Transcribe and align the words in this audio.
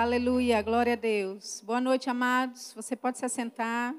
Aleluia, 0.00 0.62
glória 0.62 0.92
a 0.92 0.96
Deus. 0.96 1.60
Boa 1.66 1.80
noite, 1.80 2.08
amados. 2.08 2.72
Você 2.72 2.94
pode 2.94 3.18
se 3.18 3.24
assentar. 3.24 3.92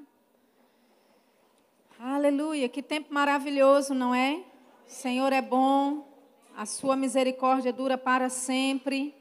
Aleluia, 2.00 2.70
que 2.70 2.82
tempo 2.82 3.14
maravilhoso, 3.14 3.94
não 3.94 4.16
é? 4.16 4.41
O 4.88 4.89
Senhor 4.89 5.34
é 5.34 5.41
bom, 5.41 6.07
a 6.55 6.66
sua 6.66 6.96
misericórdia 6.96 7.73
dura 7.73 7.98
para 7.98 8.30
sempre. 8.30 9.14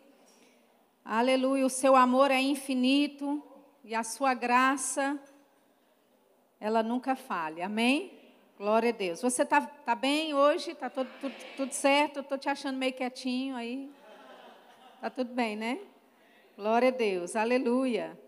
Aleluia, 1.05 1.67
o 1.67 1.69
seu 1.69 1.97
amor 1.97 2.31
é 2.31 2.41
infinito 2.41 3.43
e 3.83 3.93
a 3.93 4.05
sua 4.05 4.33
graça, 4.33 5.21
ela 6.61 6.81
nunca 6.81 7.17
falha. 7.17 7.67
Amém? 7.67 8.13
Glória 8.57 8.91
a 8.91 8.93
Deus. 8.93 9.21
Você 9.21 9.43
está 9.43 9.63
tá 9.63 9.97
bem 9.97 10.33
hoje? 10.33 10.71
Está 10.71 10.89
tudo, 10.89 11.11
tudo, 11.21 11.35
tudo 11.57 11.73
certo? 11.73 12.21
Estou 12.21 12.39
te 12.39 12.49
achando 12.49 12.79
meio 12.79 12.93
quietinho 12.93 13.57
aí. 13.57 13.91
Está 14.95 15.11
tudo 15.11 15.35
bem, 15.35 15.57
né? 15.57 15.81
Glória 16.59 16.89
a 16.89 16.91
Deus. 16.91 17.37
Aleluia. 17.37 18.19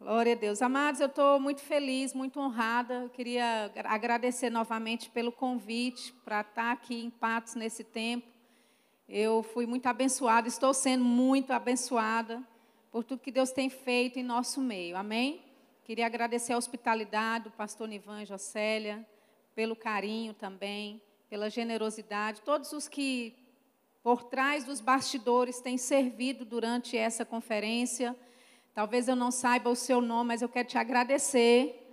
Glória 0.00 0.32
a 0.32 0.34
Deus. 0.34 0.62
Amados, 0.62 0.98
eu 0.98 1.08
estou 1.08 1.38
muito 1.38 1.60
feliz, 1.60 2.14
muito 2.14 2.40
honrada. 2.40 3.02
Eu 3.02 3.10
queria 3.10 3.70
agradecer 3.84 4.48
novamente 4.48 5.10
pelo 5.10 5.30
convite 5.30 6.10
para 6.24 6.40
estar 6.40 6.72
aqui 6.72 7.04
em 7.04 7.10
Patos 7.10 7.54
nesse 7.54 7.84
tempo. 7.84 8.26
Eu 9.06 9.42
fui 9.42 9.66
muito 9.66 9.84
abençoada, 9.84 10.48
estou 10.48 10.72
sendo 10.72 11.04
muito 11.04 11.52
abençoada 11.52 12.42
por 12.90 13.04
tudo 13.04 13.20
que 13.20 13.30
Deus 13.30 13.52
tem 13.52 13.68
feito 13.68 14.18
em 14.18 14.22
nosso 14.22 14.58
meio. 14.58 14.96
Amém? 14.96 15.44
Queria 15.84 16.06
agradecer 16.06 16.54
a 16.54 16.56
hospitalidade 16.56 17.44
do 17.44 17.50
pastor 17.50 17.88
Nivan 17.88 18.24
Jocélia, 18.24 19.06
pelo 19.54 19.76
carinho 19.76 20.32
também, 20.32 21.02
pela 21.28 21.50
generosidade, 21.50 22.40
todos 22.40 22.72
os 22.72 22.88
que 22.88 23.36
por 24.02 24.24
trás 24.24 24.64
dos 24.64 24.80
bastidores 24.80 25.60
têm 25.60 25.76
servido 25.76 26.44
durante 26.44 26.96
essa 26.96 27.24
conferência. 27.24 28.16
Talvez 28.74 29.08
eu 29.08 29.16
não 29.16 29.30
saiba 29.30 29.70
o 29.70 29.76
seu 29.76 30.00
nome, 30.00 30.28
mas 30.28 30.42
eu 30.42 30.48
quero 30.48 30.68
te 30.68 30.78
agradecer 30.78 31.84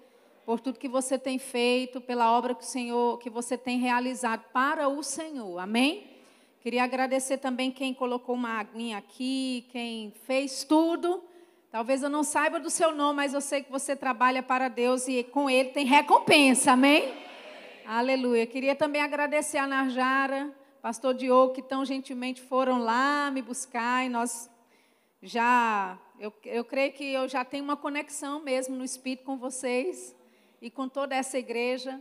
por 0.46 0.60
tudo 0.60 0.78
que 0.78 0.88
você 0.88 1.18
tem 1.18 1.40
feito, 1.40 2.00
pela 2.00 2.32
obra 2.32 2.54
que 2.54 2.64
o 2.64 2.68
Senhor, 2.68 3.18
que 3.18 3.30
você 3.30 3.58
tem 3.58 3.80
realizado 3.80 4.44
para 4.54 4.88
o 4.88 5.02
Senhor. 5.02 5.58
Amém? 5.58 6.16
Queria 6.62 6.84
agradecer 6.84 7.38
também 7.38 7.72
quem 7.72 7.94
colocou 7.94 8.36
uma 8.36 8.60
aguinha 8.60 8.98
aqui, 8.98 9.68
quem 9.72 10.14
fez 10.26 10.64
tudo. 10.64 11.24
Talvez 11.72 12.04
eu 12.04 12.10
não 12.10 12.24
saiba 12.24 12.60
do 12.60 12.70
seu 12.70 12.96
nome, 12.96 13.18
mas 13.18 13.34
eu 13.34 13.42
sei 13.42 13.64
que 13.64 13.72
você 13.72 13.96
trabalha 13.96 14.42
para 14.42 14.68
Deus 14.68 15.08
e 15.08 15.24
com 15.24 15.50
Ele 15.50 15.70
tem 15.70 15.86
recompensa. 15.86 16.72
Amém? 16.72 17.14
Aleluia. 17.86 18.46
Queria 18.48 18.76
também 18.76 19.02
agradecer 19.02 19.58
a 19.58 19.68
Narjara, 19.68 20.56
pastor 20.86 21.16
Diogo, 21.16 21.52
que 21.52 21.64
tão 21.64 21.84
gentilmente 21.84 22.44
foram 22.44 22.78
lá 22.78 23.32
me 23.32 23.42
buscar 23.42 24.06
e 24.06 24.10
nós 24.10 24.48
já, 25.20 25.98
eu, 26.20 26.32
eu 26.46 26.64
creio 26.64 26.94
que 26.94 27.04
eu 27.04 27.28
já 27.28 27.44
tenho 27.44 27.64
uma 27.64 27.76
conexão 27.76 28.40
mesmo 28.44 28.76
no 28.76 28.84
Espírito 28.84 29.24
com 29.24 29.36
vocês 29.36 30.16
e 30.62 30.70
com 30.70 30.88
toda 30.88 31.16
essa 31.16 31.40
igreja. 31.40 32.00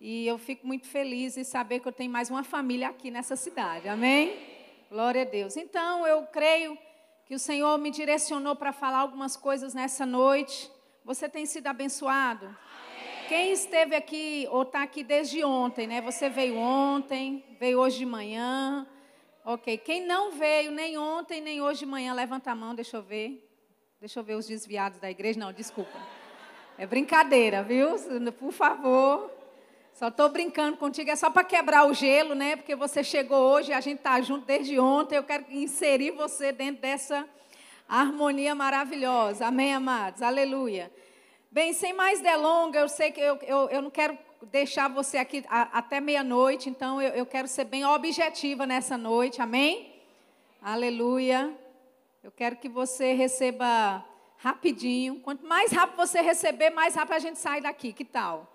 E 0.00 0.28
eu 0.28 0.38
fico 0.38 0.64
muito 0.64 0.86
feliz 0.86 1.36
em 1.36 1.42
saber 1.42 1.80
que 1.80 1.88
eu 1.88 1.92
tenho 1.92 2.12
mais 2.12 2.30
uma 2.30 2.44
família 2.44 2.90
aqui 2.90 3.10
nessa 3.10 3.34
cidade. 3.34 3.88
Amém? 3.88 4.38
Glória 4.88 5.22
a 5.22 5.24
Deus. 5.24 5.56
Então, 5.56 6.06
eu 6.06 6.22
creio 6.26 6.78
que 7.26 7.34
o 7.34 7.38
Senhor 7.38 7.76
me 7.78 7.90
direcionou 7.90 8.54
para 8.54 8.72
falar 8.72 8.98
algumas 8.98 9.36
coisas 9.36 9.74
nessa 9.74 10.06
noite. 10.06 10.70
Você 11.04 11.28
tem 11.28 11.46
sido 11.46 11.66
abençoado? 11.66 12.56
Quem 13.30 13.52
esteve 13.52 13.94
aqui 13.94 14.48
ou 14.50 14.62
está 14.62 14.82
aqui 14.82 15.04
desde 15.04 15.44
ontem, 15.44 15.86
né? 15.86 16.00
Você 16.00 16.28
veio 16.28 16.56
ontem, 16.56 17.44
veio 17.60 17.78
hoje 17.78 17.98
de 17.98 18.04
manhã. 18.04 18.84
Ok. 19.44 19.78
Quem 19.78 20.04
não 20.04 20.32
veio 20.32 20.72
nem 20.72 20.98
ontem, 20.98 21.40
nem 21.40 21.62
hoje 21.62 21.78
de 21.78 21.86
manhã, 21.86 22.12
levanta 22.12 22.50
a 22.50 22.56
mão, 22.56 22.74
deixa 22.74 22.96
eu 22.96 23.02
ver. 23.04 23.48
Deixa 24.00 24.18
eu 24.18 24.24
ver 24.24 24.34
os 24.34 24.48
desviados 24.48 24.98
da 24.98 25.08
igreja. 25.08 25.38
Não, 25.38 25.52
desculpa. 25.52 25.96
É 26.76 26.84
brincadeira, 26.84 27.62
viu? 27.62 27.90
Por 28.32 28.50
favor. 28.50 29.30
Só 29.94 30.08
estou 30.08 30.28
brincando 30.28 30.76
contigo, 30.76 31.08
é 31.08 31.14
só 31.14 31.30
para 31.30 31.44
quebrar 31.44 31.86
o 31.86 31.94
gelo, 31.94 32.34
né? 32.34 32.56
Porque 32.56 32.74
você 32.74 33.04
chegou 33.04 33.38
hoje, 33.38 33.72
a 33.72 33.80
gente 33.80 33.98
está 33.98 34.20
junto 34.20 34.44
desde 34.44 34.76
ontem. 34.80 35.14
Eu 35.14 35.22
quero 35.22 35.44
inserir 35.50 36.10
você 36.10 36.50
dentro 36.50 36.82
dessa 36.82 37.24
harmonia 37.88 38.56
maravilhosa. 38.56 39.46
Amém, 39.46 39.72
amados? 39.72 40.20
Aleluia. 40.20 40.90
Bem, 41.52 41.72
sem 41.72 41.92
mais 41.92 42.20
delongas, 42.20 42.80
eu 42.80 42.88
sei 42.88 43.10
que 43.10 43.20
eu, 43.20 43.36
eu, 43.42 43.68
eu 43.70 43.82
não 43.82 43.90
quero 43.90 44.16
deixar 44.52 44.86
você 44.86 45.18
aqui 45.18 45.44
a, 45.48 45.78
até 45.78 46.00
meia-noite, 46.00 46.70
então 46.70 47.02
eu, 47.02 47.08
eu 47.12 47.26
quero 47.26 47.48
ser 47.48 47.64
bem 47.64 47.84
objetiva 47.84 48.64
nessa 48.64 48.96
noite, 48.96 49.42
amém? 49.42 49.92
Aleluia. 50.62 51.52
Eu 52.22 52.30
quero 52.30 52.54
que 52.54 52.68
você 52.68 53.14
receba 53.14 54.04
rapidinho. 54.36 55.18
Quanto 55.18 55.44
mais 55.44 55.72
rápido 55.72 55.96
você 55.96 56.20
receber, 56.20 56.70
mais 56.70 56.94
rápido 56.94 57.14
a 57.14 57.18
gente 57.18 57.40
sai 57.40 57.60
daqui. 57.60 57.92
Que 57.92 58.04
tal? 58.04 58.46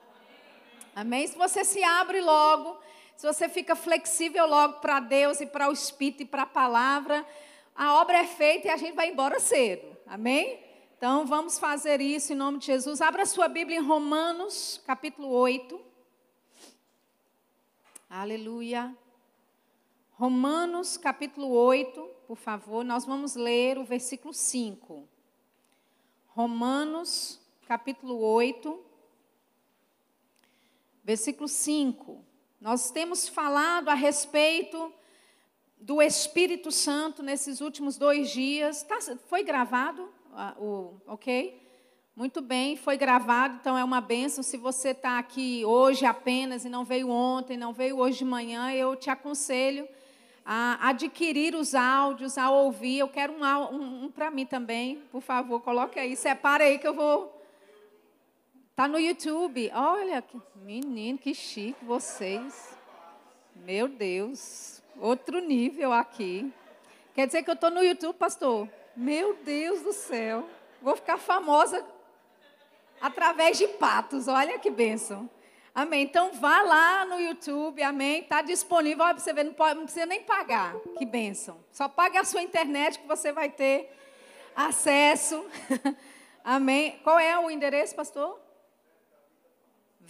Amém? 0.96 1.28
Se 1.28 1.38
você 1.38 1.66
se 1.66 1.84
abre 1.84 2.22
logo, 2.22 2.78
se 3.18 3.28
você 3.28 3.50
fica 3.50 3.76
flexível 3.76 4.48
logo 4.48 4.76
para 4.76 5.02
Deus 5.02 5.42
e 5.42 5.46
para 5.46 5.68
o 5.68 5.74
Espírito 5.74 6.24
e 6.24 6.26
para 6.26 6.44
a 6.44 6.48
palavra, 6.48 7.26
a 7.76 7.96
obra 7.96 8.20
é 8.20 8.26
feita 8.26 8.70
e 8.70 8.72
a 8.72 8.78
gente 8.78 8.96
vai 8.96 9.10
embora 9.10 9.38
cedo. 9.38 9.98
Amém? 10.08 10.64
Então 11.06 11.24
vamos 11.24 11.60
fazer 11.60 12.02
isso 12.02 12.34
em 12.34 12.36
nome 12.36 12.58
de 12.58 12.66
Jesus. 12.66 13.00
Abra 13.00 13.28
sua 13.28 13.48
Bíblia 13.48 13.78
em 13.78 13.80
Romanos, 13.80 14.82
capítulo 14.88 15.30
8. 15.30 15.80
Aleluia. 18.10 18.92
Romanos, 20.14 20.98
capítulo 20.98 21.50
8, 21.50 22.02
por 22.28 22.36
favor, 22.38 22.84
nós 22.84 23.06
vamos 23.06 23.36
ler 23.36 23.78
o 23.78 23.86
versículo 23.86 24.34
5. 24.34 25.08
Romanos, 26.30 27.40
capítulo 27.68 28.18
8, 28.18 28.84
versículo 31.04 31.48
5. 31.48 32.26
Nós 32.60 32.90
temos 32.90 33.30
falado 33.30 33.90
a 33.90 33.94
respeito 33.94 34.92
do 35.80 36.02
Espírito 36.02 36.72
Santo 36.72 37.22
nesses 37.22 37.62
últimos 37.62 37.96
dois 37.96 38.32
dias. 38.32 38.82
Tá, 38.82 39.00
foi 39.28 39.44
gravado? 39.44 40.15
O, 40.58 40.94
ok? 41.08 41.62
Muito 42.16 42.42
bem, 42.42 42.78
foi 42.78 42.96
gravado, 42.96 43.58
então 43.60 43.78
é 43.78 43.84
uma 43.84 44.00
benção. 44.00 44.42
Se 44.42 44.56
você 44.56 44.90
está 44.90 45.20
aqui 45.20 45.66
hoje 45.66 46.06
apenas 46.06 46.64
e 46.64 46.70
não 46.70 46.86
veio 46.86 47.10
ontem, 47.10 47.58
não 47.58 47.74
veio 47.74 47.98
hoje 47.98 48.20
de 48.20 48.26
manhã, 48.26 48.72
eu 48.72 48.96
te 48.96 49.10
aconselho 49.10 49.86
a 50.46 50.90
adquirir 50.90 51.56
os 51.56 51.76
áudios, 51.76 52.38
a 52.38 52.50
ouvir. 52.50 53.00
Eu 53.00 53.10
quero 53.10 53.34
um, 53.34 53.44
um, 53.44 54.06
um 54.06 54.12
para 54.12 54.32
mim 54.32 54.46
também, 54.46 55.04
por 55.12 55.22
favor, 55.22 55.60
coloque 55.62 56.00
aí, 56.00 56.16
separa 56.16 56.64
aí 56.64 56.80
que 56.80 56.88
eu 56.88 56.94
vou. 56.94 57.36
Tá 58.76 58.88
no 58.88 59.00
YouTube. 59.00 59.72
Olha, 59.74 60.22
que, 60.22 60.40
menino, 60.56 61.18
que 61.18 61.34
chique 61.34 61.84
vocês. 61.84 62.78
Meu 63.56 63.88
Deus, 63.88 64.82
outro 65.00 65.40
nível 65.40 65.92
aqui. 65.92 66.52
Quer 67.14 67.26
dizer 67.26 67.44
que 67.44 67.50
eu 67.50 67.56
estou 67.56 67.72
no 67.72 67.82
YouTube, 67.82 68.16
pastor? 68.16 68.70
Meu 68.96 69.36
Deus 69.44 69.82
do 69.82 69.92
céu. 69.92 70.48
Vou 70.82 70.96
ficar 70.96 71.18
famosa 71.18 71.86
através 73.02 73.58
de 73.58 73.68
patos. 73.68 74.28
Olha 74.28 74.58
que 74.58 74.70
bênção. 74.70 75.30
Amém. 75.74 76.04
Então 76.04 76.32
vá 76.34 76.62
lá 76.62 77.06
no 77.06 77.20
YouTube, 77.20 77.84
amém. 77.84 78.22
Está 78.22 78.42
disponível. 78.42 79.04
Olha 79.04 79.14
para 79.14 79.24
você 79.24 79.34
ver, 79.34 79.44
não, 79.44 79.54
precisa 79.54 80.06
nem 80.06 80.24
pagar. 80.24 80.76
Que 80.98 81.06
bênção. 81.06 81.58
Só 81.72 81.90
pague 81.90 82.18
a 82.18 82.24
sua 82.24 82.42
internet 82.42 83.00
que 83.00 83.08
você 83.08 83.32
vai 83.34 83.50
ter 83.50 83.92
acesso. 84.56 85.46
amém. 86.44 86.98
Qual 87.04 87.20
é 87.20 87.38
o 87.38 87.52
endereço, 87.52 87.94
pastor? 87.94 88.40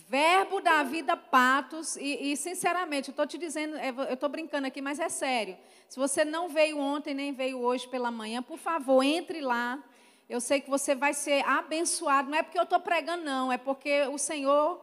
Verbo 0.07 0.61
da 0.61 0.83
vida 0.83 1.17
patos. 1.17 1.95
E, 1.97 2.31
e 2.31 2.37
sinceramente, 2.37 3.09
eu 3.09 3.11
estou 3.11 3.25
te 3.25 3.37
dizendo, 3.37 3.75
é, 3.77 3.89
eu 3.89 4.13
estou 4.13 4.29
brincando 4.29 4.67
aqui, 4.67 4.81
mas 4.81 4.99
é 4.99 5.09
sério. 5.09 5.57
Se 5.89 5.97
você 5.97 6.23
não 6.23 6.47
veio 6.47 6.77
ontem 6.77 7.13
nem 7.13 7.33
veio 7.33 7.59
hoje 7.59 7.87
pela 7.87 8.11
manhã, 8.11 8.41
por 8.43 8.57
favor, 8.57 9.01
entre 9.03 9.41
lá. 9.41 9.83
Eu 10.29 10.39
sei 10.39 10.61
que 10.61 10.69
você 10.69 10.93
vai 10.93 11.13
ser 11.13 11.43
abençoado. 11.45 12.29
Não 12.29 12.37
é 12.37 12.43
porque 12.43 12.57
eu 12.57 12.63
estou 12.63 12.79
pregando, 12.79 13.23
não. 13.23 13.51
É 13.51 13.57
porque 13.57 14.03
o 14.03 14.17
Senhor 14.17 14.79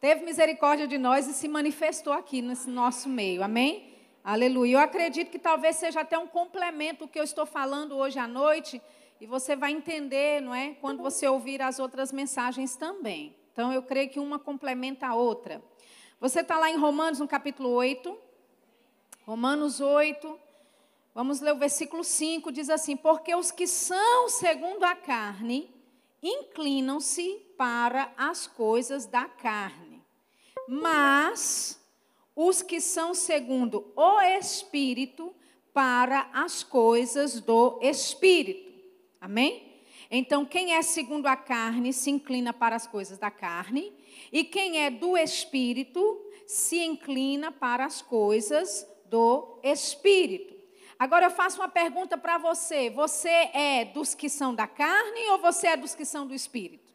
teve 0.00 0.24
misericórdia 0.24 0.88
de 0.88 0.98
nós 0.98 1.28
e 1.28 1.32
se 1.32 1.46
manifestou 1.46 2.12
aqui 2.12 2.42
nesse 2.42 2.68
nosso 2.68 3.08
meio. 3.08 3.42
Amém? 3.42 3.94
Aleluia. 4.24 4.74
Eu 4.74 4.80
acredito 4.80 5.30
que 5.30 5.38
talvez 5.38 5.76
seja 5.76 6.00
até 6.00 6.18
um 6.18 6.26
complemento 6.26 7.04
o 7.04 7.08
que 7.08 7.18
eu 7.18 7.24
estou 7.24 7.46
falando 7.46 7.96
hoje 7.96 8.18
à 8.18 8.26
noite. 8.26 8.82
E 9.20 9.26
você 9.26 9.54
vai 9.54 9.70
entender, 9.70 10.40
não 10.40 10.54
é? 10.54 10.74
Quando 10.80 11.02
você 11.02 11.28
ouvir 11.28 11.62
as 11.62 11.78
outras 11.78 12.10
mensagens 12.10 12.74
também. 12.74 13.39
Então, 13.52 13.72
eu 13.72 13.82
creio 13.82 14.10
que 14.10 14.20
uma 14.20 14.38
complementa 14.38 15.06
a 15.06 15.14
outra. 15.14 15.62
Você 16.20 16.40
está 16.40 16.58
lá 16.58 16.70
em 16.70 16.76
Romanos, 16.76 17.18
no 17.18 17.28
capítulo 17.28 17.70
8. 17.70 18.16
Romanos 19.26 19.80
8, 19.80 20.40
vamos 21.14 21.40
ler 21.40 21.52
o 21.52 21.58
versículo 21.58 22.02
5, 22.02 22.50
diz 22.50 22.68
assim: 22.68 22.96
Porque 22.96 23.34
os 23.34 23.52
que 23.52 23.66
são 23.66 24.28
segundo 24.28 24.82
a 24.82 24.96
carne 24.96 25.72
inclinam-se 26.20 27.40
para 27.56 28.12
as 28.16 28.46
coisas 28.48 29.06
da 29.06 29.26
carne, 29.26 30.02
mas 30.66 31.80
os 32.34 32.60
que 32.60 32.80
são 32.80 33.14
segundo 33.14 33.92
o 33.94 34.20
Espírito, 34.20 35.32
para 35.72 36.28
as 36.32 36.62
coisas 36.62 37.40
do 37.40 37.78
espírito. 37.82 38.72
Amém? 39.20 39.69
Então, 40.10 40.44
quem 40.44 40.74
é 40.74 40.82
segundo 40.82 41.26
a 41.26 41.36
carne 41.36 41.92
se 41.92 42.10
inclina 42.10 42.52
para 42.52 42.74
as 42.74 42.86
coisas 42.86 43.16
da 43.16 43.30
carne, 43.30 43.92
e 44.32 44.42
quem 44.42 44.84
é 44.84 44.90
do 44.90 45.16
espírito 45.16 46.20
se 46.46 46.78
inclina 46.80 47.52
para 47.52 47.84
as 47.84 48.02
coisas 48.02 48.84
do 49.06 49.60
espírito. 49.62 50.58
Agora 50.98 51.26
eu 51.26 51.30
faço 51.30 51.60
uma 51.60 51.68
pergunta 51.68 52.18
para 52.18 52.38
você: 52.38 52.90
você 52.90 53.28
é 53.28 53.84
dos 53.84 54.14
que 54.14 54.28
são 54.28 54.54
da 54.54 54.66
carne 54.66 55.30
ou 55.30 55.38
você 55.38 55.68
é 55.68 55.76
dos 55.76 55.94
que 55.94 56.04
são 56.04 56.26
do 56.26 56.34
espírito? 56.34 56.92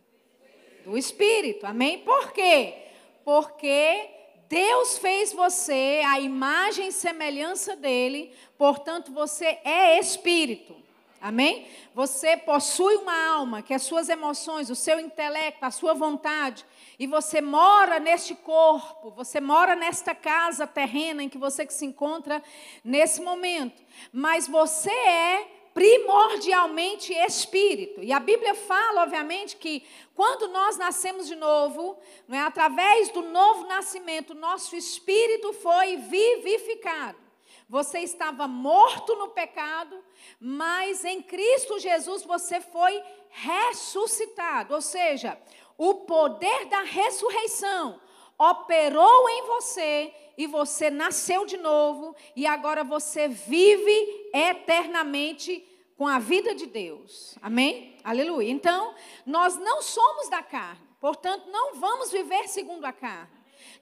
Do 0.83 0.97
espírito, 0.97 1.65
amém? 1.65 1.99
Por 1.99 2.33
quê? 2.33 2.75
Porque 3.23 4.09
Deus 4.49 4.97
fez 4.97 5.33
você 5.33 6.03
a 6.05 6.19
imagem 6.19 6.89
e 6.89 6.91
semelhança 6.91 7.75
dele, 7.75 8.31
portanto 8.57 9.11
você 9.11 9.57
é 9.63 9.97
espírito. 9.97 10.84
Amém? 11.25 11.67
Você 11.95 12.37
possui 12.37 12.97
uma 12.97 13.29
alma, 13.29 13.63
que 13.63 13.73
é 13.73 13.77
as 13.77 13.81
suas 13.81 14.09
emoções, 14.09 14.69
o 14.69 14.75
seu 14.75 14.99
intelecto, 14.99 15.65
a 15.65 15.71
sua 15.71 15.95
vontade, 15.95 16.63
e 16.99 17.07
você 17.07 17.41
mora 17.41 17.99
neste 17.99 18.35
corpo, 18.35 19.09
você 19.09 19.41
mora 19.41 19.75
nesta 19.75 20.13
casa 20.13 20.67
terrena 20.67 21.23
em 21.23 21.27
que 21.27 21.39
você 21.39 21.67
se 21.67 21.83
encontra 21.83 22.43
nesse 22.83 23.23
momento. 23.23 23.81
Mas 24.13 24.47
você 24.47 24.91
é 24.91 25.47
primordialmente 25.73 27.11
espírito. 27.11 28.03
E 28.03 28.13
a 28.13 28.19
Bíblia 28.19 28.53
fala, 28.53 29.01
obviamente, 29.01 29.55
que 29.55 29.83
quando 30.13 30.47
nós 30.49 30.77
nascemos 30.77 31.25
de 31.25 31.35
novo, 31.35 31.97
é, 32.29 32.37
através 32.37 33.09
do 33.09 33.23
novo 33.23 33.65
nascimento, 33.65 34.35
nosso 34.35 34.75
espírito 34.75 35.53
foi 35.53 35.97
vivificado. 35.97 37.24
Você 37.67 37.99
estava 37.99 38.47
morto 38.47 39.15
no 39.15 39.29
pecado, 39.29 39.97
mas 40.39 41.03
em 41.03 41.21
Cristo 41.21 41.79
Jesus 41.79 42.23
você 42.23 42.61
foi 42.61 43.01
ressuscitado. 43.29 44.75
Ou 44.75 44.81
seja, 44.81 45.37
o 45.77 45.95
poder 45.95 46.65
da 46.65 46.81
ressurreição 46.81 47.99
operou 48.37 49.29
em 49.29 49.47
você 49.47 50.13
e 50.37 50.45
você 50.45 50.89
nasceu 50.89 51.45
de 51.45 51.57
novo 51.57 52.15
e 52.35 52.45
agora 52.45 52.83
você 52.83 53.27
vive 53.27 54.29
eternamente 54.33 55.65
com 55.97 56.07
a 56.07 56.19
vida 56.19 56.53
de 56.53 56.65
Deus. 56.65 57.35
Amém? 57.41 57.97
Aleluia. 58.03 58.51
Então, 58.51 58.93
nós 59.25 59.57
não 59.57 59.81
somos 59.81 60.29
da 60.29 60.43
carne, 60.43 60.85
portanto, 60.99 61.49
não 61.49 61.75
vamos 61.75 62.11
viver 62.11 62.47
segundo 62.47 62.85
a 62.85 62.91
carne. 62.91 63.34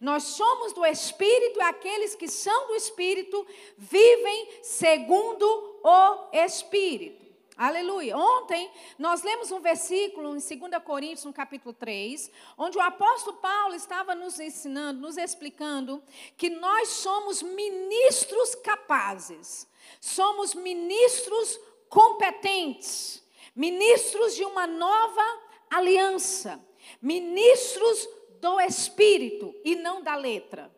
Nós 0.03 0.23
somos 0.23 0.73
do 0.73 0.85
Espírito 0.85 1.59
e 1.59 1.61
aqueles 1.61 2.13
que 2.13 2.27
são 2.27 2.67
do 2.67 2.75
Espírito 2.75 3.47
vivem 3.77 4.49
segundo 4.61 5.45
o 5.81 6.27
Espírito. 6.33 7.25
Aleluia. 7.55 8.17
Ontem 8.17 8.69
nós 8.99 9.23
lemos 9.23 9.49
um 9.49 9.61
versículo 9.61 10.35
em 10.35 10.59
2 10.59 10.83
Coríntios, 10.83 11.23
no 11.23 11.31
capítulo 11.31 11.73
3, 11.73 12.29
onde 12.57 12.77
o 12.77 12.81
apóstolo 12.81 13.37
Paulo 13.37 13.75
estava 13.75 14.13
nos 14.13 14.41
ensinando, 14.41 14.99
nos 14.99 15.15
explicando 15.15 16.03
que 16.35 16.49
nós 16.49 16.89
somos 16.89 17.41
ministros 17.41 18.55
capazes, 18.55 19.69
somos 20.01 20.53
ministros 20.53 21.57
competentes, 21.87 23.23
ministros 23.55 24.35
de 24.35 24.43
uma 24.43 24.67
nova 24.67 25.39
aliança, 25.69 26.61
ministros 27.01 28.05
do 28.43 28.59
espírito 28.59 29.55
e 29.63 29.73
não 29.73 30.03
da 30.03 30.15
letra. 30.15 30.69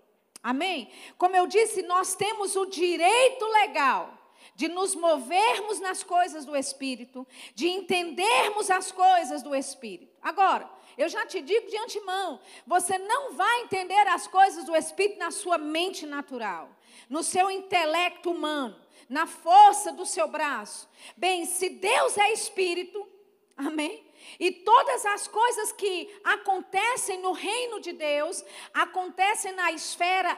Amém? 0.43 0.91
Como 1.17 1.35
eu 1.35 1.47
disse, 1.47 1.81
nós 1.81 2.13
temos 2.13 2.55
o 2.55 2.67
direito 2.67 3.43
legal 3.47 4.13
de 4.53 4.67
nos 4.67 4.93
movermos 4.93 5.79
nas 5.79 6.03
coisas 6.03 6.45
do 6.45 6.55
Espírito, 6.55 7.27
de 7.55 7.67
entendermos 7.67 8.69
as 8.69 8.91
coisas 8.91 9.41
do 9.41 9.55
Espírito. 9.55 10.15
Agora, 10.21 10.69
eu 10.95 11.09
já 11.09 11.25
te 11.25 11.41
digo 11.41 11.67
de 11.67 11.77
antemão: 11.77 12.39
você 12.67 12.99
não 12.99 13.33
vai 13.33 13.61
entender 13.61 14.07
as 14.07 14.27
coisas 14.27 14.63
do 14.63 14.75
Espírito 14.75 15.17
na 15.17 15.31
sua 15.31 15.57
mente 15.57 16.05
natural, 16.05 16.69
no 17.09 17.23
seu 17.23 17.49
intelecto 17.49 18.29
humano, 18.29 18.79
na 19.09 19.25
força 19.25 19.91
do 19.91 20.05
seu 20.05 20.27
braço. 20.27 20.87
Bem, 21.17 21.45
se 21.45 21.69
Deus 21.69 22.15
é 22.19 22.31
Espírito, 22.31 23.09
amém? 23.57 24.04
E 24.39 24.51
todas 24.51 25.05
as 25.05 25.27
coisas 25.27 25.71
que 25.71 26.13
acontecem 26.23 27.19
no 27.19 27.31
reino 27.31 27.79
de 27.79 27.93
Deus 27.93 28.43
acontecem 28.73 29.51
na 29.53 29.71
esfera 29.71 30.37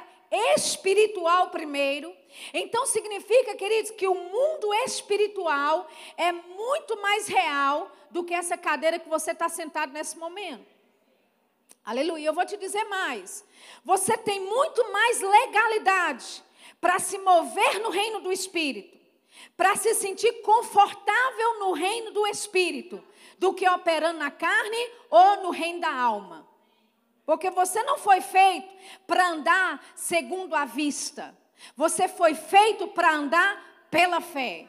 espiritual 0.55 1.49
primeiro. 1.49 2.13
Então 2.53 2.85
significa, 2.85 3.55
queridos, 3.55 3.91
que 3.91 4.07
o 4.07 4.15
mundo 4.15 4.73
espiritual 4.85 5.89
é 6.17 6.31
muito 6.31 7.01
mais 7.01 7.27
real 7.27 7.91
do 8.11 8.23
que 8.23 8.33
essa 8.33 8.57
cadeira 8.57 8.99
que 8.99 9.09
você 9.09 9.31
está 9.31 9.49
sentado 9.49 9.93
nesse 9.93 10.17
momento. 10.17 10.65
Aleluia. 11.83 12.27
Eu 12.27 12.33
vou 12.33 12.45
te 12.45 12.57
dizer 12.57 12.83
mais. 12.85 13.45
Você 13.85 14.17
tem 14.17 14.41
muito 14.41 14.91
mais 14.91 15.21
legalidade 15.21 16.43
para 16.81 16.99
se 16.99 17.17
mover 17.17 17.79
no 17.79 17.89
reino 17.89 18.19
do 18.19 18.31
Espírito, 18.31 18.97
para 19.55 19.75
se 19.75 19.93
sentir 19.95 20.41
confortável 20.41 21.59
no 21.59 21.71
reino 21.71 22.11
do 22.11 22.27
Espírito, 22.27 23.01
do 23.37 23.53
que 23.53 23.67
operando 23.69 24.19
na 24.19 24.31
carne 24.31 24.91
ou 25.09 25.43
no 25.43 25.51
reino 25.51 25.81
da 25.81 25.93
alma. 25.93 26.47
Porque 27.25 27.49
você 27.49 27.83
não 27.83 27.97
foi 27.97 28.21
feito 28.21 28.73
para 29.05 29.29
andar 29.29 29.83
segundo 29.95 30.55
a 30.55 30.65
vista. 30.65 31.37
Você 31.75 32.07
foi 32.07 32.33
feito 32.33 32.87
para 32.87 33.13
andar 33.13 33.87
pela 33.91 34.21
fé. 34.21 34.67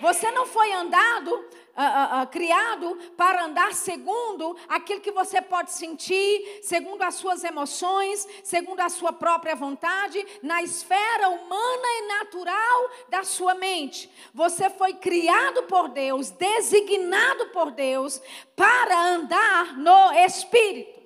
Você 0.00 0.30
não 0.30 0.46
foi 0.46 0.72
andado, 0.72 1.48
uh, 1.76 2.22
uh, 2.22 2.26
criado 2.26 2.96
para 3.16 3.44
andar 3.44 3.72
segundo 3.74 4.56
aquilo 4.68 5.00
que 5.00 5.12
você 5.12 5.40
pode 5.40 5.72
sentir, 5.72 6.60
segundo 6.62 7.02
as 7.02 7.14
suas 7.14 7.44
emoções, 7.44 8.26
segundo 8.42 8.80
a 8.80 8.88
sua 8.88 9.12
própria 9.12 9.54
vontade, 9.54 10.24
na 10.42 10.62
esfera 10.62 11.28
humana 11.28 11.88
e 11.98 12.06
natural 12.08 12.90
da 13.08 13.22
sua 13.24 13.54
mente. 13.54 14.10
Você 14.34 14.68
foi 14.70 14.94
criado 14.94 15.64
por 15.64 15.88
Deus, 15.88 16.30
designado 16.30 17.46
por 17.46 17.70
Deus, 17.70 18.20
para 18.56 18.98
andar 19.08 19.76
no 19.78 20.12
Espírito. 20.12 21.00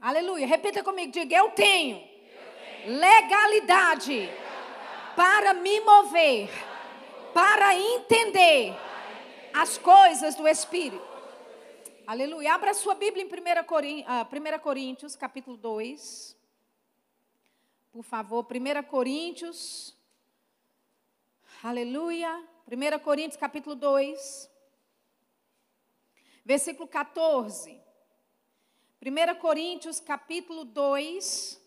Aleluia. 0.00 0.46
Repita 0.46 0.84
comigo, 0.84 1.10
diga: 1.10 1.36
Eu 1.36 1.50
tenho, 1.50 1.96
eu 1.96 2.02
tenho. 2.84 2.98
Legalidade, 2.98 4.12
legalidade 4.12 4.48
para 5.16 5.52
me 5.52 5.80
mover, 5.80 6.48
para 7.34 7.74
entender 7.74 8.76
as 9.52 9.78
coisas 9.78 10.34
do 10.34 10.46
Espírito. 10.46 11.06
Aleluia. 12.06 12.54
Abra 12.54 12.72
sua 12.74 12.94
Bíblia 12.94 13.24
em 13.24 13.26
1 13.26 13.64
Coríntios, 13.64 14.06
uh, 14.08 14.56
1 14.56 14.58
Coríntios 14.60 15.16
capítulo 15.16 15.56
2. 15.56 16.36
Por 17.92 18.02
favor, 18.02 18.46
1 18.46 18.82
Coríntios. 18.84 19.96
Aleluia. 21.62 22.44
1 22.66 22.98
Coríntios 23.00 23.38
capítulo 23.38 23.74
2. 23.74 24.50
Versículo 26.44 26.88
14. 26.88 27.88
1 29.00 29.34
Coríntios 29.36 30.00
capítulo 30.00 30.64
2, 30.64 31.60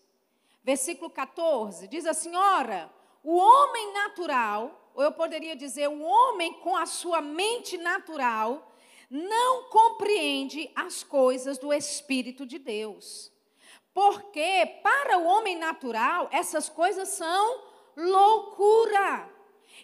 versículo 0.62 1.08
14, 1.08 1.88
diz 1.88 2.04
assim: 2.04 2.36
Ora, 2.36 2.92
o 3.22 3.36
homem 3.36 3.92
natural, 3.94 4.81
ou 4.94 5.02
eu 5.02 5.12
poderia 5.12 5.56
dizer, 5.56 5.88
o 5.88 6.02
homem 6.02 6.54
com 6.54 6.76
a 6.76 6.86
sua 6.86 7.20
mente 7.20 7.76
natural, 7.78 8.72
não 9.10 9.64
compreende 9.64 10.70
as 10.74 11.02
coisas 11.02 11.58
do 11.58 11.72
Espírito 11.72 12.46
de 12.46 12.58
Deus. 12.58 13.30
Porque 13.92 14.80
para 14.82 15.18
o 15.18 15.24
homem 15.24 15.56
natural, 15.56 16.28
essas 16.32 16.68
coisas 16.68 17.08
são 17.08 17.62
loucura. 17.96 19.30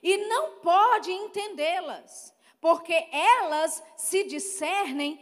E 0.03 0.17
não 0.29 0.53
pode 0.61 1.11
entendê-las, 1.11 2.35
porque 2.61 3.09
elas 3.12 3.83
se 3.97 4.25
discernem 4.25 5.21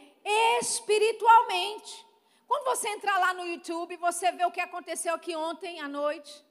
espiritualmente. 0.59 2.07
Quando 2.47 2.65
você 2.65 2.89
entrar 2.91 3.19
lá 3.19 3.35
no 3.35 3.45
YouTube, 3.45 3.97
você 3.97 4.31
vê 4.33 4.45
o 4.45 4.51
que 4.51 4.61
aconteceu 4.61 5.15
aqui 5.15 5.35
ontem 5.35 5.81
à 5.81 5.89
noite, 5.89 6.45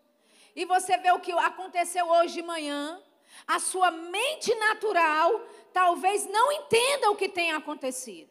e 0.56 0.66
você 0.66 0.98
vê 0.98 1.12
o 1.12 1.20
que 1.20 1.32
aconteceu 1.32 2.08
hoje 2.10 2.36
de 2.36 2.42
manhã, 2.42 3.02
a 3.48 3.60
sua 3.60 3.92
mente 3.92 4.54
natural 4.56 5.42
talvez 5.74 6.26
não 6.28 6.52
entenda 6.52 7.12
o 7.12 7.16
que 7.16 7.30
tem 7.30 7.52
acontecido. 7.52 8.30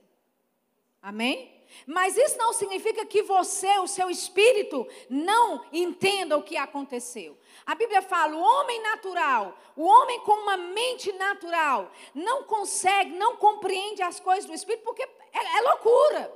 Amém? 1.03 1.53
Mas 1.87 2.17
isso 2.17 2.39
não 2.39 2.53
significa 2.53 3.05
que 3.05 3.23
você, 3.23 3.79
o 3.79 3.87
seu 3.87 4.09
espírito, 4.09 4.87
não 5.09 5.65
entenda 5.73 6.37
o 6.37 6.43
que 6.43 6.57
aconteceu. 6.57 7.37
A 7.67 7.75
Bíblia 7.75 8.01
fala: 8.01 8.37
o 8.37 8.41
homem 8.41 8.81
natural, 8.81 9.59
o 9.77 9.85
homem 9.85 10.21
com 10.21 10.33
uma 10.33 10.57
mente 10.57 11.13
natural, 11.13 11.91
não 12.15 12.45
consegue, 12.45 13.17
não 13.17 13.37
compreende 13.37 14.03
as 14.03 14.21
coisas 14.21 14.47
do 14.47 14.55
espírito, 14.55 14.85
porque 14.85 15.03
é, 15.03 15.59
é 15.59 15.61
loucura. 15.63 16.33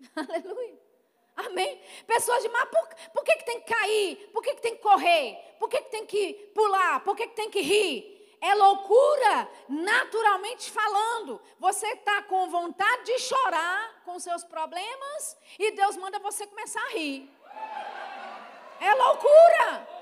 Aleluia. 0.16 0.85
Amém? 1.36 1.80
Pessoas 2.06 2.42
de 2.42 2.48
mas 2.48 2.64
por, 2.70 2.88
por 3.12 3.24
que, 3.24 3.36
que 3.36 3.44
tem 3.44 3.60
que 3.60 3.74
cair? 3.74 4.30
Por 4.32 4.42
que, 4.42 4.54
que 4.54 4.62
tem 4.62 4.76
que 4.76 4.82
correr? 4.82 5.38
Por 5.58 5.68
que, 5.68 5.82
que 5.82 5.90
tem 5.90 6.06
que 6.06 6.32
pular? 6.54 7.00
Por 7.00 7.14
que, 7.14 7.26
que 7.26 7.36
tem 7.36 7.50
que 7.50 7.60
rir? 7.60 8.16
É 8.40 8.54
loucura, 8.54 9.48
naturalmente 9.68 10.70
falando. 10.70 11.40
Você 11.58 11.86
está 11.88 12.22
com 12.22 12.48
vontade 12.48 13.04
de 13.04 13.18
chorar 13.18 14.02
com 14.04 14.18
seus 14.18 14.44
problemas 14.44 15.36
e 15.58 15.72
Deus 15.72 15.96
manda 15.96 16.18
você 16.18 16.46
começar 16.46 16.82
a 16.82 16.90
rir. 16.90 17.30
É 18.80 18.94
loucura. 18.94 19.95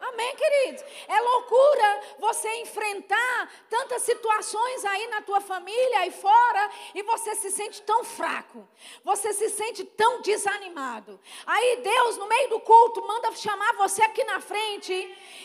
Amém, 0.00 0.34
queridos? 0.34 0.82
É 1.06 1.20
loucura 1.20 2.00
você 2.18 2.48
enfrentar 2.62 3.52
tantas 3.68 4.02
situações 4.02 4.84
aí 4.86 5.06
na 5.08 5.20
tua 5.20 5.42
família 5.42 6.06
e 6.06 6.10
fora 6.10 6.70
e 6.94 7.02
você 7.02 7.34
se 7.34 7.50
sente 7.50 7.82
tão 7.82 8.02
fraco. 8.02 8.66
Você 9.04 9.34
se 9.34 9.50
sente 9.50 9.84
tão 9.84 10.22
desanimado. 10.22 11.20
Aí 11.46 11.82
Deus, 11.82 12.16
no 12.16 12.26
meio 12.26 12.48
do 12.48 12.60
culto, 12.60 13.06
manda 13.06 13.30
chamar 13.32 13.74
você 13.74 14.02
aqui 14.02 14.24
na 14.24 14.40
frente 14.40 14.92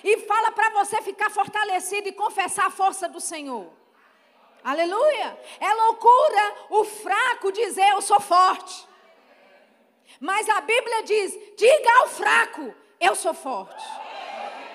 e 0.04 0.18
fala 0.20 0.52
para 0.54 0.70
você 0.70 1.02
ficar 1.02 1.30
fortalecido 1.30 2.08
e 2.08 2.14
confessar 2.14 2.68
a 2.68 2.72
força 2.72 3.10
do 3.10 3.20
Senhor. 3.20 3.70
Aleluia! 4.64 5.38
É 5.60 5.74
loucura 5.74 6.56
o 6.70 6.86
fraco 6.86 7.52
dizer 7.52 7.90
eu 7.90 8.02
sou 8.02 8.22
forte. 8.22 8.88
Mas 10.20 10.48
a 10.48 10.62
Bíblia 10.62 11.04
diz: 11.04 11.38
diga 11.58 12.00
ao 12.00 12.08
fraco, 12.08 12.74
eu 13.00 13.16
sou 13.16 13.34
forte. 13.34 14.05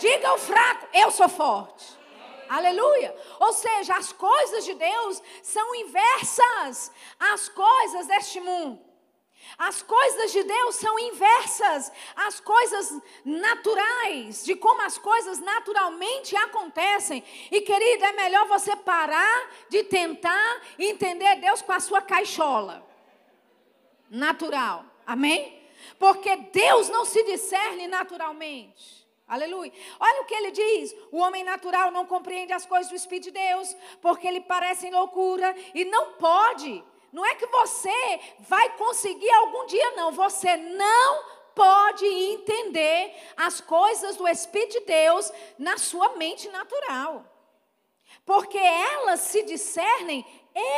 Diga 0.00 0.28
ao 0.30 0.38
fraco, 0.38 0.88
eu 0.94 1.10
sou 1.10 1.28
forte. 1.28 2.00
Aleluia. 2.48 3.14
Ou 3.38 3.52
seja, 3.52 3.94
as 3.94 4.12
coisas 4.12 4.64
de 4.64 4.74
Deus 4.74 5.22
são 5.42 5.74
inversas 5.74 6.90
às 7.18 7.48
coisas 7.50 8.06
deste 8.06 8.40
mundo. 8.40 8.90
As 9.58 9.82
coisas 9.82 10.32
de 10.32 10.42
Deus 10.42 10.76
são 10.76 10.98
inversas 10.98 11.92
às 12.16 12.40
coisas 12.40 13.00
naturais, 13.24 14.44
de 14.44 14.54
como 14.54 14.80
as 14.82 14.96
coisas 14.96 15.38
naturalmente 15.38 16.34
acontecem. 16.36 17.22
E 17.50 17.60
querida, 17.60 18.06
é 18.06 18.12
melhor 18.12 18.46
você 18.46 18.74
parar 18.76 19.50
de 19.68 19.84
tentar 19.84 20.62
entender 20.78 21.36
Deus 21.36 21.62
com 21.62 21.72
a 21.72 21.80
sua 21.80 22.00
caixola 22.00 22.86
natural. 24.08 24.84
Amém? 25.06 25.60
Porque 25.98 26.36
Deus 26.36 26.88
não 26.88 27.04
se 27.04 27.22
discerne 27.24 27.86
naturalmente. 27.86 28.99
Aleluia. 29.30 29.72
Olha 30.00 30.22
o 30.22 30.24
que 30.24 30.34
ele 30.34 30.50
diz: 30.50 30.92
o 31.12 31.18
homem 31.18 31.44
natural 31.44 31.92
não 31.92 32.04
compreende 32.04 32.52
as 32.52 32.66
coisas 32.66 32.88
do 32.90 32.96
Espírito 32.96 33.26
de 33.26 33.30
Deus, 33.30 33.76
porque 34.02 34.28
lhe 34.28 34.40
parecem 34.40 34.90
loucura 34.90 35.54
e 35.72 35.84
não 35.84 36.14
pode. 36.14 36.82
Não 37.12 37.24
é 37.24 37.36
que 37.36 37.46
você 37.46 38.20
vai 38.40 38.76
conseguir 38.76 39.30
algum 39.30 39.66
dia, 39.66 39.92
não. 39.92 40.10
Você 40.10 40.56
não 40.56 41.24
pode 41.54 42.04
entender 42.04 43.14
as 43.36 43.60
coisas 43.60 44.16
do 44.16 44.26
Espírito 44.26 44.80
de 44.80 44.86
Deus 44.86 45.30
na 45.56 45.78
sua 45.78 46.16
mente 46.16 46.48
natural. 46.48 47.24
Porque 48.26 48.58
elas 48.58 49.20
se 49.20 49.44
discernem 49.44 50.26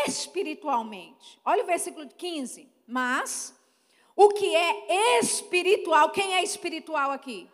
espiritualmente. 0.06 1.40
Olha 1.42 1.62
o 1.62 1.66
versículo 1.66 2.06
15. 2.06 2.70
Mas 2.86 3.54
o 4.14 4.28
que 4.28 4.54
é 4.54 5.20
espiritual, 5.20 6.10
quem 6.10 6.34
é 6.34 6.42
espiritual 6.42 7.10
aqui? 7.10 7.48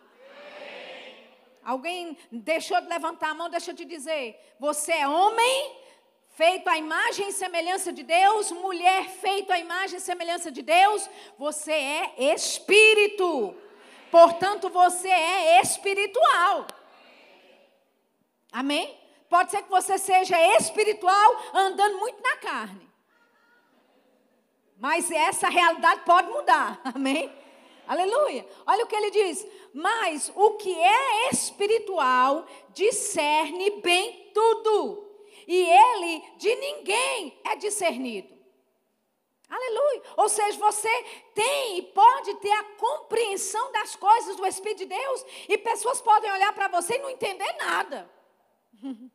Alguém 1.69 2.17
deixou 2.31 2.81
de 2.81 2.87
levantar 2.87 3.29
a 3.29 3.33
mão, 3.35 3.47
deixa 3.47 3.69
eu 3.69 3.75
te 3.75 3.85
dizer. 3.85 4.55
Você 4.59 4.91
é 4.91 5.07
homem, 5.07 5.77
feito 6.29 6.67
à 6.67 6.75
imagem 6.75 7.29
e 7.29 7.31
semelhança 7.31 7.93
de 7.93 8.01
Deus, 8.01 8.51
mulher 8.51 9.07
feito 9.07 9.51
à 9.53 9.59
imagem 9.59 9.97
e 9.97 10.01
semelhança 10.01 10.51
de 10.51 10.63
Deus, 10.63 11.07
você 11.37 11.71
é 11.71 12.33
espírito. 12.33 13.55
Portanto, 14.09 14.67
você 14.69 15.09
é 15.09 15.61
espiritual. 15.61 16.65
Amém? 18.51 18.99
Pode 19.29 19.51
ser 19.51 19.61
que 19.61 19.69
você 19.69 19.99
seja 19.99 20.41
espiritual 20.57 21.29
andando 21.53 21.99
muito 21.99 22.19
na 22.23 22.35
carne. 22.37 22.89
Mas 24.75 25.11
essa 25.11 25.49
realidade 25.49 26.01
pode 26.03 26.31
mudar. 26.31 26.81
Amém? 26.83 27.31
Aleluia. 27.89 28.47
Olha 28.67 28.83
o 28.83 28.87
que 28.87 28.95
ele 28.95 29.09
diz. 29.09 29.47
Mas 29.73 30.31
o 30.35 30.51
que 30.57 30.71
é 30.79 31.31
espiritual 31.31 32.45
discerne 32.69 33.81
bem 33.81 34.31
tudo. 34.31 35.09
E 35.47 35.55
ele 35.57 36.23
de 36.37 36.55
ninguém 36.55 37.41
é 37.43 37.55
discernido. 37.55 38.37
Aleluia. 39.49 40.03
Ou 40.17 40.29
seja, 40.29 40.59
você 40.59 41.03
tem 41.33 41.79
e 41.79 41.81
pode 41.81 42.35
ter 42.35 42.51
a 42.51 42.63
compreensão 42.77 43.71
das 43.71 43.95
coisas 43.95 44.35
do 44.35 44.45
Espírito 44.45 44.77
de 44.77 44.85
Deus. 44.85 45.25
E 45.47 45.57
pessoas 45.57 45.99
podem 45.99 46.31
olhar 46.31 46.53
para 46.53 46.67
você 46.67 46.93
e 46.93 46.99
não 46.99 47.09
entender 47.09 47.51
nada. 47.53 48.07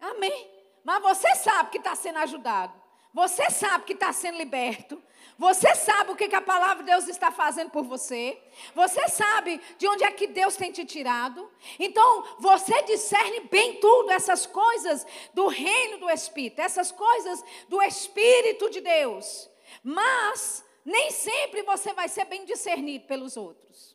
Amém. 0.00 0.50
Mas 0.82 1.00
você 1.00 1.32
sabe 1.36 1.70
que 1.70 1.78
está 1.78 1.94
sendo 1.94 2.18
ajudado. 2.18 2.74
Você 3.14 3.48
sabe 3.50 3.84
que 3.84 3.92
está 3.92 4.12
sendo 4.12 4.36
liberto. 4.36 5.00
Você 5.38 5.74
sabe 5.74 6.12
o 6.12 6.16
que, 6.16 6.28
que 6.28 6.34
a 6.34 6.40
palavra 6.40 6.82
de 6.82 6.90
Deus 6.90 7.08
está 7.08 7.30
fazendo 7.30 7.70
por 7.70 7.84
você. 7.84 8.42
Você 8.74 9.06
sabe 9.08 9.60
de 9.76 9.86
onde 9.86 10.02
é 10.02 10.10
que 10.10 10.26
Deus 10.26 10.56
tem 10.56 10.72
te 10.72 10.84
tirado. 10.84 11.50
Então, 11.78 12.36
você 12.38 12.82
discerne 12.84 13.40
bem 13.40 13.78
tudo, 13.78 14.10
essas 14.10 14.46
coisas 14.46 15.06
do 15.34 15.46
reino 15.46 15.98
do 15.98 16.08
Espírito, 16.08 16.60
essas 16.60 16.90
coisas 16.90 17.44
do 17.68 17.82
Espírito 17.82 18.70
de 18.70 18.80
Deus. 18.80 19.50
Mas, 19.82 20.64
nem 20.84 21.10
sempre 21.10 21.62
você 21.62 21.92
vai 21.92 22.08
ser 22.08 22.24
bem 22.24 22.46
discernido 22.46 23.06
pelos 23.06 23.36
outros. 23.36 23.94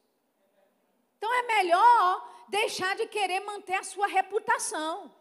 Então, 1.18 1.34
é 1.34 1.42
melhor 1.44 2.30
deixar 2.50 2.96
de 2.96 3.08
querer 3.08 3.40
manter 3.40 3.76
a 3.76 3.84
sua 3.84 4.06
reputação. 4.06 5.12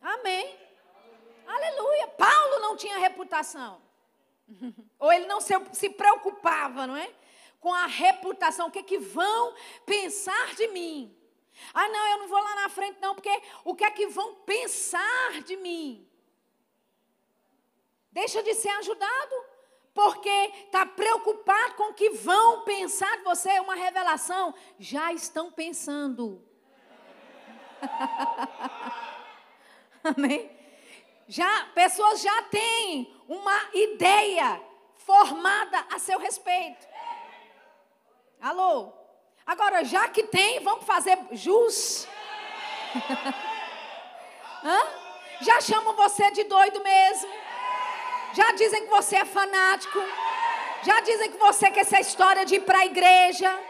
Amém. 0.00 0.58
Aleluia. 1.46 2.08
Paulo 2.08 2.58
não 2.58 2.76
tinha 2.76 2.98
reputação. 2.98 3.81
Ou 4.98 5.12
ele 5.12 5.26
não 5.26 5.40
se, 5.40 5.54
se 5.72 5.90
preocupava, 5.90 6.86
não 6.86 6.96
é? 6.96 7.10
Com 7.60 7.72
a 7.72 7.86
reputação, 7.86 8.68
o 8.68 8.70
que, 8.70 8.80
é 8.80 8.82
que 8.82 8.98
vão 8.98 9.54
pensar 9.86 10.54
de 10.54 10.68
mim? 10.68 11.16
Ah, 11.72 11.88
não, 11.88 12.06
eu 12.08 12.18
não 12.18 12.28
vou 12.28 12.42
lá 12.42 12.54
na 12.56 12.68
frente, 12.68 12.98
não, 13.00 13.14
porque 13.14 13.42
o 13.64 13.74
que 13.74 13.84
é 13.84 13.90
que 13.90 14.06
vão 14.06 14.34
pensar 14.36 15.42
de 15.44 15.56
mim? 15.56 16.08
Deixa 18.10 18.42
de 18.42 18.54
ser 18.54 18.70
ajudado, 18.70 19.34
porque 19.94 20.28
está 20.28 20.84
preocupado 20.84 21.74
com 21.74 21.90
o 21.90 21.94
que 21.94 22.10
vão 22.10 22.62
pensar 22.62 23.18
de 23.18 23.24
você. 23.24 23.50
É 23.50 23.60
uma 23.60 23.74
revelação. 23.74 24.54
Já 24.78 25.12
estão 25.12 25.50
pensando. 25.50 26.42
Amém? 30.04 30.61
Já 31.28 31.66
pessoas 31.74 32.20
já 32.20 32.42
têm 32.42 33.14
uma 33.28 33.60
ideia 33.72 34.60
formada 34.96 35.84
a 35.92 35.98
seu 35.98 36.18
respeito. 36.18 36.86
Alô? 38.40 38.92
Agora, 39.46 39.84
já 39.84 40.08
que 40.08 40.24
tem, 40.24 40.60
vamos 40.60 40.84
fazer 40.84 41.18
jus? 41.32 42.06
Hã? 44.64 44.80
Já 45.40 45.60
chamam 45.60 45.94
você 45.94 46.30
de 46.30 46.44
doido 46.44 46.80
mesmo? 46.82 47.30
Já 48.34 48.52
dizem 48.52 48.84
que 48.84 48.90
você 48.90 49.16
é 49.16 49.24
fanático? 49.24 49.98
Já 50.84 51.00
dizem 51.00 51.32
que 51.32 51.38
você 51.38 51.70
quer 51.70 51.80
essa 51.80 52.00
história 52.00 52.44
de 52.44 52.56
ir 52.56 52.60
para 52.60 52.78
a 52.78 52.86
igreja? 52.86 53.60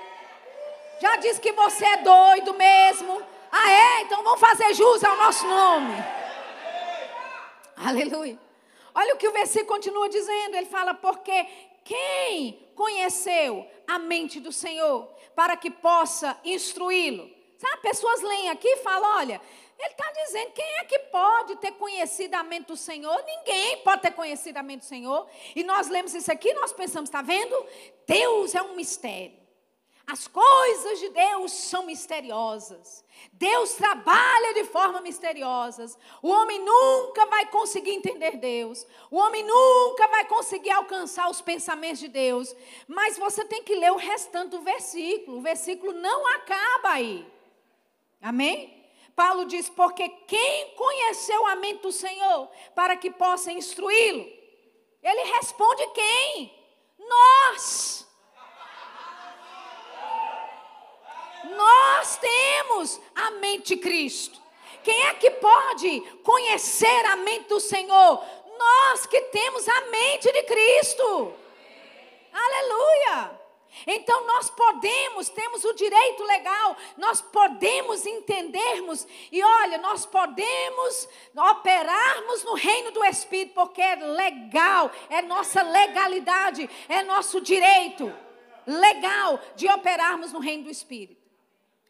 Já 1.01 1.17
diz 1.17 1.39
que 1.39 1.53
você 1.53 1.85
é 1.85 1.97
doido 1.99 2.55
mesmo? 2.55 3.23
Ah, 3.51 3.71
é? 3.71 4.03
Então 4.03 4.23
vamos 4.23 4.41
fazer 4.41 4.73
jus 4.75 5.03
ao 5.03 5.17
nosso 5.17 5.47
nome. 5.47 6.22
Aleluia. 7.77 8.39
Olha 8.95 9.15
o 9.15 9.19
que 9.19 9.29
o 9.29 9.33
versículo 9.33 9.69
continua 9.69 10.09
dizendo. 10.09 10.57
Ele 10.57 10.67
fala: 10.67 10.95
Porque 10.95 11.47
quem 11.85 12.69
conheceu 12.75 13.67
a 13.87 13.99
mente 13.99 14.41
do 14.41 14.53
Senhor 14.53 15.09
para 15.35 15.57
que 15.57 15.71
possa 15.71 16.39
instruí-lo? 16.45 17.31
Sabe, 17.59 17.83
pessoas 17.83 18.21
leem 18.23 18.51
aqui 18.51 18.69
e 18.69 18.77
falam: 18.79 19.19
Olha, 19.19 19.41
ele 19.79 19.89
está 19.89 20.13
dizendo: 20.25 20.53
quem 20.53 20.79
é 20.79 20.85
que 20.85 20.99
pode 20.99 21.57
ter 21.57 21.73
conhecido 21.73 22.35
a 22.35 22.43
mente 22.43 22.67
do 22.67 22.77
Senhor? 22.77 23.23
Ninguém 23.25 23.79
pode 23.79 24.03
ter 24.03 24.13
conhecido 24.13 24.57
a 24.59 24.63
mente 24.63 24.81
do 24.81 24.87
Senhor. 24.87 25.27
E 25.57 25.65
nós 25.65 25.89
lemos 25.89 26.15
isso 26.15 26.31
aqui, 26.31 26.53
nós 26.55 26.73
pensamos: 26.73 27.09
está 27.09 27.23
vendo? 27.23 27.67
Deus 28.07 28.55
é 28.55 28.63
um 28.63 28.77
mistério. 28.77 29.42
As 30.13 30.29
coisas 30.29 31.01
de 31.01 31.09
Deus 31.09 31.53
são 31.53 31.87
misteriosas. 31.87 33.03
Deus 33.33 33.73
trabalha 33.73 34.53
de 34.53 34.65
forma 34.65 35.01
misteriosa. 35.01 35.87
O 36.21 36.29
homem 36.29 36.59
nunca 36.59 37.25
vai 37.25 37.47
conseguir 37.47 37.93
entender 37.93 38.37
Deus. 38.37 38.87
O 39.11 39.17
homem 39.17 39.43
nunca 39.43 40.07
vai 40.09 40.27
conseguir 40.27 40.71
alcançar 40.73 41.31
os 41.31 41.41
pensamentos 41.41 42.01
de 42.01 42.09
Deus. 42.09 42.55
Mas 42.87 43.17
você 43.17 43.43
tem 43.47 43.63
que 43.63 43.75
ler 43.75 43.91
o 43.91 43.97
restante 43.97 44.51
do 44.51 44.61
versículo. 44.61 45.39
O 45.39 45.41
versículo 45.41 45.95
não 45.95 46.27
acaba 46.35 46.91
aí. 46.91 47.27
Amém? 48.21 48.85
Paulo 49.17 49.47
diz: 49.47 49.71
Porque 49.71 50.07
quem 50.29 50.75
conheceu 50.75 51.47
a 51.47 51.57
mente 51.57 51.81
do 51.81 51.91
Senhor 51.91 52.51
para 52.75 52.99
que 52.99 53.11
possa 53.11 53.51
instruí-lo? 53.51 54.31
Ele 55.03 55.33
responde 55.33 55.87
quem? 55.95 56.53
Nós. 56.99 58.12
Nós 61.45 62.17
temos 62.17 63.01
a 63.15 63.31
mente 63.33 63.75
de 63.75 63.81
Cristo. 63.81 64.41
Quem 64.83 65.07
é 65.07 65.15
que 65.15 65.31
pode 65.31 66.01
conhecer 66.23 67.07
a 67.07 67.17
mente 67.17 67.49
do 67.49 67.61
Senhor? 67.61 68.25
Nós 68.59 69.07
que 69.07 69.21
temos 69.23 69.69
a 69.69 69.81
mente 69.83 70.33
de 70.33 70.43
Cristo. 70.45 71.35
Aleluia! 72.33 73.43
Então 73.87 74.27
nós 74.27 74.51
podemos, 74.51 75.29
temos 75.31 75.65
o 75.65 75.73
direito 75.73 76.23
legal, 76.25 76.77
nós 76.97 77.23
podemos 77.23 78.05
entendermos 78.05 79.07
e 79.31 79.43
olha, 79.43 79.79
nós 79.79 80.05
podemos 80.05 81.09
operarmos 81.35 82.45
no 82.45 82.55
reino 82.55 82.91
do 82.93 83.03
Espírito, 83.05 83.55
porque 83.55 83.81
é 83.81 83.97
legal, 83.97 84.91
é 85.09 85.23
nossa 85.23 85.63
legalidade, 85.63 86.69
é 86.89 87.03
nosso 87.03 87.41
direito 87.41 88.13
legal 88.67 89.41
de 89.57 89.69
operarmos 89.69 90.33
no 90.33 90.39
reino 90.39 90.65
do 90.65 90.71
Espírito. 90.71 91.22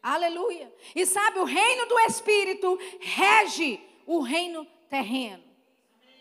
Aleluia. 0.03 0.69
E 0.93 1.05
sabe, 1.05 1.39
o 1.39 1.45
reino 1.45 1.85
do 1.85 1.97
Espírito 2.01 2.77
rege 2.99 3.79
o 4.05 4.19
reino 4.19 4.67
terreno. 4.89 5.41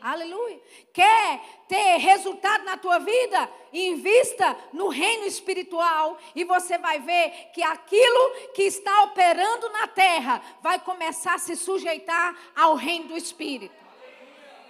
Aleluia. 0.01 0.61
Quer 0.93 1.41
ter 1.69 1.97
resultado 1.99 2.65
na 2.65 2.77
tua 2.77 2.99
vida? 2.99 3.49
Invista 3.73 4.57
no 4.73 4.89
reino 4.89 5.25
espiritual 5.25 6.19
e 6.35 6.45
você 6.45 6.79
vai 6.79 7.01
ver 7.01 7.51
que 7.53 7.62
aquilo 7.62 8.51
que 8.53 8.62
está 8.62 9.05
operando 9.05 9.69
na 9.71 9.87
terra 9.87 10.43
vai 10.61 10.81
começar 10.81 11.35
a 11.35 11.39
se 11.39 11.55
sujeitar 11.55 12.37
ao 12.55 12.75
reino 12.75 13.09
do 13.09 13.17
espírito. 13.17 13.75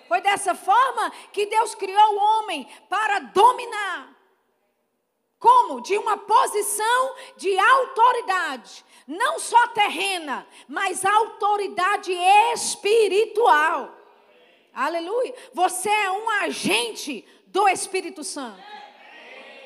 Foi 0.07 0.21
dessa 0.21 0.55
forma 0.55 1.11
que 1.33 1.47
Deus 1.47 1.75
criou 1.75 2.15
o 2.15 2.19
homem 2.19 2.69
para 2.89 3.19
dominar. 3.21 4.22
Como? 5.43 5.81
De 5.81 5.99
uma 5.99 6.17
posição 6.17 7.17
de 7.37 7.59
autoridade, 7.59 8.85
não 9.09 9.41
só 9.41 9.67
terrena, 9.69 10.47
mas 10.69 11.05
autoridade 11.05 12.13
espiritual. 12.55 13.93
Aleluia. 14.73 15.35
Você 15.53 15.91
é 15.91 16.13
um 16.13 16.31
agente 16.31 17.27
do 17.49 17.69
Espírito 17.69 18.23
Santo. 18.23 18.63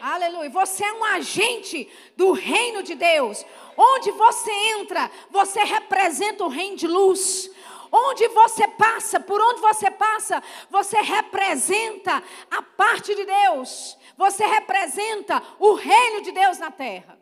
Aleluia. 0.01 0.49
Você 0.49 0.83
é 0.83 0.93
um 0.95 1.05
agente 1.05 1.87
do 2.17 2.33
reino 2.33 2.83
de 2.83 2.95
Deus. 2.95 3.45
Onde 3.77 4.11
você 4.13 4.51
entra, 4.79 5.11
você 5.31 5.63
representa 5.63 6.43
o 6.43 6.49
reino 6.49 6.79
de 6.79 6.87
luz. 6.87 7.51
Onde 7.99 8.29
você 8.29 8.69
passa, 8.69 9.19
por 9.19 9.41
onde 9.41 9.61
você 9.61 9.91
passa, 9.91 10.43
você 10.69 11.01
representa 11.01 12.23
a 12.51 12.61
parte 12.61 13.15
de 13.15 13.25
Deus. 13.25 13.97
Você 14.19 14.45
representa 14.45 15.43
o 15.59 15.73
reino 15.73 16.21
de 16.21 16.31
Deus 16.31 16.59
na 16.59 16.71
terra. 16.71 17.19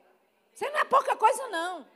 Você 0.52 0.68
não 0.70 0.80
é 0.80 0.84
pouca 0.84 1.14
coisa, 1.14 1.46
não. 1.48 1.86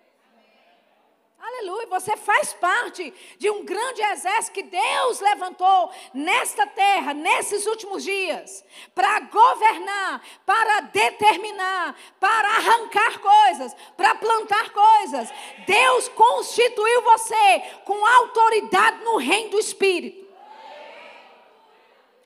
Aleluia, 1.40 1.86
você 1.86 2.16
faz 2.16 2.52
parte 2.52 3.14
de 3.38 3.48
um 3.48 3.64
grande 3.64 4.02
exército 4.02 4.54
que 4.54 4.62
Deus 4.64 5.20
levantou 5.20 5.90
nesta 6.12 6.66
terra, 6.66 7.14
nesses 7.14 7.64
últimos 7.66 8.02
dias, 8.02 8.64
para 8.92 9.20
governar, 9.20 10.20
para 10.44 10.80
determinar, 10.80 11.96
para 12.18 12.48
arrancar 12.48 13.20
coisas, 13.20 13.74
para 13.96 14.16
plantar 14.16 14.70
coisas. 14.72 15.32
Deus 15.64 16.08
constituiu 16.08 17.02
você 17.02 17.60
com 17.84 18.04
autoridade 18.04 19.04
no 19.04 19.16
reino 19.16 19.50
do 19.50 19.60
Espírito. 19.60 20.26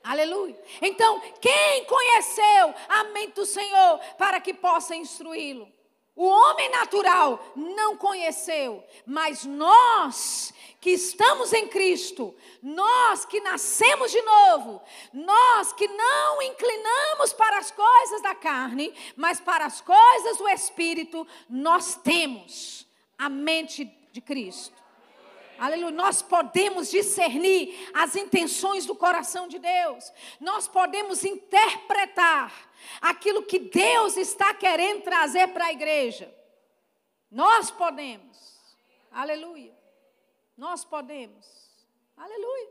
Aleluia. 0.03 0.59
Então, 0.81 1.21
quem 1.39 1.85
conheceu 1.85 2.73
a 2.89 3.03
mente 3.05 3.35
do 3.35 3.45
Senhor 3.45 3.99
para 4.17 4.41
que 4.41 4.53
possa 4.53 4.95
instruí-lo? 4.95 5.71
O 6.15 6.25
homem 6.27 6.69
natural 6.69 7.43
não 7.55 7.97
conheceu, 7.97 8.83
mas 9.05 9.45
nós 9.45 10.53
que 10.79 10.91
estamos 10.91 11.53
em 11.53 11.67
Cristo, 11.67 12.35
nós 12.61 13.25
que 13.25 13.39
nascemos 13.39 14.11
de 14.11 14.21
novo, 14.21 14.81
nós 15.11 15.73
que 15.73 15.87
não 15.87 16.41
inclinamos 16.41 17.33
para 17.33 17.57
as 17.57 17.71
coisas 17.71 18.21
da 18.21 18.35
carne, 18.35 18.93
mas 19.15 19.39
para 19.39 19.65
as 19.65 19.81
coisas 19.81 20.37
do 20.37 20.47
Espírito, 20.49 21.25
nós 21.49 21.95
temos 21.95 22.85
a 23.17 23.27
mente 23.27 23.85
de 24.11 24.21
Cristo. 24.21 24.83
Aleluia. 25.57 25.91
Nós 25.91 26.21
podemos 26.21 26.91
discernir 26.91 27.89
as 27.93 28.15
intenções 28.15 28.85
do 28.85 28.95
coração 28.95 29.47
de 29.47 29.59
Deus. 29.59 30.11
Nós 30.39 30.67
podemos 30.67 31.23
interpretar 31.23 32.51
aquilo 33.01 33.43
que 33.43 33.59
Deus 33.59 34.17
está 34.17 34.53
querendo 34.53 35.03
trazer 35.03 35.47
para 35.49 35.65
a 35.65 35.71
igreja. 35.71 36.33
Nós 37.29 37.71
podemos. 37.71 38.37
Aleluia. 39.11 39.73
Nós 40.57 40.85
podemos. 40.85 41.45
Aleluia. 42.15 42.69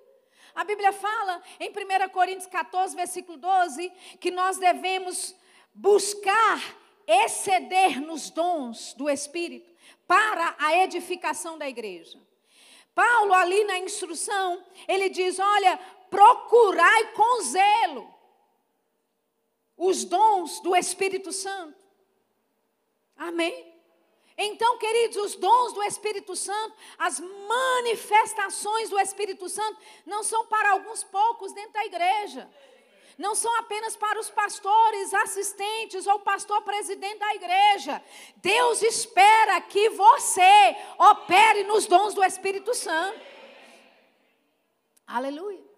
A 0.55 0.65
Bíblia 0.65 0.93
fala 0.93 1.43
em 1.59 1.71
1 1.71 2.09
Coríntios 2.11 2.47
14, 2.47 2.95
versículo 2.95 3.39
12, 3.39 3.91
que 4.21 4.31
nós 4.31 4.59
devemos 4.59 5.35
buscar 5.75 6.61
exceder 7.07 8.01
nos 8.01 8.31
dons 8.31 8.93
do 8.95 9.09
Espírito 9.09 9.73
para 10.07 10.55
a 10.59 10.77
edificação 10.77 11.57
da 11.57 11.69
igreja. 11.69 12.21
Paulo, 12.95 13.33
ali 13.33 13.65
na 13.65 13.79
instrução, 13.79 14.63
ele 14.87 15.09
diz: 15.09 15.39
olha, 15.39 15.79
procurai 16.11 17.13
com 17.13 17.43
zelo 17.43 18.22
os 19.89 20.05
dons 20.05 20.61
do 20.61 20.77
Espírito 20.77 21.33
Santo. 21.33 21.77
Amém? 23.17 23.73
Então, 24.39 24.79
queridos, 24.79 25.17
os 25.17 25.35
dons 25.35 25.73
do 25.73 25.83
Espírito 25.83 26.35
Santo, 26.37 26.75
as 26.97 27.21
manifestações 27.21 28.89
do 28.89 28.99
Espírito 28.99 29.49
Santo, 29.49 29.79
não 30.07 30.23
são 30.23 30.47
para 30.47 30.71
alguns 30.71 31.03
poucos 31.05 31.53
dentro 31.53 31.73
da 31.73 31.85
igreja. 31.85 32.49
Não 33.19 33.35
são 33.35 33.55
apenas 33.59 33.95
para 33.95 34.19
os 34.19 34.31
pastores, 34.31 35.13
assistentes 35.13 36.07
ou 36.07 36.21
pastor 36.21 36.63
presidente 36.63 37.19
da 37.19 37.35
igreja. 37.35 38.03
Deus 38.37 38.83
espera 38.83 39.61
que 39.61 39.91
você 39.91 40.77
opere 40.99 41.65
nos 41.65 41.87
dons 41.87 42.15
do 42.15 42.25
Espírito 42.25 42.73
Santo. 42.73 43.21
Aleluia. 45.07 45.72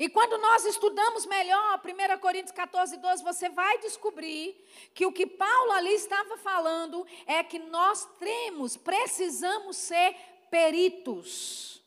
E 0.00 0.08
quando 0.08 0.36
nós 0.38 0.64
estudamos 0.64 1.26
melhor 1.26 1.78
1 1.84 2.18
Coríntios 2.20 2.52
14, 2.52 2.96
12, 2.96 3.22
você 3.22 3.50
vai 3.50 3.76
descobrir 3.80 4.56
que 4.94 5.04
o 5.04 5.12
que 5.12 5.26
Paulo 5.26 5.72
ali 5.72 5.92
estava 5.92 6.38
falando 6.38 7.06
é 7.26 7.44
que 7.44 7.58
nós 7.58 8.08
temos, 8.18 8.78
precisamos 8.78 9.76
ser 9.76 10.16
peritos 10.50 11.84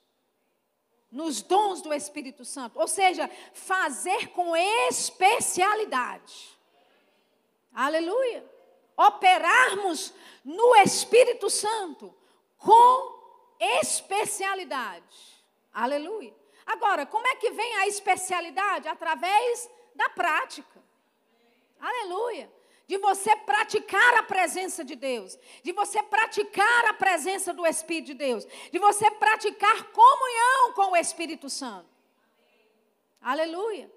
nos 1.12 1.42
dons 1.42 1.82
do 1.82 1.92
Espírito 1.92 2.46
Santo, 2.46 2.80
ou 2.80 2.88
seja, 2.88 3.28
fazer 3.52 4.28
com 4.28 4.56
especialidade. 4.56 6.56
Aleluia. 7.74 8.48
Operarmos 8.96 10.14
no 10.46 10.76
Espírito 10.76 11.50
Santo 11.50 12.16
com 12.60 13.58
especialidade. 13.60 15.04
Aleluia. 15.74 16.43
Agora, 16.66 17.06
como 17.06 17.28
é 17.28 17.36
que 17.36 17.52
vem 17.52 17.76
a 17.78 17.88
especialidade? 17.88 18.88
Através 18.88 19.70
da 19.96 20.10
prática. 20.10 20.82
Aleluia. 21.80 22.52
De 22.86 22.98
você 22.98 23.36
praticar 23.36 24.16
a 24.16 24.24
presença 24.24 24.84
de 24.84 24.96
Deus, 24.96 25.38
de 25.64 25.72
você 25.72 26.04
praticar 26.04 26.86
a 26.86 26.94
presença 26.94 27.54
do 27.54 27.66
Espírito 27.66 28.08
de 28.08 28.14
Deus, 28.14 28.46
de 28.72 28.78
você 28.78 29.10
praticar 29.12 29.92
comunhão 29.92 30.74
com 30.74 30.92
o 30.92 30.98
Espírito 30.98 31.50
Santo. 31.50 31.90
Aleluia. 33.22 33.92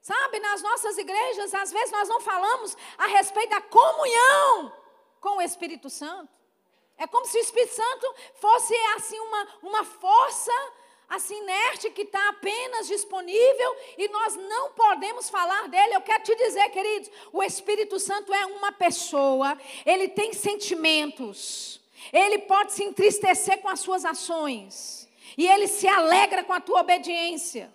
Sabe, 0.00 0.40
nas 0.40 0.60
nossas 0.60 0.98
igrejas, 0.98 1.54
às 1.54 1.70
vezes 1.70 1.92
nós 1.92 2.08
não 2.08 2.20
falamos 2.20 2.76
a 2.98 3.06
respeito 3.06 3.50
da 3.50 3.60
comunhão 3.60 4.72
com 5.20 5.36
o 5.36 5.42
Espírito 5.42 5.88
Santo. 5.88 6.28
É 6.98 7.06
como 7.06 7.24
se 7.24 7.38
o 7.38 7.40
Espírito 7.40 7.74
Santo 7.74 8.14
fosse 8.34 8.74
assim 8.96 9.18
uma, 9.18 9.48
uma 9.62 9.84
força 9.84 10.52
assim 11.12 11.38
inerte 11.42 11.90
que 11.90 12.02
está 12.02 12.30
apenas 12.30 12.86
disponível 12.86 13.76
e 13.98 14.08
nós 14.08 14.34
não 14.34 14.70
podemos 14.70 15.28
falar 15.28 15.68
dele. 15.68 15.94
Eu 15.94 16.00
quero 16.00 16.22
te 16.22 16.34
dizer, 16.34 16.70
queridos, 16.70 17.10
o 17.30 17.42
Espírito 17.42 17.98
Santo 17.98 18.32
é 18.32 18.46
uma 18.46 18.72
pessoa, 18.72 19.58
ele 19.84 20.08
tem 20.08 20.32
sentimentos, 20.32 21.80
ele 22.10 22.38
pode 22.38 22.72
se 22.72 22.82
entristecer 22.82 23.58
com 23.58 23.68
as 23.68 23.80
suas 23.80 24.06
ações 24.06 25.06
e 25.36 25.46
ele 25.46 25.68
se 25.68 25.86
alegra 25.86 26.44
com 26.44 26.54
a 26.54 26.60
tua 26.60 26.80
obediência. 26.80 27.70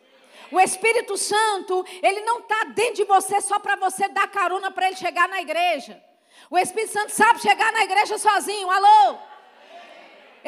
O 0.51 0.59
Espírito 0.59 1.15
Santo, 1.15 1.85
ele 2.01 2.21
não 2.21 2.39
está 2.39 2.63
dentro 2.65 2.95
de 2.95 3.03
você 3.03 3.39
só 3.41 3.59
para 3.59 3.75
você 3.75 4.07
dar 4.07 4.27
carona 4.31 4.71
para 4.71 4.87
ele 4.87 4.95
chegar 4.95 5.27
na 5.29 5.41
igreja. 5.41 6.01
O 6.49 6.57
Espírito 6.57 6.93
Santo 6.93 7.11
sabe 7.11 7.41
chegar 7.41 7.71
na 7.71 7.83
igreja 7.83 8.17
sozinho. 8.17 8.69
Alô? 8.69 9.19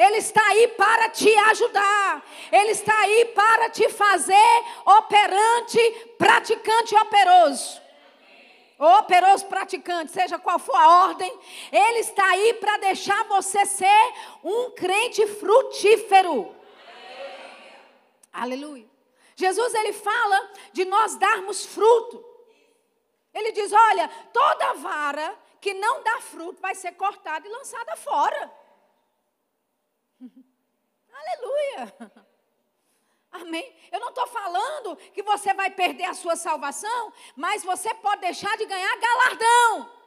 Ele 0.00 0.16
está 0.16 0.42
aí 0.48 0.66
para 0.68 1.10
te 1.10 1.28
ajudar. 1.50 2.24
Ele 2.50 2.70
está 2.70 2.98
aí 3.00 3.26
para 3.34 3.68
te 3.68 3.86
fazer 3.90 4.64
operante, 4.86 5.78
praticante 6.16 6.94
operoso. 6.96 7.82
operoso 8.78 9.44
praticante, 9.44 10.10
seja 10.10 10.38
qual 10.38 10.58
for 10.58 10.74
a 10.74 11.02
ordem, 11.04 11.30
ele 11.70 11.98
está 11.98 12.24
aí 12.30 12.54
para 12.54 12.78
deixar 12.78 13.24
você 13.24 13.66
ser 13.66 14.14
um 14.42 14.70
crente 14.70 15.26
frutífero. 15.26 16.56
Aleluia. 18.32 18.88
Jesus 19.36 19.74
ele 19.74 19.92
fala 19.92 20.50
de 20.72 20.86
nós 20.86 21.16
darmos 21.16 21.66
fruto. 21.66 22.24
Ele 23.34 23.52
diz: 23.52 23.70
"Olha, 23.70 24.08
toda 24.32 24.72
vara 24.74 25.38
que 25.60 25.74
não 25.74 26.02
dá 26.02 26.22
fruto 26.22 26.58
vai 26.58 26.74
ser 26.74 26.92
cortada 26.92 27.46
e 27.46 27.50
lançada 27.50 27.96
fora". 27.96 28.59
Aleluia. 31.20 31.94
Amém? 33.32 33.76
Eu 33.92 34.00
não 34.00 34.08
estou 34.08 34.26
falando 34.26 34.96
que 35.14 35.22
você 35.22 35.54
vai 35.54 35.70
perder 35.70 36.04
a 36.04 36.14
sua 36.14 36.34
salvação, 36.36 37.12
mas 37.36 37.62
você 37.62 37.94
pode 37.94 38.22
deixar 38.22 38.56
de 38.56 38.66
ganhar 38.66 38.96
galardão. 38.96 40.00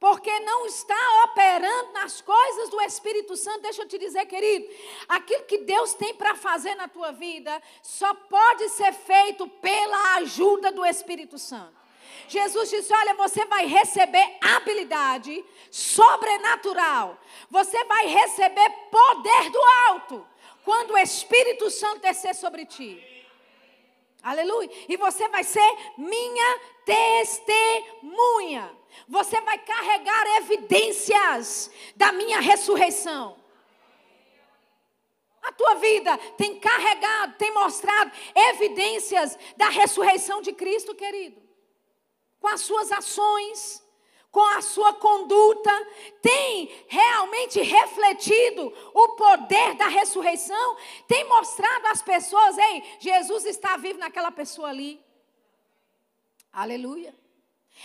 Porque 0.00 0.38
não 0.40 0.66
está 0.66 1.24
operando 1.24 1.92
nas 1.92 2.20
coisas 2.20 2.68
do 2.68 2.80
Espírito 2.82 3.36
Santo. 3.36 3.62
Deixa 3.62 3.82
eu 3.82 3.88
te 3.88 3.98
dizer, 3.98 4.26
querido, 4.26 4.66
aquilo 5.08 5.44
que 5.44 5.58
Deus 5.58 5.94
tem 5.94 6.14
para 6.14 6.34
fazer 6.34 6.74
na 6.74 6.88
tua 6.88 7.10
vida 7.12 7.62
só 7.82 8.12
pode 8.14 8.68
ser 8.70 8.92
feito 8.92 9.48
pela 9.48 10.16
ajuda 10.16 10.70
do 10.72 10.84
Espírito 10.84 11.38
Santo. 11.38 11.83
Jesus 12.28 12.70
disse: 12.70 12.92
Olha, 12.92 13.14
você 13.14 13.44
vai 13.46 13.66
receber 13.66 14.36
habilidade 14.40 15.44
sobrenatural, 15.70 17.18
você 17.50 17.84
vai 17.84 18.06
receber 18.06 18.70
poder 18.90 19.50
do 19.50 19.60
alto 19.88 20.26
quando 20.64 20.92
o 20.92 20.98
Espírito 20.98 21.70
Santo 21.70 22.00
descer 22.00 22.34
sobre 22.34 22.64
ti. 22.64 23.14
Aleluia. 24.22 24.70
E 24.88 24.96
você 24.96 25.28
vai 25.28 25.44
ser 25.44 25.76
minha 25.98 26.60
testemunha. 26.86 28.74
Você 29.06 29.38
vai 29.42 29.58
carregar 29.58 30.26
evidências 30.38 31.70
da 31.94 32.10
minha 32.10 32.40
ressurreição. 32.40 33.36
A 35.42 35.52
tua 35.52 35.74
vida 35.74 36.16
tem 36.38 36.58
carregado, 36.58 37.36
tem 37.36 37.52
mostrado 37.52 38.10
evidências 38.34 39.38
da 39.58 39.68
ressurreição 39.68 40.40
de 40.40 40.54
Cristo, 40.54 40.94
querido. 40.94 41.43
Com 42.44 42.48
as 42.48 42.60
suas 42.60 42.92
ações, 42.92 43.82
com 44.30 44.44
a 44.54 44.60
sua 44.60 44.92
conduta, 44.92 45.70
tem 46.20 46.84
realmente 46.88 47.58
refletido 47.62 48.70
o 48.92 49.08
poder 49.16 49.72
da 49.76 49.88
ressurreição, 49.88 50.76
tem 51.08 51.26
mostrado 51.26 51.86
às 51.86 52.02
pessoas, 52.02 52.58
ei, 52.58 52.84
Jesus 53.00 53.46
está 53.46 53.78
vivo 53.78 53.98
naquela 53.98 54.30
pessoa 54.30 54.68
ali. 54.68 55.02
Aleluia. 56.52 57.16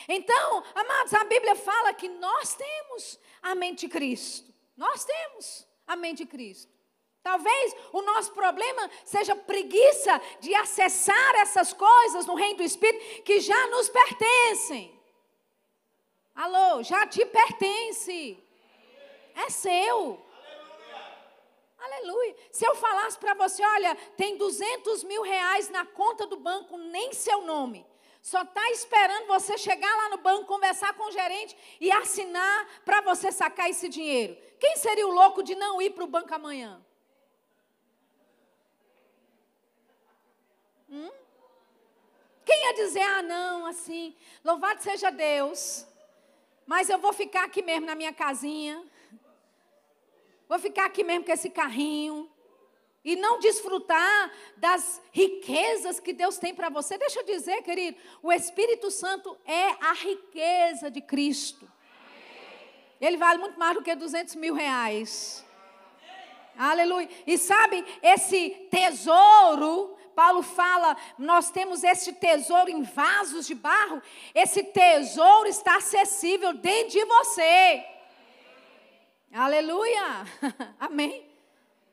Então, 0.10 0.62
amados, 0.76 1.13
a 1.13 1.24
Bíblia 1.24 1.56
fala 1.56 1.93
que 1.93 2.10
nós 2.10 2.54
temos 2.54 3.17
a 3.41 3.56
mente 3.56 3.88
de 3.88 3.93
Cristo. 3.93 4.54
Nós 4.76 5.06
temos 5.06 5.65
a 5.88 5.95
mente 5.95 6.17
de 6.17 6.26
Cristo. 6.26 6.78
Talvez 7.29 7.75
o 7.93 8.01
nosso 8.01 8.31
problema 8.31 8.89
seja 9.05 9.35
preguiça 9.35 10.19
de 10.39 10.51
acessar 10.55 11.35
essas 11.35 11.71
coisas 11.71 12.25
no 12.25 12.33
reino 12.33 12.57
do 12.57 12.63
Espírito 12.63 13.21
que 13.21 13.39
já 13.39 13.67
nos 13.67 13.87
pertencem. 13.87 14.99
Alô, 16.33 16.81
já 16.81 17.05
te 17.05 17.23
pertence. 17.27 18.43
É 19.35 19.47
seu. 19.51 20.19
Aleluia. 21.77 22.35
Se 22.51 22.65
eu 22.65 22.73
falasse 22.73 23.19
para 23.19 23.35
você, 23.35 23.63
olha, 23.63 23.93
tem 24.17 24.35
200 24.35 25.03
mil 25.03 25.21
reais 25.21 25.69
na 25.69 25.85
conta 25.85 26.25
do 26.25 26.37
banco, 26.37 26.79
nem 26.79 27.13
seu 27.13 27.41
nome. 27.41 27.85
Só 28.23 28.41
está 28.41 28.71
esperando 28.71 29.27
você 29.27 29.55
chegar 29.55 29.95
lá 29.97 30.09
no 30.09 30.17
banco, 30.17 30.45
conversar 30.45 30.95
com 30.95 31.09
o 31.09 31.11
gerente 31.11 31.55
e 31.79 31.91
assinar 31.91 32.67
para 32.83 33.01
você 33.01 33.31
sacar 33.31 33.69
esse 33.69 33.87
dinheiro. 33.87 34.35
Quem 34.59 34.75
seria 34.77 35.07
o 35.07 35.11
louco 35.11 35.43
de 35.43 35.53
não 35.53 35.79
ir 35.79 35.91
para 35.91 36.03
o 36.03 36.07
banco 36.07 36.33
amanhã? 36.33 36.83
Hum? 40.91 41.11
Quem 42.45 42.65
ia 42.65 42.68
dizer, 42.85 43.01
ah, 43.01 43.21
não, 43.21 43.65
assim, 43.65 44.15
louvado 44.43 44.81
seja 44.81 45.09
Deus. 45.09 45.85
Mas 46.65 46.89
eu 46.89 46.99
vou 46.99 47.13
ficar 47.13 47.45
aqui 47.45 47.61
mesmo 47.61 47.85
na 47.85 47.95
minha 47.95 48.13
casinha. 48.13 48.83
Vou 50.47 50.59
ficar 50.59 50.85
aqui 50.85 51.03
mesmo 51.03 51.25
com 51.25 51.31
esse 51.31 51.49
carrinho. 51.49 52.29
E 53.03 53.15
não 53.15 53.39
desfrutar 53.39 54.31
das 54.57 55.01
riquezas 55.11 55.99
que 55.99 56.13
Deus 56.13 56.37
tem 56.37 56.53
para 56.53 56.69
você. 56.69 56.97
Deixa 56.97 57.21
eu 57.21 57.25
dizer, 57.25 57.61
querido, 57.63 57.97
o 58.21 58.31
Espírito 58.31 58.91
Santo 58.91 59.37
é 59.45 59.67
a 59.81 59.93
riqueza 59.93 60.91
de 60.91 61.01
Cristo. 61.01 61.67
Ele 62.99 63.17
vale 63.17 63.39
muito 63.39 63.57
mais 63.57 63.75
do 63.75 63.81
que 63.81 63.95
200 63.95 64.35
mil 64.35 64.53
reais. 64.53 65.45
Aleluia. 66.57 67.09
E 67.25 67.37
sabe, 67.37 67.85
esse 68.03 68.49
tesouro 68.69 69.97
Paulo 70.19 70.43
fala: 70.43 70.97
nós 71.17 71.49
temos 71.49 71.82
esse 71.82 72.12
tesouro 72.12 72.69
em 72.69 72.84
vasos 72.84 73.47
de 73.47 73.55
barro, 73.55 74.01
esse 74.36 74.62
tesouro 74.62 75.47
está 75.47 75.77
acessível 75.77 76.51
dentro 76.53 76.91
de 76.91 77.05
você. 77.05 77.86
Aleluia! 79.32 80.25
Amém. 80.77 81.25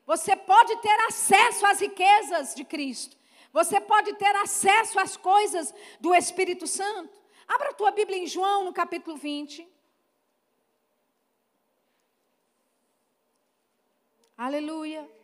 Você 0.05 0.35
pode 0.35 0.75
ter 0.79 0.99
acesso 1.07 1.65
às 1.67 1.81
riquezas 1.81 2.53
de 2.53 2.65
Cristo. 2.65 3.17
Você 3.53 3.81
pode 3.81 4.13
ter 4.15 4.35
acesso 4.35 4.99
às 4.99 5.17
coisas 5.17 5.73
do 6.01 6.13
Espírito 6.13 6.67
Santo. 6.67 7.17
Abra 7.47 7.71
a 7.71 7.75
tua 7.75 7.93
Bíblia 7.93 8.19
em 8.19 8.27
João, 8.27 8.65
no 8.65 8.73
capítulo 8.73 9.17
20. 9.17 9.69
Aleluia. 14.37 15.16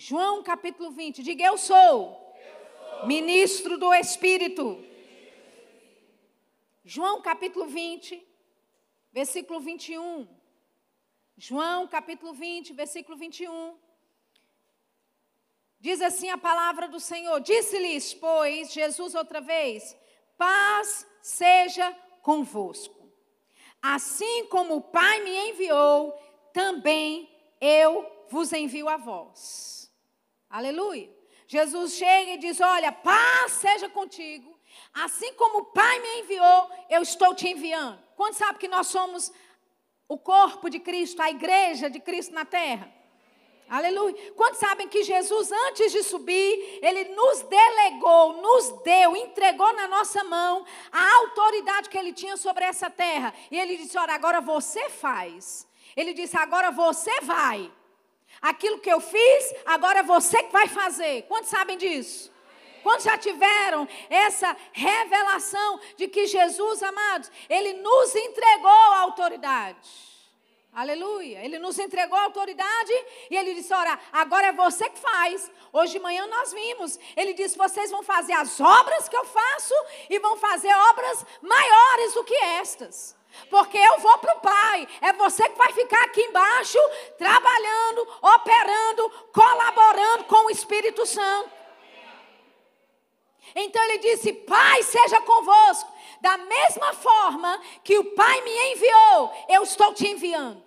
João 0.00 0.44
capítulo 0.44 0.92
20, 0.92 1.24
diga 1.24 1.44
eu 1.44 1.58
sou, 1.58 1.76
eu 1.76 2.98
sou. 2.98 3.06
ministro 3.08 3.76
do 3.76 3.92
Espírito. 3.92 4.80
João 6.84 7.20
capítulo 7.20 7.66
20, 7.66 8.24
versículo 9.12 9.58
21. 9.58 10.28
João 11.36 11.88
capítulo 11.88 12.32
20, 12.32 12.74
versículo 12.74 13.16
21. 13.16 13.76
Diz 15.80 16.00
assim 16.00 16.30
a 16.30 16.38
palavra 16.38 16.86
do 16.86 17.00
Senhor: 17.00 17.40
Disse-lhes, 17.40 18.14
pois, 18.14 18.72
Jesus 18.72 19.16
outra 19.16 19.40
vez: 19.40 19.96
Paz 20.36 21.08
seja 21.20 21.90
convosco. 22.22 23.12
Assim 23.82 24.46
como 24.46 24.76
o 24.76 24.80
Pai 24.80 25.24
me 25.24 25.50
enviou, 25.50 26.12
também 26.52 27.28
eu 27.60 28.08
vos 28.28 28.52
envio 28.52 28.88
a 28.88 28.96
vós. 28.96 29.77
Aleluia. 30.50 31.10
Jesus 31.46 31.94
chega 31.94 32.32
e 32.32 32.38
diz: 32.38 32.60
Olha, 32.60 32.92
paz 32.92 33.52
seja 33.52 33.88
contigo. 33.88 34.58
Assim 34.92 35.32
como 35.34 35.58
o 35.58 35.64
Pai 35.66 35.98
me 36.00 36.20
enviou, 36.20 36.70
eu 36.90 37.02
estou 37.02 37.34
te 37.34 37.48
enviando. 37.48 37.98
Quantos 38.16 38.38
sabe 38.38 38.58
que 38.58 38.68
nós 38.68 38.86
somos 38.86 39.32
o 40.06 40.18
corpo 40.18 40.68
de 40.68 40.78
Cristo, 40.78 41.20
a 41.22 41.30
igreja 41.30 41.88
de 41.88 42.00
Cristo 42.00 42.34
na 42.34 42.44
terra? 42.44 42.92
Aleluia. 43.68 44.32
Quantos 44.32 44.60
sabem 44.60 44.88
que 44.88 45.02
Jesus, 45.02 45.52
antes 45.52 45.92
de 45.92 46.02
subir, 46.02 46.78
ele 46.82 47.04
nos 47.14 47.42
delegou, 47.42 48.40
nos 48.40 48.82
deu, 48.82 49.14
entregou 49.14 49.70
na 49.74 49.86
nossa 49.86 50.24
mão 50.24 50.64
a 50.90 51.16
autoridade 51.18 51.90
que 51.90 51.98
ele 51.98 52.14
tinha 52.14 52.38
sobre 52.38 52.64
essa 52.64 52.88
terra. 52.88 53.34
E 53.50 53.58
ele 53.58 53.76
disse: 53.76 53.98
Olha, 53.98 54.14
agora 54.14 54.40
você 54.40 54.88
faz. 54.88 55.66
Ele 55.94 56.14
disse: 56.14 56.36
Agora 56.36 56.70
você 56.70 57.20
vai. 57.20 57.70
Aquilo 58.40 58.78
que 58.78 58.90
eu 58.90 59.00
fiz, 59.00 59.54
agora 59.66 60.00
é 60.00 60.02
você 60.02 60.42
que 60.42 60.52
vai 60.52 60.68
fazer. 60.68 61.22
Quantos 61.22 61.50
sabem 61.50 61.76
disso? 61.76 62.32
Quantos 62.82 63.04
já 63.04 63.18
tiveram 63.18 63.86
essa 64.08 64.56
revelação 64.72 65.80
de 65.96 66.08
que 66.08 66.26
Jesus, 66.26 66.82
amados, 66.82 67.30
ele 67.48 67.74
nos 67.74 68.14
entregou 68.14 68.70
a 68.70 69.00
autoridade? 69.00 70.08
Aleluia. 70.72 71.44
Ele 71.44 71.58
nos 71.58 71.78
entregou 71.78 72.16
a 72.16 72.22
autoridade 72.22 72.92
e 73.30 73.36
ele 73.36 73.54
disse: 73.54 73.74
Ora, 73.74 73.98
agora 74.12 74.46
é 74.46 74.52
você 74.52 74.88
que 74.88 74.98
faz. 74.98 75.50
Hoje 75.72 75.94
de 75.94 75.98
manhã 75.98 76.26
nós 76.28 76.52
vimos. 76.52 76.98
Ele 77.16 77.34
disse: 77.34 77.58
Vocês 77.58 77.90
vão 77.90 78.02
fazer 78.02 78.34
as 78.34 78.60
obras 78.60 79.08
que 79.08 79.16
eu 79.16 79.24
faço 79.24 79.74
e 80.08 80.18
vão 80.20 80.36
fazer 80.36 80.72
obras 80.90 81.26
maiores 81.42 82.14
do 82.14 82.22
que 82.22 82.34
estas. 82.34 83.17
Porque 83.50 83.78
eu 83.78 83.98
vou 83.98 84.18
para 84.18 84.36
o 84.36 84.40
Pai. 84.40 84.88
É 85.00 85.12
você 85.12 85.48
que 85.48 85.56
vai 85.56 85.72
ficar 85.72 86.02
aqui 86.04 86.22
embaixo, 86.22 86.78
trabalhando, 87.16 88.08
operando, 88.22 89.10
colaborando 89.32 90.24
com 90.24 90.46
o 90.46 90.50
Espírito 90.50 91.06
Santo. 91.06 91.50
Então 93.54 93.82
ele 93.84 93.98
disse: 93.98 94.32
Pai, 94.32 94.82
seja 94.82 95.20
convosco. 95.20 95.90
Da 96.20 96.36
mesma 96.36 96.92
forma 96.94 97.60
que 97.84 97.96
o 97.98 98.04
Pai 98.12 98.40
me 98.42 98.72
enviou, 98.72 99.46
eu 99.48 99.62
estou 99.62 99.94
te 99.94 100.08
enviando. 100.08 100.62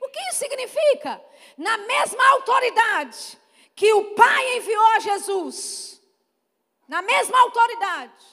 O 0.00 0.08
que 0.08 0.20
isso 0.30 0.38
significa? 0.38 1.22
Na 1.56 1.76
mesma 1.76 2.26
autoridade 2.30 3.38
que 3.74 3.92
o 3.92 4.14
Pai 4.14 4.56
enviou 4.56 4.86
a 4.88 4.98
Jesus, 5.00 6.02
na 6.88 7.02
mesma 7.02 7.38
autoridade, 7.40 8.29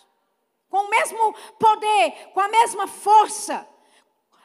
com 0.69 0.77
o 0.77 0.89
mesmo 0.89 1.34
poder, 1.60 2.30
com 2.34 2.39
a 2.39 2.47
mesma 2.47 2.88
força, 2.88 3.67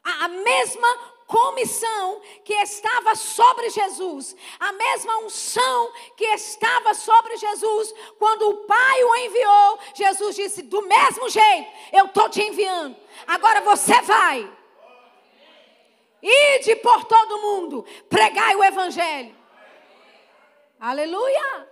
a, 0.04 0.24
a 0.24 0.28
mesma 0.28 1.12
comissão 1.26 2.20
que 2.44 2.52
estava 2.54 3.14
sobre 3.14 3.70
Jesus, 3.70 4.36
a 4.60 4.72
mesma 4.72 5.18
unção 5.18 5.92
que 6.16 6.26
estava 6.26 6.92
sobre 6.92 7.36
Jesus, 7.36 7.94
quando 8.18 8.50
o 8.50 8.56
Pai 8.66 9.04
o 9.04 9.16
enviou, 9.16 9.78
Jesus 9.94 10.36
disse: 10.36 10.62
Do 10.62 10.82
mesmo 10.82 11.28
jeito, 11.28 11.70
eu 11.92 12.06
estou 12.06 12.28
te 12.28 12.42
enviando, 12.42 12.96
agora 13.26 13.62
você 13.62 14.00
vai. 14.02 14.58
Ide 16.22 16.76
por 16.76 17.04
todo 17.04 17.38
mundo, 17.38 17.84
pregai 18.08 18.54
o 18.54 18.62
Evangelho. 18.62 19.34
Aleluia. 20.78 21.71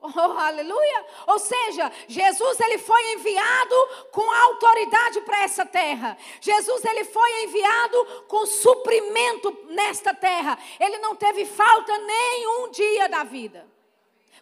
Oh, 0.16 0.38
aleluia! 0.38 1.06
Ou 1.26 1.38
seja, 1.38 1.92
Jesus 2.08 2.58
ele 2.60 2.78
foi 2.78 3.12
enviado 3.12 3.74
com 4.10 4.22
autoridade 4.30 5.20
para 5.20 5.42
essa 5.42 5.66
terra. 5.66 6.16
Jesus 6.40 6.84
ele 6.84 7.04
foi 7.04 7.44
enviado 7.44 8.24
com 8.26 8.46
suprimento 8.46 9.66
nesta 9.68 10.14
terra. 10.14 10.58
Ele 10.78 10.98
não 10.98 11.14
teve 11.14 11.44
falta 11.44 11.96
nenhum 11.98 12.70
dia 12.70 13.08
da 13.08 13.24
vida. 13.24 13.68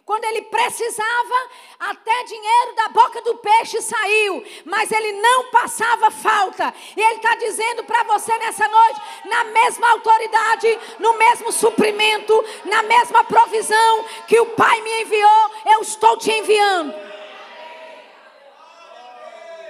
Quando 0.09 0.25
ele 0.25 0.41
precisava, 0.41 1.35
até 1.79 2.23
dinheiro 2.23 2.73
da 2.75 2.87
boca 2.87 3.21
do 3.21 3.35
peixe 3.35 3.79
saiu, 3.79 4.43
mas 4.65 4.91
ele 4.91 5.11
não 5.11 5.51
passava 5.51 6.09
falta. 6.09 6.73
E 6.97 6.99
ele 6.99 7.17
está 7.17 7.35
dizendo 7.35 7.83
para 7.83 8.01
você 8.05 8.35
nessa 8.39 8.67
noite, 8.67 9.01
na 9.25 9.43
mesma 9.43 9.91
autoridade, 9.91 10.79
no 10.97 11.15
mesmo 11.15 11.51
suprimento, 11.51 12.43
na 12.65 12.81
mesma 12.81 13.23
provisão 13.23 14.03
que 14.27 14.39
o 14.39 14.47
Pai 14.47 14.81
me 14.81 15.03
enviou, 15.03 15.51
eu 15.73 15.81
estou 15.81 16.17
te 16.17 16.31
enviando 16.31 17.08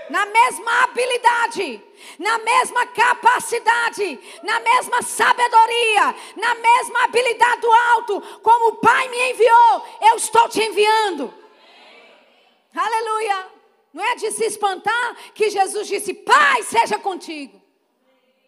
na 0.09 0.25
mesma 0.25 0.83
habilidade, 0.83 1.83
na 2.17 2.37
mesma 2.39 2.87
capacidade, 2.87 4.19
na 4.43 4.59
mesma 4.59 5.01
sabedoria, 5.01 6.15
na 6.35 6.55
mesma 6.55 7.03
habilidade 7.03 7.61
do 7.61 7.71
alto, 7.71 8.21
como 8.41 8.69
o 8.69 8.75
Pai 8.77 9.07
me 9.09 9.31
enviou, 9.31 9.87
eu 10.01 10.15
estou 10.15 10.49
te 10.49 10.61
enviando. 10.61 11.33
Aleluia. 12.75 13.47
Não 13.93 14.03
é 14.03 14.15
de 14.15 14.31
se 14.31 14.45
espantar 14.45 15.15
que 15.33 15.49
Jesus 15.49 15.87
disse: 15.87 16.13
Pai, 16.13 16.63
seja 16.63 16.99
contigo. 16.99 17.58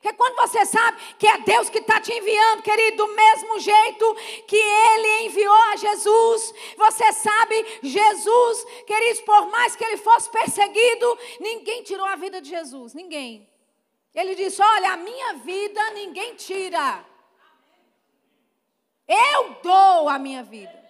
Porque 0.01 0.17
quando 0.17 0.35
você 0.35 0.65
sabe 0.65 0.97
que 1.19 1.27
é 1.27 1.37
Deus 1.41 1.69
que 1.69 1.77
está 1.77 2.01
te 2.01 2.11
enviando, 2.11 2.63
querido, 2.63 3.05
do 3.05 3.13
mesmo 3.13 3.59
jeito 3.59 4.15
que 4.47 4.57
Ele 4.57 5.25
enviou 5.25 5.53
a 5.71 5.75
Jesus, 5.75 6.53
você 6.75 7.13
sabe, 7.13 7.79
Jesus, 7.83 8.65
queridos, 8.87 9.21
por 9.21 9.45
mais 9.51 9.75
que 9.75 9.83
ele 9.83 9.97
fosse 9.97 10.27
perseguido, 10.31 11.19
ninguém 11.39 11.83
tirou 11.83 12.07
a 12.07 12.15
vida 12.15 12.41
de 12.41 12.49
Jesus, 12.49 12.95
ninguém. 12.95 13.47
Ele 14.15 14.33
disse: 14.33 14.59
Olha, 14.59 14.93
a 14.93 14.97
minha 14.97 15.33
vida 15.35 15.91
ninguém 15.91 16.33
tira. 16.33 17.05
Eu 19.07 19.57
dou 19.61 20.09
a 20.09 20.17
minha 20.17 20.41
vida. 20.41 20.81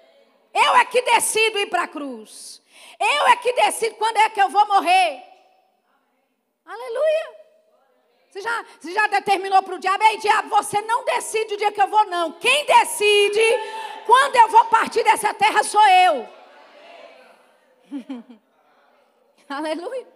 Eu 0.53 0.73
é 0.75 0.85
que 0.85 1.01
decido 1.01 1.59
ir 1.59 1.67
para 1.67 1.83
a 1.83 1.87
cruz. 1.87 2.61
Eu 2.97 3.27
é 3.27 3.35
que 3.35 3.51
decido 3.53 3.95
quando 3.95 4.17
é 4.17 4.29
que 4.29 4.41
eu 4.41 4.47
vou 4.47 4.65
morrer. 4.67 5.21
Aleluia. 6.65 7.40
Você 8.31 8.39
já, 8.39 8.65
você 8.79 8.93
já 8.93 9.07
determinou 9.07 9.61
para 9.61 9.75
o 9.75 9.79
diabo, 9.79 10.01
ei 10.05 10.17
diabo, 10.17 10.47
você 10.47 10.81
não 10.83 11.03
decide 11.03 11.53
o 11.53 11.57
dia 11.57 11.69
que 11.69 11.81
eu 11.81 11.87
vou, 11.89 12.05
não. 12.05 12.31
Quem 12.31 12.65
decide 12.65 13.43
quando 14.05 14.37
eu 14.37 14.47
vou 14.47 14.63
partir 14.65 15.03
dessa 15.03 15.33
terra 15.33 15.61
sou 15.63 15.85
eu. 15.85 16.29
Aleluia. 19.49 20.07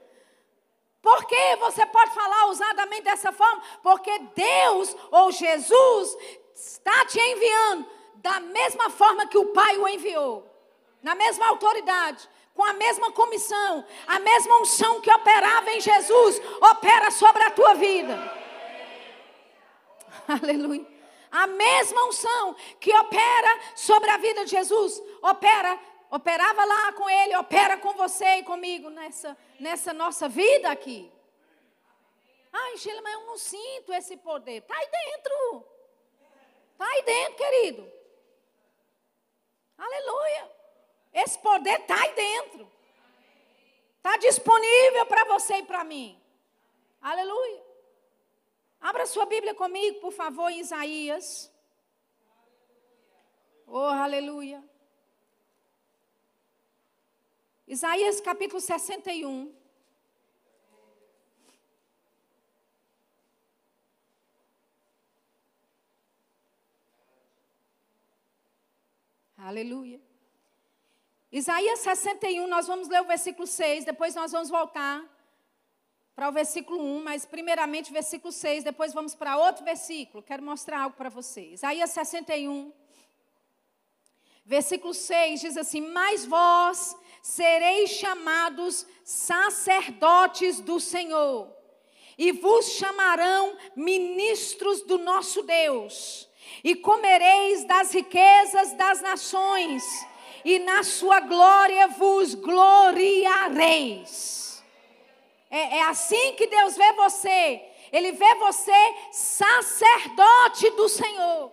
Por 1.02 1.26
que 1.26 1.56
você 1.58 1.86
pode 1.88 2.12
falar 2.12 2.46
ousadamente 2.46 3.04
dessa 3.04 3.34
forma? 3.34 3.62
Porque 3.84 4.18
Deus 4.34 4.96
ou 5.12 5.30
Jesus 5.34 6.18
está 6.56 7.06
te 7.08 7.20
enviando 7.20 7.86
da 8.16 8.40
mesma 8.40 8.90
forma 8.90 9.28
que 9.28 9.38
o 9.38 9.48
Pai 9.48 9.78
o 9.78 9.90
enviou, 9.90 10.50
na 11.04 11.16
mesma 11.16 11.48
autoridade 11.48 12.30
com 12.56 12.64
a 12.64 12.74
mesma 12.74 13.12
comissão, 13.12 13.86
a 14.08 14.18
mesma 14.18 14.62
unção 14.62 15.02
que 15.02 15.12
operava 15.12 15.72
em 15.72 15.82
Jesus, 15.82 16.42
opera 16.72 17.12
sobre 17.12 17.44
a 17.44 17.52
tua 17.52 17.74
vida. 17.74 18.16
Aleluia. 20.42 20.88
A 21.30 21.48
mesma 21.48 22.06
unção 22.06 22.56
que 22.80 22.96
opera 22.96 23.60
sobre 23.76 24.10
a 24.10 24.18
vida 24.18 24.46
de 24.46 24.52
Jesus, 24.52 25.04
opera, 25.22 25.78
operava 26.10 26.64
lá 26.64 26.94
com 26.94 27.10
ele, 27.10 27.36
opera 27.36 27.78
com 27.78 27.92
você 27.94 28.38
e 28.38 28.44
comigo 28.44 28.90
nessa, 28.90 29.38
nessa 29.60 29.94
nossa 29.94 30.30
vida 30.30 30.72
aqui. 30.72 31.12
Ai, 32.54 32.78
Sheila, 32.78 33.02
mas 33.02 33.14
eu 33.16 33.26
não 33.26 33.38
sinto 33.38 33.94
esse 33.94 34.16
poder. 34.16 34.62
Está 34.62 34.78
aí 34.78 34.88
dentro. 34.88 35.68
Está 36.72 36.86
aí 36.88 37.02
dentro, 37.04 37.36
querido. 37.36 37.92
Aleluia. 39.78 40.55
Esse 41.24 41.40
poder 41.40 41.80
está 41.80 41.96
aí 41.96 42.14
dentro. 42.14 42.70
Está 43.96 44.18
disponível 44.18 45.06
para 45.06 45.24
você 45.34 45.56
e 45.60 45.64
para 45.64 45.82
mim. 45.86 46.22
Aleluia. 47.02 47.64
Abra 48.82 49.06
sua 49.06 49.26
Bíblia 49.26 49.56
comigo, 49.56 50.02
por 50.02 50.12
favor, 50.12 50.50
em 50.50 50.60
Isaías. 50.60 51.50
Oh, 53.66 53.80
aleluia. 53.80 54.62
Isaías 57.66 58.20
capítulo 58.20 58.60
61. 58.60 59.56
Aleluia. 69.38 70.05
Isaías 71.36 71.80
61, 71.80 72.48
nós 72.48 72.66
vamos 72.66 72.88
ler 72.88 73.02
o 73.02 73.08
versículo 73.08 73.46
6, 73.46 73.84
depois 73.84 74.16
nós 74.16 74.32
vamos 74.32 74.50
voltar 74.50 75.04
para 76.16 76.30
o 76.30 76.32
versículo 76.32 76.82
1, 76.82 77.04
mas 77.04 77.26
primeiramente 77.26 77.92
versículo 77.92 78.32
6, 78.32 78.64
depois 78.64 78.94
vamos 78.94 79.14
para 79.16 79.38
outro 79.38 79.66
versículo. 79.66 80.24
Quero 80.24 80.42
mostrar 80.42 80.84
algo 80.84 80.96
para 80.96 81.10
vocês. 81.10 81.56
Isaías 81.56 81.90
61, 81.90 82.72
versículo 84.46 84.94
6 84.94 85.42
diz 85.42 85.58
assim: 85.58 85.82
Mas 85.82 86.26
vós 86.26 86.96
sereis 87.22 87.90
chamados 87.90 88.88
sacerdotes 89.04 90.62
do 90.62 90.80
Senhor, 90.80 91.54
e 92.18 92.32
vos 92.32 92.66
chamarão 92.78 93.58
ministros 93.76 94.84
do 94.84 94.98
nosso 94.98 95.44
Deus, 95.44 96.30
e 96.64 96.78
comereis 96.78 97.66
das 97.66 97.94
riquezas 97.94 98.72
das 98.78 99.02
nações 99.02 99.84
e 100.46 100.60
na 100.60 100.84
sua 100.84 101.20
glória 101.22 101.88
vos 101.88 102.36
gloriareis. 102.36 104.64
É, 105.50 105.78
é 105.78 105.84
assim 105.86 106.34
que 106.34 106.46
Deus 106.46 106.78
vê 106.78 106.94
você. 106.94 107.64
Ele 107.92 108.12
vê 108.12 108.36
você 108.36 108.96
sacerdote 109.12 110.70
do 110.72 110.88
Senhor. 110.88 111.52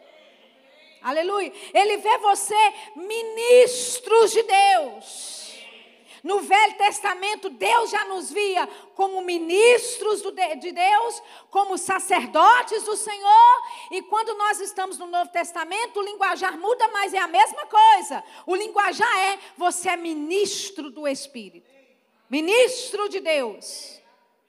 Aleluia. 1.00 1.50
Ele 1.72 1.96
vê 1.96 2.18
você 2.18 2.54
ministros 2.94 4.32
de 4.32 4.42
Deus. 4.42 5.41
No 6.22 6.40
Velho 6.40 6.76
Testamento, 6.76 7.50
Deus 7.50 7.90
já 7.90 8.04
nos 8.04 8.30
via 8.30 8.66
como 8.94 9.20
ministros 9.22 10.22
de 10.60 10.70
Deus, 10.70 11.22
como 11.50 11.76
sacerdotes 11.76 12.84
do 12.84 12.96
Senhor. 12.96 13.62
E 13.90 14.02
quando 14.02 14.36
nós 14.36 14.60
estamos 14.60 14.98
no 14.98 15.06
Novo 15.06 15.30
Testamento, 15.32 15.98
o 15.98 16.04
linguajar 16.04 16.56
muda, 16.56 16.86
mas 16.88 17.12
é 17.12 17.18
a 17.18 17.26
mesma 17.26 17.66
coisa. 17.66 18.22
O 18.46 18.54
linguajar 18.54 19.18
é: 19.18 19.38
você 19.56 19.88
é 19.88 19.96
ministro 19.96 20.90
do 20.90 21.08
Espírito, 21.08 21.68
ministro 22.30 23.08
de 23.08 23.18
Deus. 23.18 24.00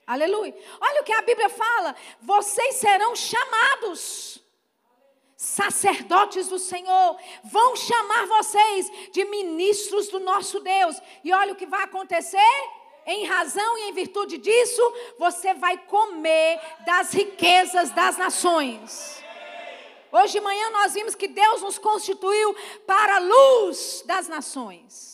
Aleluia. 0.06 0.54
Olha 0.80 1.00
o 1.00 1.04
que 1.04 1.12
a 1.12 1.22
Bíblia 1.22 1.48
fala: 1.48 1.96
vocês 2.20 2.76
serão 2.76 3.16
chamados 3.16 4.43
sacerdotes 5.36 6.48
do 6.48 6.58
Senhor, 6.58 7.16
vão 7.44 7.76
chamar 7.76 8.26
vocês 8.26 8.90
de 9.12 9.24
ministros 9.24 10.08
do 10.08 10.20
nosso 10.20 10.60
Deus. 10.60 11.00
E 11.22 11.32
olha 11.32 11.52
o 11.52 11.56
que 11.56 11.66
vai 11.66 11.82
acontecer. 11.82 12.38
Em 13.06 13.26
razão 13.26 13.78
e 13.78 13.90
em 13.90 13.92
virtude 13.92 14.38
disso, 14.38 14.82
você 15.18 15.52
vai 15.52 15.76
comer 15.76 16.58
das 16.86 17.12
riquezas 17.12 17.90
das 17.90 18.16
nações. 18.16 19.22
Hoje 20.10 20.34
de 20.34 20.40
manhã 20.40 20.70
nós 20.70 20.94
vimos 20.94 21.14
que 21.14 21.28
Deus 21.28 21.60
nos 21.60 21.76
constituiu 21.76 22.54
para 22.86 23.16
a 23.16 23.18
luz 23.18 24.02
das 24.06 24.26
nações 24.26 25.13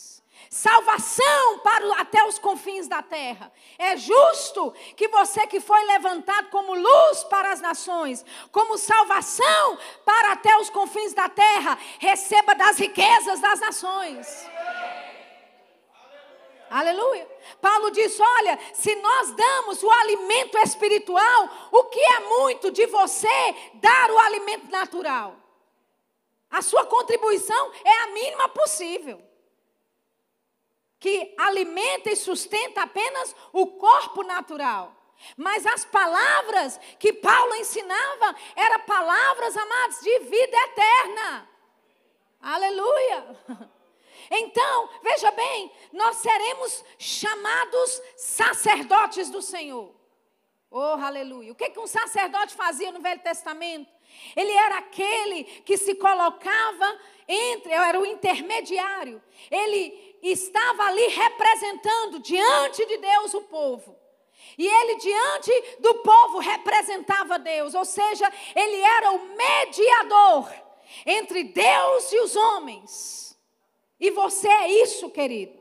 salvação 0.51 1.61
para 1.63 2.01
até 2.01 2.25
os 2.25 2.37
confins 2.37 2.89
da 2.89 3.01
terra. 3.01 3.53
É 3.79 3.97
justo 3.97 4.73
que 4.97 5.07
você 5.07 5.47
que 5.47 5.61
foi 5.61 5.83
levantado 5.85 6.51
como 6.51 6.75
luz 6.75 7.23
para 7.25 7.53
as 7.53 7.61
nações, 7.61 8.25
como 8.51 8.77
salvação 8.77 9.79
para 10.05 10.33
até 10.33 10.57
os 10.57 10.69
confins 10.69 11.15
da 11.15 11.29
terra, 11.29 11.79
receba 12.01 12.57
das 12.57 12.79
riquezas 12.79 13.41
das 13.41 13.61
nações. 13.61 14.27
Aleluia. 16.69 17.29
Paulo 17.61 17.93
diz: 17.93 18.19
olha, 18.19 18.59
se 18.75 18.95
nós 18.97 19.31
damos 19.33 19.83
o 19.85 19.91
alimento 19.91 20.59
espiritual, 20.59 21.49
o 21.71 21.85
que 21.85 22.01
é 22.01 22.21
muito 22.21 22.73
de 22.73 22.87
você 22.87 23.55
dar 23.75 24.11
o 24.11 24.19
alimento 24.19 24.69
natural? 24.69 25.37
A 26.51 26.61
sua 26.61 26.85
contribuição 26.87 27.73
é 27.85 27.99
a 28.03 28.07
mínima 28.09 28.49
possível. 28.49 29.30
Que 31.01 31.35
alimenta 31.37 32.11
e 32.11 32.17
sustenta 32.17 32.83
apenas 32.83 33.35
o 33.53 33.67
corpo 33.67 34.23
natural. 34.23 34.95
Mas 35.37 35.67
as 35.67 35.85
palavras 35.85 36.79
que 36.99 37.13
Paulo 37.13 37.55
ensinava 37.57 38.37
eram 38.55 38.81
palavras, 38.81 39.57
amados, 39.57 40.01
de 40.01 40.19
vida 40.21 40.57
eterna. 40.57 41.49
Aleluia. 42.41 43.37
Então, 44.33 44.89
veja 45.03 45.33
bem, 45.33 45.73
nós 45.93 46.19
seremos 46.19 46.85
chamados 46.97 48.01
sacerdotes 48.17 49.29
do 49.29 49.43
Senhor. 49.43 49.93
Oh, 50.71 50.79
aleluia. 50.79 51.51
O 51.51 51.55
que, 51.57 51.71
que 51.71 51.81
um 51.81 51.87
sacerdote 51.87 52.55
fazia 52.55 52.93
no 52.93 53.01
Velho 53.01 53.21
Testamento? 53.23 53.93
Ele 54.37 54.53
era 54.53 54.79
aquele 54.79 55.43
que 55.65 55.77
se 55.77 55.97
colocava 55.97 57.01
entre, 57.27 57.73
era 57.73 57.99
o 57.99 58.07
intermediário. 58.07 59.21
Ele 59.51 60.10
estava 60.23 60.85
ali 60.85 61.07
representando 61.09 62.19
diante 62.21 62.85
de 62.87 62.97
Deus 62.99 63.35
o 63.35 63.43
povo. 63.43 63.97
E 64.59 64.67
ele, 64.67 64.97
diante 64.97 65.77
do 65.79 65.95
povo, 65.97 66.39
representava 66.39 67.39
Deus, 67.39 67.75
ou 67.75 67.85
seja, 67.85 68.31
ele 68.55 68.81
era 68.81 69.13
o 69.13 69.37
mediador 69.37 70.53
entre 71.07 71.45
Deus 71.45 72.13
e 72.13 72.21
os 72.21 72.37
homens. 72.37 73.39
E 73.99 74.11
você 74.11 74.49
é 74.49 74.83
isso, 74.83 75.11
querido. 75.11 75.59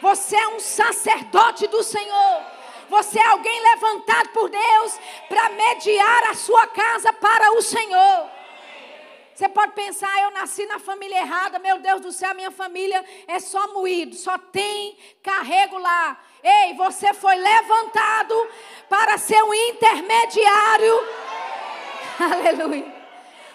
Você 0.00 0.36
é 0.36 0.48
um 0.48 0.60
sacerdote 0.60 1.66
do 1.66 1.82
Senhor. 1.82 2.42
Você 2.88 3.18
é 3.18 3.26
alguém 3.26 3.60
levantado 3.60 4.30
por 4.30 4.48
Deus 4.48 4.98
para 5.28 5.50
mediar 5.50 6.30
a 6.30 6.34
sua 6.34 6.66
casa 6.68 7.12
para 7.12 7.52
o 7.52 7.62
Senhor. 7.62 8.37
Você 9.38 9.48
pode 9.48 9.70
pensar, 9.70 10.10
eu 10.20 10.32
nasci 10.32 10.66
na 10.66 10.80
família 10.80 11.18
errada, 11.18 11.60
meu 11.60 11.78
Deus 11.78 12.00
do 12.00 12.10
céu, 12.10 12.34
minha 12.34 12.50
família 12.50 13.04
é 13.28 13.38
só 13.38 13.68
moído, 13.68 14.16
só 14.16 14.36
tem 14.36 14.98
carrego 15.22 15.78
lá. 15.78 16.20
Ei, 16.42 16.74
você 16.74 17.14
foi 17.14 17.36
levantado 17.36 18.48
para 18.88 19.16
ser 19.16 19.40
um 19.44 19.54
intermediário. 19.54 20.92
Aleluia. 22.18 22.92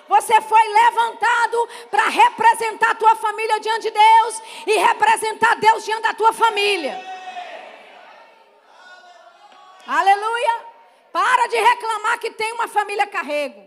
Você 0.07 0.39
foi 0.39 0.67
levantado 0.69 1.69
para 1.91 2.07
representar 2.07 2.91
a 2.91 2.95
tua 2.95 3.15
família 3.15 3.59
diante 3.59 3.81
de 3.81 3.91
Deus 3.91 4.41
e 4.65 4.77
representar 4.77 5.57
Deus 5.57 5.83
diante 5.83 6.03
da 6.03 6.13
tua 6.13 6.31
família. 6.31 6.97
Aleluia. 9.85 10.65
Para 11.11 11.47
de 11.47 11.57
reclamar 11.57 12.19
que 12.19 12.31
tem 12.31 12.53
uma 12.53 12.69
família 12.69 13.05
carrego. 13.05 13.62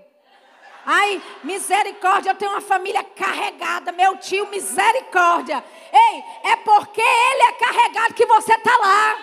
Ai, 0.89 1.21
misericórdia, 1.43 2.31
eu 2.31 2.37
tenho 2.37 2.53
uma 2.53 2.61
família 2.61 3.03
carregada, 3.03 3.91
meu 3.91 4.17
tio, 4.19 4.47
misericórdia. 4.47 5.65
Ei, 5.93 6.25
é 6.45 6.55
porque 6.55 7.01
ele 7.01 7.43
é 7.43 7.53
carregado 7.53 8.15
que 8.15 8.25
você 8.25 8.55
está 8.55 8.77
lá. 8.77 9.19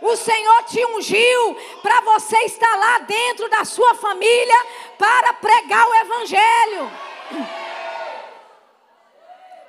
O 0.00 0.16
Senhor 0.16 0.62
te 0.64 0.84
ungiu 0.86 1.56
para 1.82 2.00
você 2.02 2.38
estar 2.44 2.76
lá 2.76 3.00
dentro 3.00 3.48
da 3.48 3.64
sua 3.64 3.92
família 3.96 4.66
para 4.96 5.32
pregar 5.34 5.88
o 5.88 5.94
Evangelho. 5.94 6.90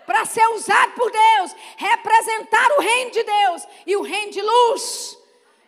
Para 0.05 0.25
ser 0.25 0.45
usado 0.49 0.91
por 0.95 1.09
Deus, 1.09 1.55
representar 1.77 2.71
o 2.73 2.81
reino 2.81 3.11
de 3.11 3.23
Deus 3.23 3.67
e 3.87 3.95
o 3.95 4.01
reino 4.01 4.33
de 4.33 4.41
luz 4.41 5.17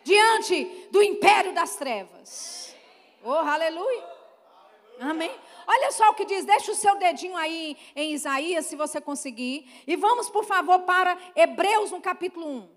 diante 0.04 0.88
do 0.90 1.02
império 1.02 1.54
das 1.54 1.76
trevas. 1.76 2.76
Oh, 3.24 3.32
aleluia. 3.32 4.15
Amém? 5.00 5.30
Olha 5.66 5.90
só 5.92 6.10
o 6.10 6.14
que 6.14 6.24
diz, 6.24 6.44
deixa 6.44 6.72
o 6.72 6.74
seu 6.74 6.96
dedinho 6.96 7.36
aí 7.36 7.76
em 7.94 8.12
Isaías, 8.12 8.66
se 8.66 8.76
você 8.76 9.00
conseguir. 9.00 9.68
E 9.86 9.96
vamos, 9.96 10.30
por 10.30 10.44
favor, 10.44 10.80
para 10.80 11.18
Hebreus 11.34 11.90
no 11.90 12.00
capítulo 12.00 12.46
1. 12.46 12.68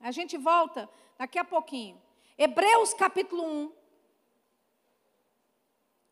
A 0.00 0.10
gente 0.10 0.36
volta 0.36 0.88
daqui 1.16 1.38
a 1.38 1.44
pouquinho. 1.44 2.00
Hebreus 2.36 2.94
capítulo 2.94 3.44
1. 3.44 3.72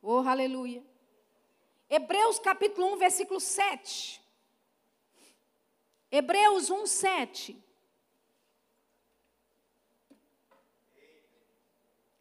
Oh, 0.03 0.19
aleluia. 0.19 0.85
Hebreus 1.89 2.39
capítulo 2.39 2.95
1, 2.95 2.97
versículo 2.99 3.41
7. 3.41 4.21
Hebreus 6.11 6.71
1, 6.71 6.87
7. 6.87 7.65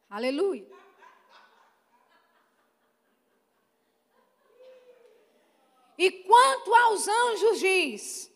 Aleluia. 0.10 0.75
E 5.98 6.12
quanto 6.12 6.74
aos 6.74 7.08
anjos 7.08 7.60
diz: 7.60 8.32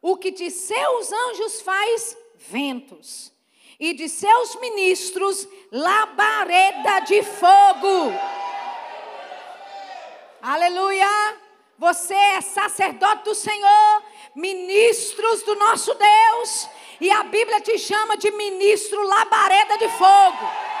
o 0.00 0.16
que 0.16 0.30
de 0.30 0.50
seus 0.50 1.12
anjos 1.12 1.60
faz 1.60 2.16
ventos, 2.36 3.32
e 3.78 3.92
de 3.94 4.08
seus 4.08 4.56
ministros 4.56 5.46
labareda 5.70 7.00
de 7.00 7.22
fogo. 7.22 8.12
Aleluia! 10.40 11.40
Você 11.78 12.14
é 12.14 12.40
sacerdote 12.40 13.24
do 13.24 13.34
Senhor, 13.34 14.02
ministros 14.34 15.42
do 15.42 15.54
nosso 15.56 15.92
Deus, 15.94 16.68
e 17.00 17.10
a 17.10 17.24
Bíblia 17.24 17.60
te 17.60 17.76
chama 17.78 18.16
de 18.16 18.30
ministro 18.30 19.02
labareda 19.02 19.76
de 19.78 19.88
fogo. 19.88 20.71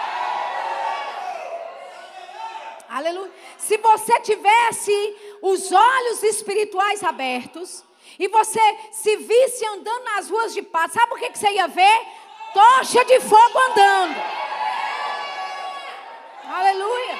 Aleluia. 2.92 3.32
Se 3.56 3.78
você 3.78 4.20
tivesse 4.20 5.16
os 5.40 5.72
olhos 5.72 6.22
espirituais 6.24 7.02
abertos 7.02 7.82
e 8.18 8.28
você 8.28 8.60
se 8.90 9.16
visse 9.16 9.64
andando 9.64 10.04
nas 10.04 10.28
ruas 10.28 10.52
de 10.52 10.60
paz, 10.60 10.92
sabe 10.92 11.14
o 11.14 11.16
que, 11.16 11.30
que 11.30 11.38
você 11.38 11.52
ia 11.52 11.66
ver? 11.68 12.06
Tocha 12.52 13.02
de 13.06 13.18
fogo 13.20 13.58
andando. 13.70 14.22
Aleluia. 16.44 17.18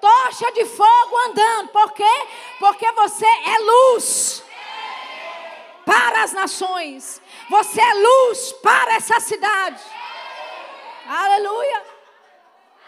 Tocha 0.00 0.52
de 0.52 0.64
fogo 0.66 1.16
andando. 1.26 1.70
Por 1.70 1.90
quê? 1.90 2.26
Porque 2.60 2.92
você 2.92 3.26
é 3.26 3.58
luz 3.58 4.44
para 5.84 6.22
as 6.22 6.32
nações. 6.32 7.20
Você 7.50 7.80
é 7.80 7.94
luz 7.94 8.52
para 8.62 8.94
essa 8.94 9.18
cidade. 9.18 9.82
Aleluia. 11.08 11.93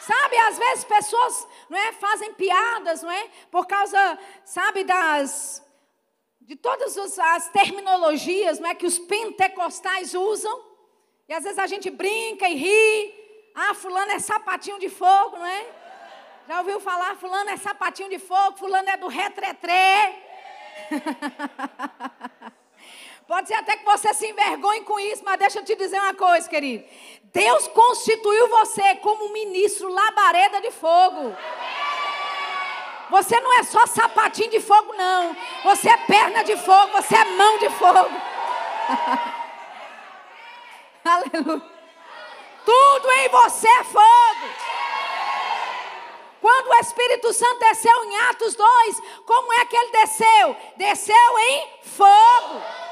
Sabe, 0.07 0.37
às 0.37 0.57
vezes 0.57 0.85
pessoas 0.85 1.49
não 1.69 1.77
é, 1.77 1.93
fazem 1.95 2.33
piadas, 2.35 3.03
não 3.03 3.11
é? 3.11 3.29
Por 3.51 3.67
causa, 3.67 4.19
sabe, 4.45 4.85
das 4.85 5.61
de 6.41 6.55
todas 6.55 6.97
as 7.19 7.49
terminologias, 7.49 8.61
não 8.61 8.69
é 8.69 8.75
que 8.77 8.87
os 8.87 9.01
pentecostais 9.01 10.15
usam. 10.15 10.65
E 11.29 11.35
às 11.35 11.43
vezes 11.43 11.59
a 11.59 11.67
gente 11.67 11.91
brinca 11.91 12.49
e 12.49 12.55
ri. 12.55 13.51
Ah, 13.53 13.75
fulano 13.75 14.13
é 14.13 14.21
sapatinho 14.21 14.79
de 14.79 14.89
fogo, 14.89 15.39
não 15.39 15.47
é? 15.47 15.67
Já 16.47 16.59
ouviu 16.61 16.79
falar 16.79 17.17
fulano 17.17 17.51
é 17.51 17.57
sapatinho 17.57 18.09
de 18.09 18.21
fogo, 18.21 18.59
fulano 18.59 18.89
é 18.89 18.97
do 18.97 19.09
retretré. 19.09 20.23
Pode 23.27 23.49
ser 23.49 23.55
até 23.55 23.77
que 23.77 23.85
você 23.85 24.15
se 24.15 24.29
envergonhe 24.29 24.83
com 24.83 25.01
isso, 25.01 25.25
mas 25.25 25.37
deixa 25.39 25.59
eu 25.59 25.65
te 25.65 25.75
dizer 25.75 25.99
uma 25.99 26.15
coisa, 26.15 26.49
querido. 26.49 26.85
Deus 27.25 27.67
constituiu 27.69 28.49
você 28.49 28.95
como 28.97 29.33
ministro 29.33 29.89
labareda 29.89 30.61
de 30.61 30.71
fogo. 30.71 31.35
Você 33.11 33.41
não 33.41 33.59
é 33.59 33.65
só 33.65 33.85
sapatinho 33.87 34.51
de 34.51 34.61
fogo, 34.61 34.93
não. 34.95 35.37
Você 35.65 35.89
é 35.89 35.97
perna 35.97 36.45
de 36.45 36.57
fogo, 36.57 36.93
você 36.93 37.17
é 37.17 37.25
mão 37.25 37.59
de 37.59 37.69
fogo. 37.71 38.11
Aleluia. 41.05 41.63
Tudo 42.65 43.13
em 43.13 43.29
você 43.29 43.69
é 43.69 43.85
fogo. 43.85 44.49
Quando 46.41 46.69
o 46.69 46.75
Espírito 46.77 47.33
Santo 47.33 47.59
desceu 47.59 48.05
em 48.05 48.17
Atos 48.29 48.55
2, 48.55 49.03
como 49.25 49.53
é 49.53 49.65
que 49.67 49.77
ele 49.77 49.91
desceu? 49.91 50.57
Desceu 50.77 51.39
em 51.39 51.69
fogo. 51.83 52.86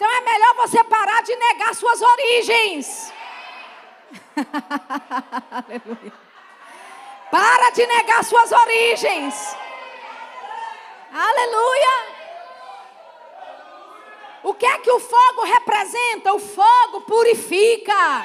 Então 0.00 0.10
é 0.10 0.20
melhor 0.22 0.54
você 0.54 0.82
parar 0.84 1.22
de 1.22 1.36
negar 1.36 1.74
suas 1.74 2.00
origens. 2.00 3.12
Aleluia. 5.52 6.12
Para 7.30 7.68
de 7.68 7.86
negar 7.86 8.24
suas 8.24 8.50
origens. 8.50 9.54
Aleluia. 11.12 12.06
O 14.42 14.54
que 14.54 14.64
é 14.64 14.78
que 14.78 14.90
o 14.90 15.00
fogo 15.00 15.44
representa? 15.44 16.32
O 16.32 16.38
fogo 16.38 17.02
purifica. 17.02 18.24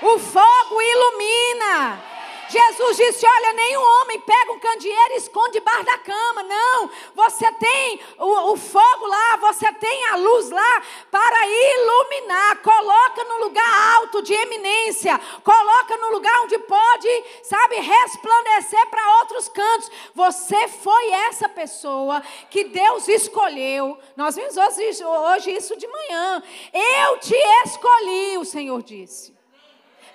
O 0.00 0.16
fogo 0.20 0.80
ilumina. 0.80 2.00
Jesus 2.48 2.96
disse: 2.96 3.26
Olha, 3.26 3.52
nenhum 3.52 3.82
homem 3.82 4.20
pega 4.20 4.52
um 4.52 4.58
candeeiro 4.58 5.14
e 5.14 5.16
esconde 5.16 5.52
debaixo 5.52 5.84
da 5.84 5.98
cama. 5.98 6.42
Não, 6.42 6.90
você 7.14 7.50
tem 7.52 8.00
o, 8.18 8.52
o, 8.52 8.56
fogo 8.56 9.06
lá, 9.06 9.36
você 9.36 9.72
tem 9.72 10.06
a 10.08 10.16
luz 10.16 10.50
lá 10.50 10.82
para 11.10 11.46
iluminar. 11.46 12.62
Coloca 12.62 13.24
no 13.24 13.44
lugar 13.44 13.96
alto 13.96 14.22
de 14.22 14.34
eminência, 14.34 15.18
coloca 15.42 15.96
no 15.96 16.10
lugar 16.10 16.42
onde 16.42 16.58
pode, 16.58 17.24
sabe, 17.42 17.76
resplandecer 17.76 18.86
para 18.86 19.18
outros 19.20 19.48
cantos. 19.48 19.90
Você 20.14 20.68
foi 20.68 21.10
essa 21.10 21.48
pessoa 21.48 22.22
que 22.50 22.64
Deus 22.64 23.08
escolheu. 23.08 23.98
Nós 24.16 24.36
vimos 24.36 24.56
hoje, 24.56 25.04
hoje 25.04 25.50
isso 25.52 25.76
de 25.76 25.86
manhã. 25.86 26.42
Eu 26.72 27.18
te 27.18 27.36
escolhi, 27.64 28.38
o 28.38 28.44
Senhor 28.44 28.82
disse 28.82 29.33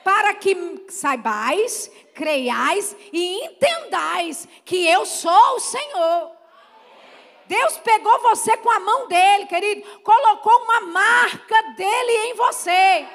para 0.10 0.34
que 0.34 0.86
saibais, 0.89 1.91
creiais 2.16 2.95
e 3.14 3.45
entendais 3.45 4.47
que 4.66 4.88
eu 4.88 5.05
sou 5.05 5.55
o 5.55 5.60
Senhor. 5.60 6.32
Deus 7.45 7.78
pegou 7.78 8.20
você 8.22 8.57
com 8.57 8.72
a 8.72 8.80
mão 8.80 9.07
dele, 9.07 9.45
querido, 9.45 9.88
colocou 10.01 10.64
uma 10.64 10.82
marca 10.82 11.62
dele 11.78 12.12
em 12.26 12.34
você. 12.34 13.07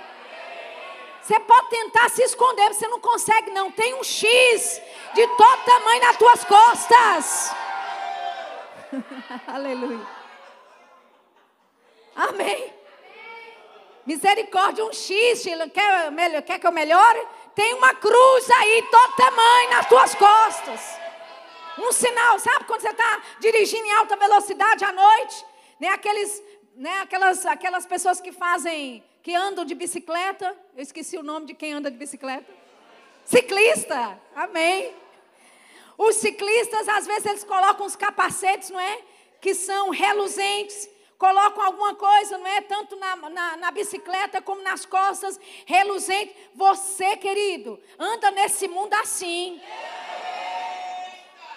Você 1.21 1.41
pode 1.41 1.69
tentar 1.71 2.09
se 2.11 2.23
esconder, 2.23 2.73
você 2.73 2.87
não 2.87 3.01
consegue, 3.01 3.51
não. 3.51 3.73
Tem 3.73 3.95
um 3.95 4.05
X 4.05 4.81
de 5.15 5.27
todo 5.27 5.65
tamanho 5.65 6.01
nas 6.01 6.17
tuas 6.17 6.45
costas. 6.45 7.57
Aleluia. 9.49 10.07
Amém. 12.15 12.74
Misericórdia, 14.07 14.85
um 14.85 14.93
X, 14.93 15.45
quer, 15.73 16.43
quer 16.43 16.59
que 16.59 16.67
eu 16.67 16.73
melhore? 16.73 17.27
Tem 17.55 17.73
uma 17.75 17.95
cruz 17.95 18.51
aí, 18.51 18.83
todo 18.91 19.17
tamanho, 19.17 19.71
nas 19.71 19.89
tuas 19.89 20.15
costas. 20.15 20.81
Um 21.79 21.91
sinal, 21.91 22.39
sabe 22.39 22.67
quando 22.67 22.83
você 22.83 22.91
está 22.91 23.23
dirigindo 23.41 23.87
em 23.87 23.93
alta 23.95 24.17
velocidade 24.17 24.85
à 24.85 24.93
noite? 24.93 25.45
Né, 25.81 25.89
aqueles, 25.89 26.43
né, 26.77 26.99
aquelas, 27.01 27.47
aquelas 27.47 27.87
pessoas 27.87 28.21
que 28.21 28.31
fazem, 28.31 29.03
que 29.23 29.35
andam 29.35 29.65
de 29.65 29.75
bicicleta. 29.75 30.57
Eu 30.77 30.83
esqueci 30.83 31.17
o 31.17 31.23
nome 31.23 31.47
de 31.47 31.55
quem 31.55 31.73
anda 31.73 31.91
de 31.91 31.97
bicicleta. 31.97 32.53
Ciclista, 33.25 34.21
amém. 34.37 34.95
Os 35.97 36.17
ciclistas, 36.17 36.89
às 36.89 37.07
vezes, 37.07 37.27
eles 37.27 37.45
colocam 37.45 37.87
os 37.87 37.97
capacetes, 37.97 38.69
não 38.69 38.81
é? 38.81 38.99
Que 39.41 39.55
são 39.55 39.91
reluzentes 39.91 40.89
colocam 41.25 41.65
alguma 41.65 41.95
coisa, 41.95 42.37
não 42.37 42.47
é? 42.47 42.61
Tanto 42.61 42.97
na, 42.97 43.17
na, 43.17 43.57
na, 43.57 43.71
bicicleta 43.71 44.43
como 44.43 44.61
nas 44.61 44.85
costas, 44.85 45.41
reluzente. 45.65 46.37
Você, 46.55 47.17
querido, 47.17 47.81
anda 47.99 48.31
nesse 48.31 48.69
mundo 48.69 48.93
assim. 48.93 49.59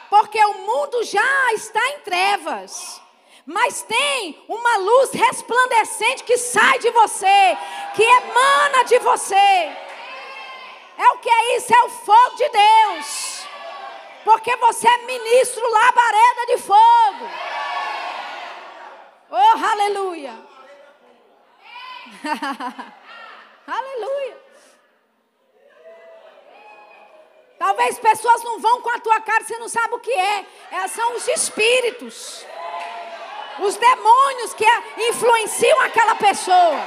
Porque 0.09 0.41
o 0.45 0.53
mundo 0.59 1.03
já 1.03 1.53
está 1.53 1.85
em 1.89 1.99
trevas. 1.99 3.01
Mas 3.45 3.81
tem 3.81 4.41
uma 4.47 4.77
luz 4.77 5.11
resplandecente 5.11 6.23
que 6.23 6.37
sai 6.37 6.79
de 6.79 6.89
você, 6.91 7.57
que 7.93 8.03
emana 8.03 8.83
de 8.85 8.99
você. 8.99 9.35
É 10.97 11.09
o 11.13 11.17
que 11.17 11.29
é 11.29 11.57
isso? 11.57 11.73
É 11.73 11.83
o 11.83 11.89
fogo 11.89 12.35
de 12.37 12.49
Deus. 12.49 13.47
Porque 14.23 14.55
você 14.57 14.87
é 14.87 14.97
ministro 15.05 15.69
labareda 15.69 16.45
de 16.47 16.57
fogo. 16.57 17.46
Oh, 19.29 19.35
aleluia! 19.35 20.33
aleluia! 23.67 24.37
Talvez 27.59 27.99
pessoas 27.99 28.43
não 28.43 28.59
vão 28.59 28.81
com 28.81 28.89
a 28.89 28.99
tua 28.99 29.19
cara, 29.19 29.43
você 29.43 29.57
não 29.57 29.67
sabe 29.67 29.95
o 29.95 29.99
que 29.99 30.13
é. 30.13 30.45
é 30.71 30.87
são 30.87 31.15
os 31.15 31.27
espíritos. 31.27 32.45
Os 33.59 33.75
demônios 33.75 34.53
que 34.53 34.65
influenciam 35.09 35.81
aquela 35.81 36.15
pessoa. 36.15 36.85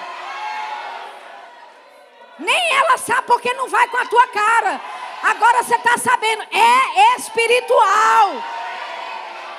Nem 2.39 2.75
ela 2.77 2.97
sabe 2.97 3.27
porque 3.27 3.53
não 3.55 3.69
vai 3.69 3.89
com 3.89 3.97
a 3.97 4.07
tua 4.07 4.27
cara. 4.29 4.81
Agora 5.23 5.63
você 5.63 5.75
está 5.75 5.99
sabendo, 5.99 6.43
é 6.45 7.17
espiritual. 7.17 8.43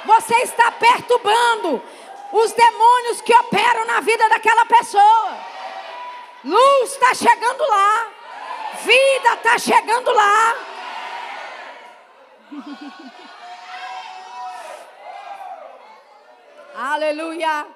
Você 0.05 0.35
está 0.37 0.71
perturbando 0.71 1.83
os 2.31 2.51
demônios 2.53 3.21
que 3.21 3.33
operam 3.35 3.85
na 3.85 4.01
vida 4.01 4.27
daquela 4.29 4.65
pessoa. 4.65 5.37
Luz 6.43 6.91
está 6.91 7.13
chegando 7.13 7.61
lá. 7.67 8.07
Vida 8.81 9.33
está 9.33 9.57
chegando 9.59 10.11
lá. 10.11 10.55
Aleluia. 16.75 17.67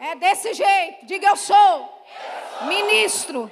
É 0.00 0.14
desse 0.16 0.54
jeito. 0.54 1.04
Diga 1.06 1.28
eu 1.28 1.36
sou. 1.36 2.06
Ministro. 2.62 3.50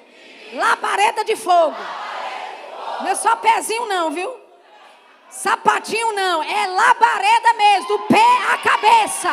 Labareda 0.53 1.25
de 1.25 1.37
fogo. 1.37 1.77
Não 3.01 3.09
é 3.09 3.15
só 3.15 3.37
pezinho 3.37 3.87
não, 3.87 4.11
viu? 4.11 4.40
Sapatinho 5.31 6.13
não, 6.13 6.43
é 6.43 6.67
labareda 6.67 7.53
mesmo, 7.55 7.89
do 7.89 7.99
pé 8.07 8.53
à 8.53 8.59
cabeça. 8.59 9.31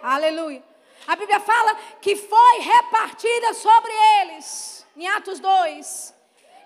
Aleluia. 0.00 0.62
A 1.06 1.16
Bíblia 1.16 1.40
fala 1.40 1.74
que 2.00 2.14
foi 2.14 2.58
repartida 2.60 3.52
sobre 3.52 3.92
eles, 4.20 4.86
em 4.96 5.08
Atos 5.08 5.40
2, 5.40 6.14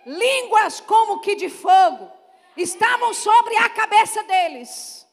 línguas 0.04 0.80
como 0.80 1.20
que 1.20 1.34
de 1.34 1.48
fogo, 1.48 2.12
estavam 2.56 3.14
sobre 3.14 3.56
a 3.56 3.68
cabeça 3.70 4.22
deles. 4.24 5.08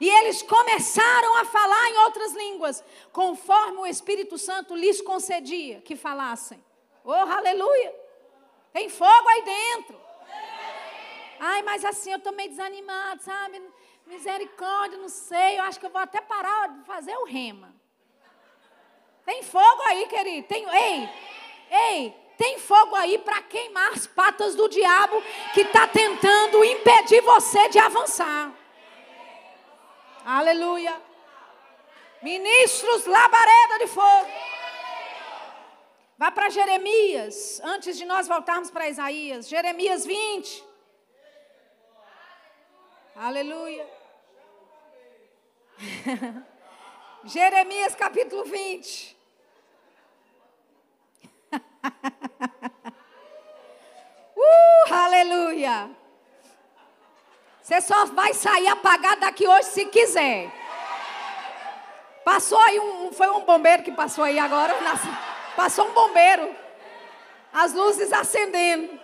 E 0.00 0.08
eles 0.08 0.42
começaram 0.42 1.36
a 1.36 1.44
falar 1.44 1.90
em 1.90 1.98
outras 1.98 2.32
línguas, 2.32 2.84
conforme 3.12 3.78
o 3.78 3.86
Espírito 3.86 4.36
Santo 4.36 4.74
lhes 4.74 5.00
concedia 5.00 5.80
que 5.80 5.94
falassem. 5.94 6.62
Oh, 7.04 7.12
aleluia! 7.12 7.94
Tem 8.72 8.88
fogo 8.88 9.28
aí 9.28 9.42
dentro. 9.42 10.03
Ai, 11.38 11.62
mas 11.62 11.84
assim 11.84 12.10
eu 12.10 12.18
estou 12.18 12.32
meio 12.32 12.50
desanimado, 12.50 13.22
sabe? 13.22 13.62
Misericórdia, 14.06 14.98
não 14.98 15.08
sei. 15.08 15.58
Eu 15.58 15.62
acho 15.64 15.80
que 15.80 15.86
eu 15.86 15.90
vou 15.90 16.00
até 16.00 16.20
parar 16.20 16.68
de 16.68 16.84
fazer 16.84 17.16
o 17.16 17.24
rema. 17.24 17.74
Tem 19.24 19.42
fogo 19.42 19.82
aí, 19.86 20.06
querido. 20.06 20.46
Tem, 20.46 20.66
ei, 20.68 21.08
ei, 21.70 22.16
tem 22.36 22.58
fogo 22.58 22.94
aí 22.94 23.18
para 23.18 23.40
queimar 23.42 23.92
as 23.92 24.06
patas 24.06 24.54
do 24.54 24.68
diabo 24.68 25.22
que 25.52 25.62
está 25.62 25.86
tentando 25.86 26.64
impedir 26.64 27.22
você 27.22 27.68
de 27.68 27.78
avançar. 27.78 28.52
Aleluia. 30.24 31.00
Ministros, 32.22 33.06
labareda 33.06 33.78
de 33.78 33.86
fogo. 33.86 34.30
Vá 36.16 36.30
para 36.30 36.48
Jeremias, 36.48 37.60
antes 37.64 37.96
de 37.98 38.04
nós 38.04 38.28
voltarmos 38.28 38.70
para 38.70 38.88
Isaías. 38.88 39.48
Jeremias 39.48 40.06
20. 40.06 40.73
Aleluia. 43.16 43.86
Jeremias 47.24 47.94
capítulo 47.94 48.44
20. 48.44 49.16
uh, 54.36 54.92
aleluia. 54.92 55.90
Você 57.62 57.80
só 57.80 58.04
vai 58.06 58.34
sair 58.34 58.66
apagado 58.66 59.20
daqui 59.20 59.46
hoje 59.46 59.68
se 59.68 59.86
quiser. 59.86 60.50
Passou 62.24 62.58
aí 62.58 62.80
um, 62.80 63.12
foi 63.12 63.28
um 63.30 63.44
bombeiro 63.44 63.84
que 63.84 63.92
passou 63.92 64.24
aí 64.24 64.40
agora, 64.40 64.74
passou 65.54 65.86
um 65.88 65.92
bombeiro. 65.92 66.52
As 67.52 67.72
luzes 67.72 68.12
acendendo. 68.12 68.98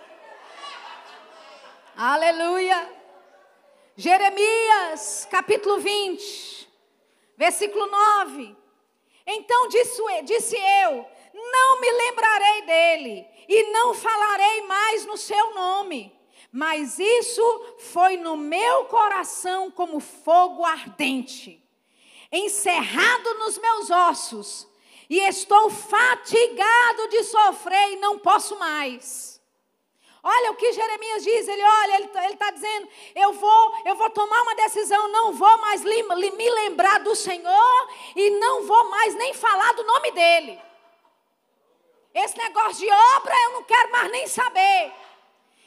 Aleluia. 1.95 3.00
Jeremias, 3.95 5.27
capítulo 5.29 5.79
20, 5.79 6.69
versículo 7.37 7.87
9. 7.87 8.55
Então 9.27 9.67
disse, 9.67 10.01
disse 10.23 10.55
eu: 10.55 11.05
Não 11.33 11.81
me 11.81 11.91
lembrarei 11.91 12.61
dele, 12.61 13.27
e 13.49 13.71
não 13.71 13.93
falarei 13.93 14.61
mais 14.61 15.05
no 15.05 15.17
seu 15.17 15.53
nome. 15.53 16.17
Mas 16.51 16.99
isso 16.99 17.75
foi 17.79 18.17
no 18.17 18.35
meu 18.35 18.85
coração 18.85 19.69
como 19.71 19.99
fogo 19.99 20.65
ardente, 20.65 21.61
encerrado 22.31 23.33
nos 23.35 23.57
meus 23.57 23.89
ossos, 23.89 24.67
e 25.09 25.19
estou 25.19 25.69
fatigado 25.69 27.09
de 27.09 27.23
sofrer 27.23 27.93
e 27.93 27.95
não 27.97 28.19
posso 28.19 28.57
mais. 28.57 29.40
Olha 30.23 30.51
o 30.51 30.55
que 30.55 30.71
Jeremias 30.71 31.23
diz, 31.23 31.47
ele 31.47 31.63
olha, 31.63 31.95
ele 31.95 32.05
está 32.05 32.45
tá 32.45 32.51
dizendo, 32.51 32.87
eu 33.15 33.33
vou, 33.33 33.75
eu 33.85 33.95
vou 33.95 34.09
tomar 34.11 34.41
uma 34.43 34.55
decisão, 34.55 35.07
não 35.07 35.33
vou 35.33 35.57
mais 35.57 35.81
li, 35.81 36.01
li, 36.15 36.31
me 36.31 36.49
lembrar 36.49 36.99
do 36.99 37.15
Senhor 37.15 37.89
e 38.15 38.29
não 38.39 38.63
vou 38.67 38.89
mais 38.89 39.15
nem 39.15 39.33
falar 39.33 39.73
do 39.73 39.83
nome 39.83 40.11
dele. 40.11 40.61
Esse 42.13 42.37
negócio 42.37 42.85
de 42.85 42.91
obra 43.17 43.33
eu 43.45 43.51
não 43.53 43.63
quero 43.63 43.91
mais 43.91 44.11
nem 44.11 44.27
saber. 44.27 44.93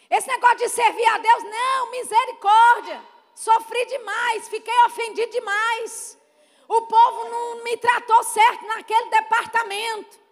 Esse 0.09 0.29
negócio 0.29 0.59
de 0.59 0.69
servir 0.69 1.07
a 1.07 1.19
Deus, 1.19 1.43
não, 1.43 1.91
misericórdia. 1.91 3.03
Sofri 3.35 3.87
demais, 3.87 4.49
fiquei 4.49 4.79
ofendido 4.85 5.33
demais. 5.33 6.17
O 6.69 6.83
povo 6.83 7.29
não 7.29 7.65
me 7.65 7.77
tratou 7.77 8.23
certo 8.23 8.67
naquele 8.67 9.11
departamento. 9.11 10.24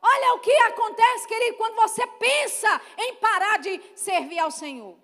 Olha 0.00 0.34
o 0.34 0.40
que 0.40 0.52
acontece, 0.52 1.26
querido, 1.26 1.56
quando 1.56 1.74
você 1.76 2.06
pensa 2.06 2.80
em 2.96 3.14
parar 3.16 3.58
de 3.58 3.80
servir 3.94 4.38
ao 4.38 4.50
Senhor. 4.50 4.96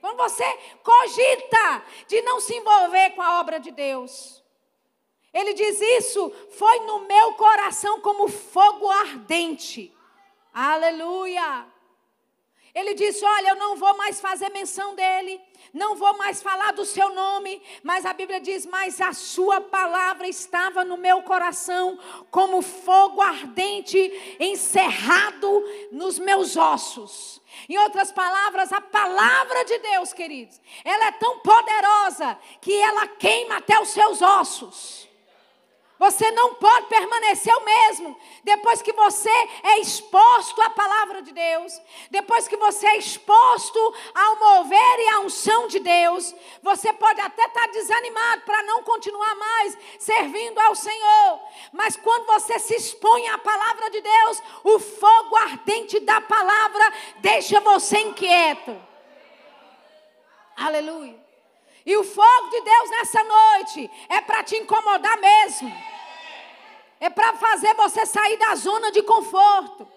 Quando 0.00 0.16
você 0.16 0.44
cogita 0.82 1.84
de 2.08 2.22
não 2.22 2.40
se 2.40 2.54
envolver 2.54 3.10
com 3.10 3.22
a 3.22 3.40
obra 3.40 3.60
de 3.60 3.70
Deus. 3.70 4.42
Ele 5.32 5.54
diz 5.54 5.80
isso, 5.80 6.30
foi 6.50 6.80
no 6.80 7.00
meu 7.00 7.34
coração 7.34 8.00
como 8.00 8.28
fogo 8.28 8.90
ardente. 8.90 9.94
Aleluia. 10.52 11.66
Ele 12.74 12.94
disse: 12.94 13.24
Olha, 13.24 13.50
eu 13.50 13.56
não 13.56 13.76
vou 13.76 13.96
mais 13.96 14.20
fazer 14.20 14.48
menção 14.50 14.94
dele, 14.94 15.40
não 15.74 15.96
vou 15.96 16.16
mais 16.16 16.42
falar 16.42 16.72
do 16.72 16.84
seu 16.84 17.12
nome, 17.12 17.60
mas 17.82 18.06
a 18.06 18.12
Bíblia 18.12 18.40
diz: 18.40 18.64
Mas 18.64 19.00
a 19.00 19.12
sua 19.12 19.60
palavra 19.60 20.28
estava 20.28 20.84
no 20.84 20.96
meu 20.96 21.22
coração, 21.22 21.98
como 22.30 22.62
fogo 22.62 23.20
ardente 23.20 23.98
encerrado 24.38 25.64
nos 25.90 26.18
meus 26.18 26.56
ossos. 26.56 27.40
Em 27.68 27.76
outras 27.78 28.12
palavras, 28.12 28.72
a 28.72 28.80
palavra 28.80 29.64
de 29.64 29.78
Deus, 29.78 30.12
queridos, 30.12 30.60
ela 30.84 31.06
é 31.06 31.12
tão 31.12 31.40
poderosa 31.40 32.38
que 32.60 32.72
ela 32.72 33.08
queima 33.08 33.56
até 33.56 33.80
os 33.80 33.88
seus 33.88 34.22
ossos. 34.22 35.09
Você 36.00 36.30
não 36.30 36.54
pode 36.54 36.86
permanecer 36.86 37.54
o 37.54 37.62
mesmo 37.62 38.18
depois 38.42 38.80
que 38.80 38.90
você 38.90 39.28
é 39.62 39.80
exposto 39.80 40.58
à 40.62 40.70
palavra 40.70 41.20
de 41.20 41.30
Deus, 41.30 41.78
depois 42.10 42.48
que 42.48 42.56
você 42.56 42.86
é 42.86 42.96
exposto 42.96 43.78
ao 44.14 44.36
mover 44.36 44.98
e 44.98 45.08
à 45.10 45.20
unção 45.20 45.68
de 45.68 45.78
Deus. 45.78 46.34
Você 46.62 46.90
pode 46.94 47.20
até 47.20 47.44
estar 47.44 47.66
desanimado 47.66 48.40
para 48.46 48.62
não 48.62 48.82
continuar 48.82 49.34
mais 49.34 49.76
servindo 49.98 50.58
ao 50.60 50.74
Senhor, 50.74 51.38
mas 51.70 51.96
quando 51.96 52.24
você 52.28 52.58
se 52.58 52.74
expõe 52.76 53.28
à 53.28 53.36
palavra 53.36 53.90
de 53.90 54.00
Deus, 54.00 54.42
o 54.64 54.78
fogo 54.78 55.36
ardente 55.36 56.00
da 56.00 56.18
palavra 56.18 56.94
deixa 57.18 57.60
você 57.60 57.98
inquieto. 57.98 58.74
Aleluia. 60.56 61.19
E 61.84 61.96
o 61.96 62.04
fogo 62.04 62.48
de 62.48 62.60
Deus 62.60 62.90
nessa 62.90 63.22
noite 63.24 63.90
é 64.08 64.20
para 64.20 64.42
te 64.42 64.56
incomodar 64.56 65.18
mesmo. 65.18 65.72
É 67.00 67.08
para 67.08 67.32
fazer 67.34 67.74
você 67.74 68.04
sair 68.04 68.36
da 68.36 68.54
zona 68.54 68.92
de 68.92 69.02
conforto. 69.02 69.88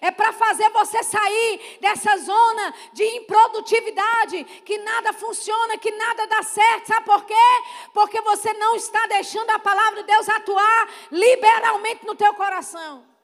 É 0.00 0.10
para 0.10 0.32
fazer 0.32 0.68
você 0.70 1.02
sair 1.02 1.78
dessa 1.80 2.16
zona 2.18 2.74
de 2.92 3.04
improdutividade, 3.16 4.44
que 4.64 4.78
nada 4.78 5.12
funciona, 5.12 5.78
que 5.78 5.90
nada 5.90 6.26
dá 6.26 6.42
certo. 6.42 6.88
Sabe 6.88 7.06
por 7.06 7.24
quê? 7.24 7.34
Porque 7.94 8.20
você 8.20 8.52
não 8.54 8.76
está 8.76 9.06
deixando 9.06 9.50
a 9.50 9.58
palavra 9.58 10.02
de 10.02 10.06
Deus 10.06 10.28
atuar 10.28 10.88
liberalmente 11.10 12.06
no 12.06 12.14
teu 12.14 12.34
coração. 12.34 13.15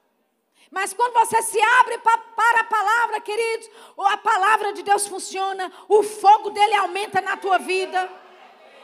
Mas 0.73 0.95
quando 0.95 1.13
você 1.13 1.43
se 1.43 1.61
abre 1.61 1.99
para 1.99 2.61
a 2.61 2.65
palavra, 2.65 3.21
queridos, 3.21 3.69
a 3.99 4.17
palavra 4.17 4.73
de 4.73 4.83
Deus 4.83 5.07
funciona, 5.07 5.71
o 5.87 6.03
fogo 6.03 6.49
dele 6.49 6.75
aumenta 6.77 7.21
na 7.21 7.37
tua 7.37 7.59
vida. 7.59 8.11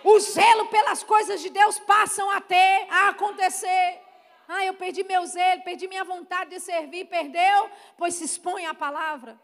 O 0.05 0.21
zelo 0.21 0.67
pelas 0.67 1.03
coisas 1.03 1.41
de 1.41 1.49
Deus 1.49 1.79
passam 1.79 2.29
a 2.31 2.43
ter, 2.43 2.87
a 2.91 3.09
acontecer. 3.09 4.03
Ah, 4.47 4.67
eu 4.67 4.75
perdi 4.75 5.03
meu 5.03 5.25
zelo, 5.25 5.63
perdi 5.63 5.89
minha 5.89 6.05
vontade 6.05 6.51
de 6.51 6.61
servir, 6.61 7.07
perdeu? 7.07 7.71
Pois 7.97 8.17
se 8.17 8.25
expõe 8.25 8.67
à 8.67 8.75
palavra. 8.75 9.41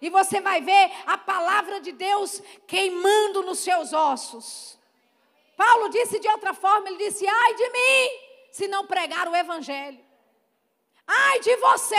E 0.00 0.08
você 0.08 0.40
vai 0.40 0.62
ver 0.62 0.90
a 1.04 1.18
palavra 1.18 1.78
de 1.78 1.92
Deus 1.92 2.42
queimando 2.66 3.42
nos 3.42 3.58
seus 3.58 3.92
ossos. 3.92 4.78
Paulo 5.58 5.90
disse 5.90 6.18
de 6.18 6.28
outra 6.28 6.54
forma, 6.54 6.88
ele 6.88 6.96
disse: 6.96 7.26
"Ai 7.28 7.54
de 7.54 7.68
mim, 7.68 8.10
se 8.50 8.66
não 8.66 8.86
pregar 8.86 9.28
o 9.28 9.36
evangelho. 9.36 10.09
Ai 11.12 11.40
de 11.40 11.56
você, 11.56 11.96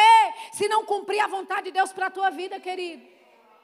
se 0.53 0.69
não 0.69 0.85
cumprir 0.85 1.19
a 1.19 1.27
vontade 1.27 1.63
de 1.63 1.71
Deus 1.71 1.91
para 1.91 2.05
a 2.05 2.11
tua 2.11 2.29
vida, 2.29 2.61
querido. 2.61 3.05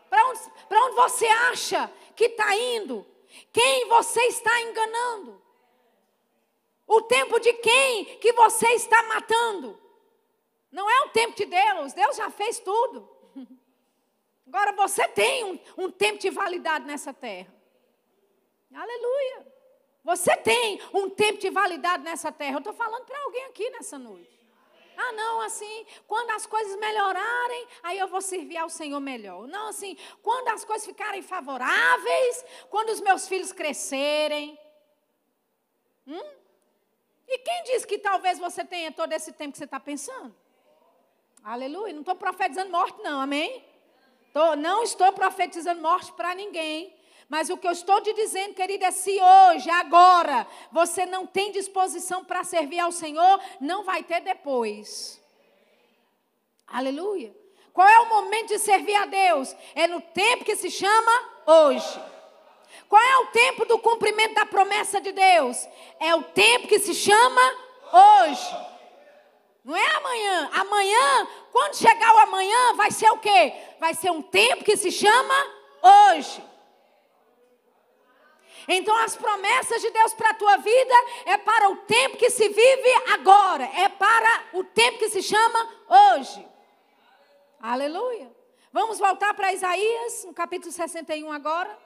Para 0.10 0.28
onde, 0.28 0.42
onde 0.70 0.96
você 0.96 1.26
acha 1.26 1.90
que 2.18 2.26
está 2.26 2.54
indo? 2.54 3.06
Quem 3.54 3.88
você 3.88 4.22
está 4.24 4.62
enganando? 4.62 5.42
O 6.86 7.02
tempo 7.02 7.40
de 7.40 7.54
quem 7.54 8.18
que 8.18 8.34
você 8.34 8.68
está 8.74 9.02
matando? 9.04 9.80
Não 10.70 10.90
é 10.90 11.02
o 11.04 11.10
tempo 11.10 11.34
de 11.34 11.46
Deus, 11.46 11.94
Deus 11.94 12.18
já 12.18 12.30
fez 12.30 12.60
tudo. 12.60 13.10
Agora 14.48 14.74
você 14.74 15.08
tem 15.08 15.46
um, 15.46 15.60
um 15.78 15.90
tempo 15.90 16.20
de 16.20 16.30
validade 16.30 16.86
nessa 16.86 17.14
terra. 17.14 17.54
Aleluia. 18.74 19.48
Você 20.04 20.36
tem 20.36 20.82
um 20.94 21.10
tempo 21.10 21.40
de 21.40 21.50
validade 21.50 22.04
nessa 22.04 22.34
terra. 22.34 22.56
Eu 22.56 22.60
estou 22.60 22.74
falando 22.74 23.06
para 23.06 23.20
alguém 23.24 23.46
aqui 23.46 23.70
nessa 23.70 23.98
noite. 23.98 24.37
Ah, 24.98 25.12
não, 25.12 25.42
assim, 25.42 25.86
quando 26.08 26.32
as 26.32 26.48
coisas 26.48 26.76
melhorarem, 26.80 27.68
aí 27.84 28.00
eu 28.00 28.08
vou 28.08 28.20
servir 28.20 28.58
ao 28.58 28.70
Senhor 28.70 29.00
melhor. 29.00 29.48
Não, 29.48 29.68
assim, 29.68 29.96
quando 30.24 30.48
as 30.48 30.66
coisas 30.66 30.88
ficarem 30.88 31.22
favoráveis, 31.22 32.44
quando 32.72 32.90
os 32.90 33.00
meus 33.00 33.28
filhos 33.28 33.52
crescerem. 33.52 34.60
Hum? 36.08 36.32
E 37.28 37.38
quem 37.38 37.64
diz 37.66 37.86
que 37.86 38.00
talvez 38.00 38.40
você 38.40 38.66
tenha 38.66 38.92
todo 38.92 39.14
esse 39.14 39.32
tempo 39.32 39.52
que 39.52 39.60
você 39.60 39.66
está 39.66 39.80
pensando? 39.80 40.36
Aleluia. 41.44 41.94
Não 41.94 42.00
estou 42.00 42.16
profetizando 42.16 42.72
morte, 42.72 43.00
não, 43.04 43.22
amém? 43.22 43.64
Tô, 44.34 44.56
não 44.56 44.82
estou 44.82 45.14
profetizando 45.14 45.80
morte 45.80 46.12
para 46.14 46.34
ninguém. 46.34 46.97
Mas 47.30 47.50
o 47.50 47.58
que 47.58 47.68
eu 47.68 47.72
estou 47.72 48.00
te 48.02 48.14
dizendo, 48.14 48.54
querida, 48.54 48.86
é 48.86 48.92
se 48.92 49.20
hoje, 49.20 49.70
agora, 49.70 50.48
você 50.72 51.06
não 51.06 51.28
tem 51.28 51.52
disposição 51.52 52.24
para 52.24 52.44
servir 52.44 52.80
ao 52.80 52.92
Senhor, 52.92 53.42
não 53.60 53.84
vai 53.84 54.02
ter 54.04 54.22
depois. 54.22 55.22
Aleluia. 56.66 57.36
Qual 57.74 57.88
é 57.88 58.00
o 58.00 58.10
momento 58.10 58.48
de 58.48 58.60
servir 58.60 58.96
a 58.96 59.06
Deus? 59.06 59.56
É 59.76 59.88
no 59.88 60.02
tempo 60.02 60.46
que 60.46 60.56
se 60.56 60.72
chama 60.72 61.12
hoje. 61.46 62.02
Qual 62.88 63.02
é 63.02 63.18
o 63.18 63.28
tempo 63.28 63.66
do 63.66 63.78
cumprimento 63.78 64.34
da 64.34 64.46
promessa 64.46 65.02
de 65.02 65.12
Deus? 65.12 65.68
É 66.00 66.16
o 66.16 66.24
tempo 66.24 66.68
que 66.68 66.80
se 66.80 66.94
chama 66.94 67.42
hoje. 67.92 68.58
Não 69.66 69.76
é 69.76 69.96
amanhã. 69.98 70.50
Amanhã, 70.54 71.28
quando 71.52 71.76
chegar 71.76 72.16
o 72.16 72.20
amanhã, 72.20 72.74
vai 72.74 72.90
ser 72.90 73.12
o 73.12 73.18
quê? 73.18 73.54
Vai 73.80 73.94
ser 73.94 74.12
um 74.12 74.22
tempo 74.22 74.64
que 74.64 74.78
se 74.78 74.92
chama 74.92 75.36
hoje. 75.84 76.42
Então, 78.68 78.96
as 78.98 79.16
promessas 79.16 79.82
de 79.82 79.90
Deus 79.92 80.14
para 80.14 80.32
a 80.32 80.34
tua 80.34 80.58
vida 80.58 80.94
é 81.26 81.38
para 81.38 81.70
o 81.70 81.78
tempo 81.78 82.18
que 82.18 82.30
se 82.30 82.50
vive 82.50 82.94
agora, 83.14 83.64
é 83.64 83.88
para 83.88 84.46
o 84.54 84.64
tempo 84.64 85.00
que 85.00 85.10
se 85.10 85.24
chama 85.24 85.70
hoje. 85.88 86.46
Aleluia. 87.62 88.36
Vamos 88.74 89.00
voltar 89.00 89.34
para 89.34 89.54
Isaías, 89.54 90.26
no 90.26 90.34
capítulo 90.34 90.72
61 90.72 91.32
agora. 91.32 91.78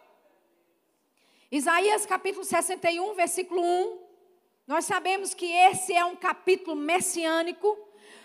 Isaías 1.52 2.06
capítulo 2.06 2.44
61, 2.44 3.14
versículo 3.14 3.62
1. 3.62 4.00
Nós 4.66 4.86
sabemos 4.86 5.34
que 5.34 5.46
esse 5.46 5.94
é 5.94 6.04
um 6.04 6.16
capítulo 6.16 6.76
messiânico, 6.76 7.78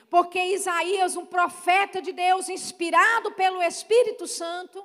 porque 0.09 0.41
Isaías, 0.41 1.17
um 1.17 1.27
profeta 1.27 2.01
de 2.01 2.13
Deus, 2.13 2.49
inspirado 2.49 3.33
pelo 3.33 3.63
Espírito 3.63 4.27
Santo, 4.27 4.85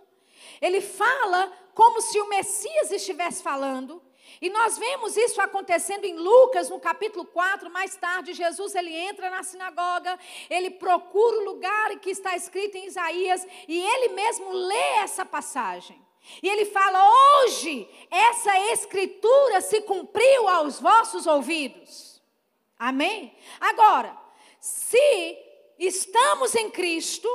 ele 0.59 0.81
fala 0.81 1.51
como 1.73 2.01
se 2.01 2.19
o 2.19 2.29
Messias 2.29 2.91
estivesse 2.91 3.41
falando. 3.41 4.01
E 4.39 4.49
nós 4.49 4.77
vemos 4.77 5.17
isso 5.17 5.41
acontecendo 5.41 6.05
em 6.05 6.15
Lucas, 6.15 6.69
no 6.69 6.79
capítulo 6.79 7.25
4, 7.25 7.69
mais 7.69 7.95
tarde, 7.95 8.33
Jesus 8.33 8.75
ele 8.75 8.93
entra 8.93 9.29
na 9.29 9.43
sinagoga, 9.43 10.17
ele 10.49 10.71
procura 10.71 11.37
o 11.37 11.45
lugar 11.45 11.99
que 11.99 12.09
está 12.09 12.35
escrito 12.35 12.75
em 12.75 12.85
Isaías 12.85 13.45
e 13.67 13.79
ele 13.79 14.09
mesmo 14.13 14.51
lê 14.51 14.97
essa 14.99 15.25
passagem. 15.25 16.01
E 16.41 16.47
ele 16.47 16.65
fala: 16.65 16.99
hoje 17.43 17.89
essa 18.09 18.57
escritura 18.71 19.59
se 19.61 19.81
cumpriu 19.81 20.47
aos 20.47 20.79
vossos 20.79 21.27
ouvidos. 21.27 22.21
Amém? 22.77 23.35
Agora, 23.59 24.17
se 24.59 25.37
estamos 25.77 26.55
em 26.55 26.69
Cristo, 26.69 27.27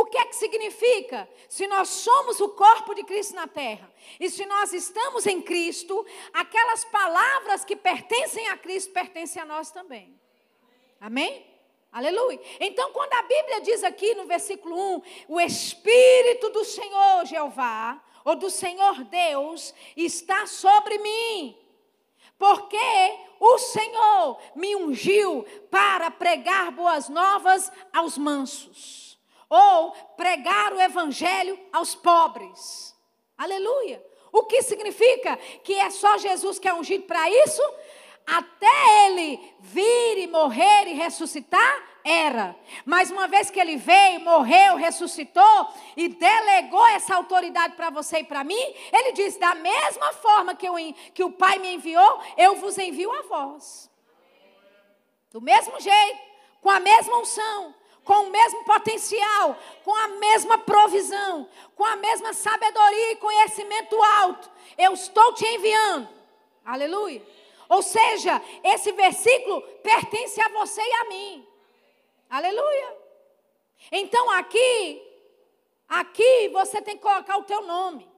o 0.00 0.06
que 0.06 0.18
é 0.18 0.24
que 0.26 0.36
significa? 0.36 1.28
Se 1.48 1.66
nós 1.66 1.88
somos 1.88 2.40
o 2.40 2.50
corpo 2.50 2.94
de 2.94 3.02
Cristo 3.04 3.34
na 3.34 3.46
terra, 3.46 3.92
e 4.20 4.30
se 4.30 4.46
nós 4.46 4.72
estamos 4.72 5.26
em 5.26 5.40
Cristo, 5.40 6.06
aquelas 6.32 6.84
palavras 6.84 7.64
que 7.64 7.74
pertencem 7.74 8.48
a 8.48 8.56
Cristo 8.56 8.92
pertencem 8.92 9.42
a 9.42 9.44
nós 9.44 9.70
também. 9.70 10.18
Amém? 11.00 11.46
Aleluia. 11.90 12.40
Então, 12.60 12.92
quando 12.92 13.12
a 13.14 13.22
Bíblia 13.22 13.60
diz 13.60 13.82
aqui 13.82 14.14
no 14.14 14.26
versículo 14.26 14.76
1, 14.96 15.02
o 15.28 15.40
Espírito 15.40 16.50
do 16.50 16.64
Senhor 16.64 17.24
Jeová, 17.24 18.00
ou 18.24 18.36
do 18.36 18.50
Senhor 18.50 19.04
Deus 19.04 19.74
está 19.96 20.46
sobre 20.46 20.98
mim. 20.98 21.56
Porque 22.38 22.76
o 23.40 23.58
Senhor 23.58 24.38
me 24.54 24.76
ungiu 24.76 25.44
para 25.70 26.10
pregar 26.10 26.70
boas 26.70 27.08
novas 27.08 27.72
aos 27.92 28.18
mansos, 28.18 29.07
ou 29.48 29.92
pregar 30.16 30.72
o 30.72 30.80
evangelho 30.80 31.58
aos 31.72 31.94
pobres. 31.94 32.94
Aleluia. 33.36 34.04
O 34.32 34.44
que 34.44 34.62
significa 34.62 35.36
que 35.64 35.74
é 35.74 35.90
só 35.90 36.18
Jesus 36.18 36.58
que 36.58 36.68
é 36.68 36.74
ungido 36.74 37.04
para 37.04 37.28
isso? 37.30 37.62
Até 38.26 39.06
ele 39.06 39.40
vir 39.60 40.18
e 40.18 40.26
morrer 40.26 40.86
e 40.86 40.92
ressuscitar, 40.92 41.88
era. 42.04 42.54
Mas 42.84 43.10
uma 43.10 43.26
vez 43.26 43.50
que 43.50 43.58
ele 43.58 43.76
veio, 43.76 44.20
morreu, 44.20 44.76
ressuscitou 44.76 45.68
e 45.96 46.08
delegou 46.08 46.86
essa 46.88 47.14
autoridade 47.14 47.74
para 47.74 47.90
você 47.90 48.18
e 48.18 48.24
para 48.24 48.44
mim, 48.44 48.74
ele 48.92 49.12
diz: 49.12 49.36
da 49.36 49.54
mesma 49.54 50.12
forma 50.14 50.54
que, 50.54 50.66
eu, 50.66 50.74
que 51.14 51.24
o 51.24 51.32
Pai 51.32 51.58
me 51.58 51.74
enviou, 51.74 52.20
eu 52.36 52.56
vos 52.56 52.76
envio 52.76 53.10
a 53.12 53.22
vós. 53.22 53.90
Do 55.30 55.40
mesmo 55.40 55.78
jeito, 55.80 56.18
com 56.60 56.70
a 56.70 56.80
mesma 56.80 57.18
unção, 57.18 57.74
com 58.08 58.22
o 58.22 58.30
mesmo 58.30 58.64
potencial, 58.64 59.54
com 59.84 59.94
a 59.94 60.08
mesma 60.08 60.56
provisão, 60.56 61.46
com 61.76 61.84
a 61.84 61.94
mesma 61.96 62.32
sabedoria 62.32 63.12
e 63.12 63.16
conhecimento 63.16 64.02
alto, 64.02 64.50
eu 64.78 64.94
estou 64.94 65.34
te 65.34 65.44
enviando. 65.44 66.08
Aleluia. 66.64 67.22
Ou 67.68 67.82
seja, 67.82 68.40
esse 68.64 68.92
versículo 68.92 69.60
pertence 69.82 70.40
a 70.40 70.48
você 70.48 70.80
e 70.80 70.92
a 70.94 71.04
mim. 71.04 71.46
Aleluia. 72.30 72.96
Então 73.92 74.30
aqui, 74.30 75.02
aqui 75.86 76.48
você 76.48 76.80
tem 76.80 76.96
que 76.96 77.02
colocar 77.02 77.36
o 77.36 77.44
teu 77.44 77.60
nome. 77.66 78.08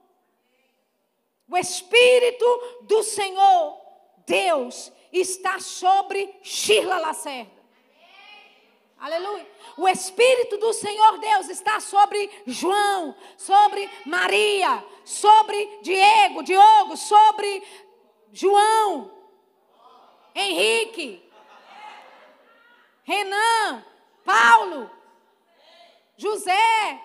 O 1.49 1.57
Espírito 1.57 2.45
do 2.83 3.03
Senhor, 3.03 3.77
Deus, 4.25 4.89
está 5.11 5.59
sobre 5.59 6.33
Shirla 6.41 6.97
Lacerda. 6.97 7.60
Aleluia. 9.01 9.47
O 9.77 9.87
Espírito 9.87 10.59
do 10.59 10.71
Senhor 10.73 11.17
Deus 11.17 11.49
está 11.49 11.79
sobre 11.79 12.29
João, 12.45 13.15
sobre 13.35 13.89
Maria, 14.05 14.85
sobre 15.03 15.79
Diego, 15.81 16.43
Diogo, 16.43 16.95
sobre 16.95 17.63
João, 18.31 19.11
Henrique, 20.35 21.27
Renan, 23.03 23.83
Paulo, 24.23 24.91
José, 26.15 27.01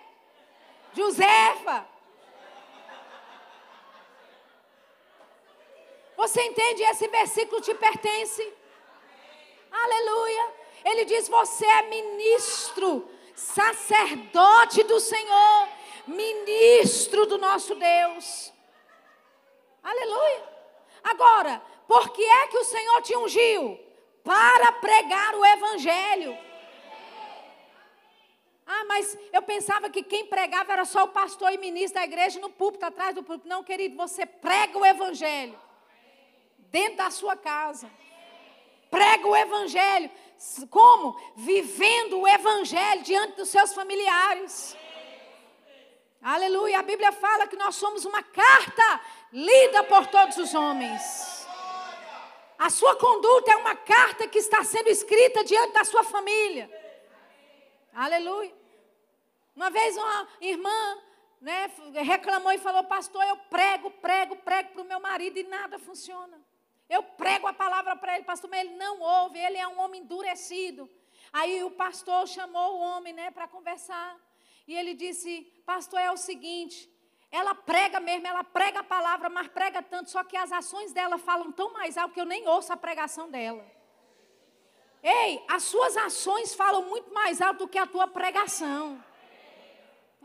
Josefa. 0.93 1.89
Você 6.15 6.43
entende? 6.43 6.83
Esse 6.83 7.09
versículo 7.09 7.63
te 7.63 7.75
pertence. 7.75 8.55
Aleluia. 9.73 10.66
Ele 10.87 11.05
diz: 11.05 11.29
Você 11.29 11.67
é 11.67 11.83
ministro, 11.83 13.11
sacerdote 13.35 14.85
do 14.85 15.01
Senhor, 15.01 15.69
ministro 16.07 17.27
do 17.27 17.39
nosso 17.39 17.75
Deus. 17.75 18.53
Aleluia. 19.83 20.45
Agora, 21.03 21.61
por 21.89 22.11
que 22.11 22.23
é 22.23 22.47
que 22.47 22.59
o 22.59 22.65
Senhor 22.65 23.03
te 23.03 23.17
ungiu? 23.17 23.81
Para 24.23 24.73
pregar 24.73 25.35
o 25.35 25.45
Evangelho. 25.45 26.39
Ah, 28.65 28.85
mas 28.85 29.17
eu 29.33 29.43
pensava 29.43 29.89
que 29.91 30.03
quem 30.03 30.27
pregava 30.27 30.73
era 30.73 30.85
só 30.85 31.05
o 31.05 31.09
pastor 31.09 31.53
e 31.53 31.59
ministro 31.59 31.95
da 31.95 32.05
igreja 32.05 32.41
no 32.41 32.51
púlpito, 32.51 32.85
atrás 32.85 33.15
do 33.15 33.23
púlpito. 33.23 33.49
Não, 33.49 33.63
querido, 33.63 33.97
você 33.97 34.27
prega 34.27 34.77
o 34.77 34.85
evangelho 34.85 35.57
dentro 36.71 36.97
da 36.97 37.11
sua 37.11 37.37
casa. 37.37 37.89
Prega 38.91 39.29
o 39.29 39.37
evangelho. 39.37 40.11
Como? 40.71 41.19
Vivendo 41.35 42.21
o 42.21 42.29
evangelho 42.29 43.03
diante 43.03 43.37
dos 43.37 43.49
seus 43.49 43.73
familiares. 43.73 44.77
Aleluia. 46.23 46.81
A 46.81 46.83
Bíblia 46.83 47.13
fala 47.13 47.47
que 47.47 47.57
nós 47.57 47.77
somos 47.77 48.05
uma 48.05 48.23
carta 48.23 49.01
lida 49.33 49.85
por 49.85 50.07
todos 50.07 50.37
os 50.39 50.55
homens. 50.55 51.47
A 52.59 52.71
sua 52.71 52.97
conduta 52.97 53.51
é 53.53 53.57
uma 53.57 53.77
carta 53.77 54.27
que 54.27 54.39
está 54.39 54.65
sendo 54.65 54.89
escrita 54.89 55.45
diante 55.45 55.73
da 55.73 55.85
sua 55.85 56.03
família. 56.03 56.71
Aleluia. 57.95 58.55
Uma 59.55 59.71
vez 59.71 59.97
uma 59.97 60.29
irmã 60.41 60.99
né, 61.41 61.71
reclamou 62.03 62.53
e 62.53 62.59
falou, 62.59 62.85
pastor, 62.85 63.23
eu 63.25 63.37
prego, 63.49 63.91
prego, 63.91 64.37
prego 64.37 64.71
para 64.71 64.83
o 64.83 64.87
meu 64.87 65.01
marido 65.01 65.39
e 65.39 65.45
nada 65.45 65.79
funciona. 65.79 66.41
Eu 66.89 67.03
prego 67.03 67.47
a 67.47 67.53
palavra 67.53 67.97
para 67.97 68.15
ele, 68.15 68.25
pastor, 68.25 68.49
mas 68.49 68.61
ele 68.61 68.77
não 68.77 69.01
ouve, 69.01 69.39
ele 69.39 69.59
é 69.59 69.67
um 69.67 69.81
homem 69.81 70.03
endurecido. 70.03 70.89
Aí 71.33 71.63
o 71.65 71.71
pastor 71.71 72.27
chamou 72.29 72.77
o 72.77 72.81
homem 72.81 73.13
né, 73.13 73.31
para 73.31 73.49
conversar. 73.49 74.17
E 74.67 74.75
ele 74.75 74.95
disse, 74.95 75.43
pastor, 75.65 76.01
é 76.01 76.11
o 76.11 76.17
seguinte, 76.17 76.91
ela 77.31 77.55
prega 77.55 78.01
mesmo, 78.01 78.27
ela 78.27 78.45
prega 78.45 78.81
a 78.81 78.85
palavra, 78.85 79.29
mas 79.29 79.49
prega 79.49 79.83
tanto, 79.83 80.11
só 80.11 80.23
que 80.25 80.37
as 80.37 80.53
ações 80.53 80.93
dela 80.93 81.19
falam 81.19 81.53
tão 81.53 81.73
mais 81.73 81.97
alto 81.99 82.15
que 82.15 82.21
eu 82.21 82.25
nem 82.25 82.47
ouço 82.49 82.73
a 82.73 82.77
pregação 82.77 83.29
dela. 83.31 83.65
Ei, 85.03 85.45
as 85.49 85.63
suas 85.65 85.97
ações 85.97 86.55
falam 86.55 86.83
muito 86.83 87.13
mais 87.13 87.41
alto 87.41 87.59
do 87.59 87.69
que 87.69 87.79
a 87.79 87.87
tua 87.87 88.09
pregação. 88.09 89.03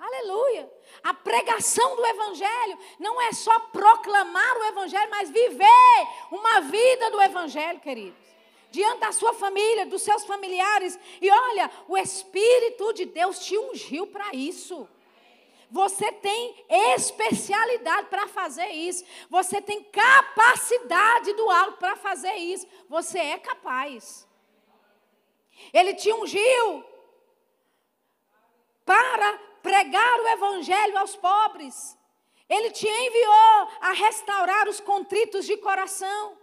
Aleluia. 0.02 0.68
A 1.04 1.14
pregação 1.14 1.96
do 1.96 2.04
Evangelho 2.04 2.80
não 3.00 3.22
é 3.22 3.32
só 3.34 3.60
proclamar 3.60 4.58
o 4.58 4.64
Evangelho, 4.64 5.12
mas 5.12 5.30
viver 5.30 6.08
uma 6.32 6.60
vida 6.62 7.12
do 7.12 7.22
Evangelho, 7.22 7.80
queridos. 7.80 8.20
Diante 8.72 9.02
da 9.02 9.12
sua 9.12 9.32
família, 9.34 9.86
dos 9.86 10.02
seus 10.02 10.26
familiares. 10.26 10.98
E 11.22 11.30
olha, 11.30 11.70
o 11.88 11.96
Espírito 11.96 12.92
de 12.94 13.06
Deus 13.06 13.46
te 13.46 13.56
ungiu 13.56 14.08
para 14.08 14.34
isso. 14.34 14.90
Você 15.70 16.12
tem 16.12 16.66
especialidade 16.96 18.08
para 18.08 18.28
fazer 18.28 18.70
isso. 18.70 19.06
Você 19.30 19.62
tem 19.62 19.84
capacidade 19.84 21.32
do 21.34 21.48
alto 21.48 21.78
para 21.78 21.96
fazer 21.96 22.34
isso. 22.34 22.66
Você 22.90 23.20
é 23.20 23.38
capaz. 23.38 24.28
Ele 25.72 25.94
te 25.94 26.12
ungiu 26.12 26.84
para 28.84 29.51
pregar 29.62 30.20
o 30.20 30.28
evangelho 30.28 30.98
aos 30.98 31.16
pobres. 31.16 31.98
Ele 32.50 32.70
te 32.72 32.88
enviou 32.88 33.68
a 33.80 33.94
restaurar 33.94 34.68
os 34.68 34.80
contritos 34.82 35.46
de 35.46 35.56
coração, 35.58 36.38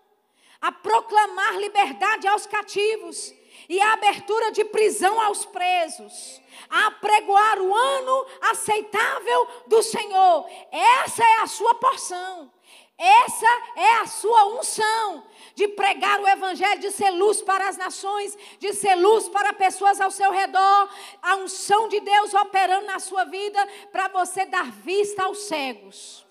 a 0.60 0.72
proclamar 0.72 1.56
liberdade 1.58 2.26
aos 2.26 2.46
cativos 2.46 3.34
e 3.68 3.80
a 3.80 3.92
abertura 3.92 4.50
de 4.50 4.64
prisão 4.64 5.20
aos 5.20 5.44
presos, 5.44 6.40
a 6.70 6.90
pregoar 6.92 7.60
o 7.60 7.74
ano 7.74 8.26
aceitável 8.40 9.48
do 9.66 9.82
Senhor. 9.82 10.46
Essa 10.72 11.24
é 11.24 11.40
a 11.40 11.46
sua 11.46 11.74
porção. 11.74 12.50
Essa 12.99 13.46
é 13.76 13.94
a 14.01 14.07
sua 14.07 14.59
unção 14.59 15.24
de 15.55 15.68
pregar 15.68 16.20
o 16.20 16.26
evangelho, 16.26 16.80
de 16.80 16.90
ser 16.90 17.11
luz 17.11 17.40
para 17.40 17.68
as 17.68 17.76
nações, 17.76 18.36
de 18.59 18.72
ser 18.72 18.96
luz 18.96 19.28
para 19.28 19.53
pessoas 19.53 20.01
ao 20.01 20.11
seu 20.11 20.32
redor. 20.32 20.90
A 21.22 21.36
unção 21.36 21.88
de 21.88 22.01
Deus 22.01 22.34
operando 22.34 22.86
na 22.86 22.99
sua 22.99 23.24
vida 23.24 23.64
para 23.92 24.09
você 24.09 24.44
dar 24.46 24.68
vista 24.72 25.22
aos 25.22 25.38
cegos. 25.44 26.26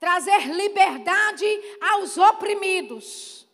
Trazer 0.00 0.48
liberdade 0.48 1.46
aos 1.92 2.18
oprimidos. 2.18 3.46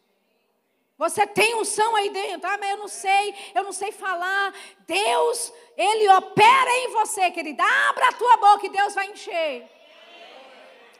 Você 0.97 1.27
tem 1.27 1.57
unção 1.57 1.95
aí 1.95 2.09
dentro, 2.09 2.49
ah, 2.49 2.57
mas 2.59 2.70
eu 2.70 2.77
não 2.79 2.89
sei, 2.89 3.35
eu 3.55 3.64
não 3.64 3.72
sei 3.72 3.93
falar. 3.93 4.55
Deus, 4.87 5.53
Ele 5.77 6.09
opera 6.09 6.70
em 6.79 6.89
você, 6.93 7.31
querida. 7.31 7.62
Abra 7.91 8.09
a 8.09 8.12
tua 8.12 8.37
boca 8.39 8.64
e 8.64 8.70
Deus 8.70 8.95
vai 8.95 9.11
encher. 9.11 9.76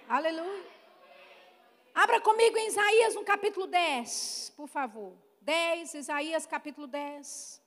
Aleluia. 0.09 0.65
Abra 1.93 2.21
comigo 2.21 2.57
em 2.57 2.69
Isaías 2.69 3.17
no 3.17 3.25
capítulo 3.25 3.67
10, 3.67 4.53
por 4.57 4.69
favor. 4.69 5.13
10, 5.41 5.95
Isaías 5.95 6.47
capítulo 6.47 6.87
10. 6.87 7.61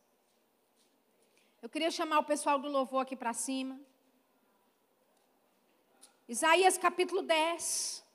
Eu 1.62 1.68
queria 1.68 1.92
chamar 1.92 2.20
o 2.20 2.24
pessoal 2.24 2.58
do 2.58 2.70
louvor 2.70 3.02
aqui 3.02 3.14
para 3.14 3.34
cima. 3.34 3.78
Isaías 6.30 6.78
capítulo 6.78 7.22
10. 7.24 8.06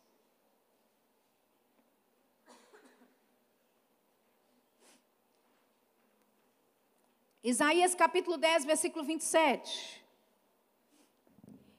Isaías 7.43 7.95
capítulo 7.95 8.39
10, 8.39 8.65
versículo 8.65 9.05
27. 9.05 10.03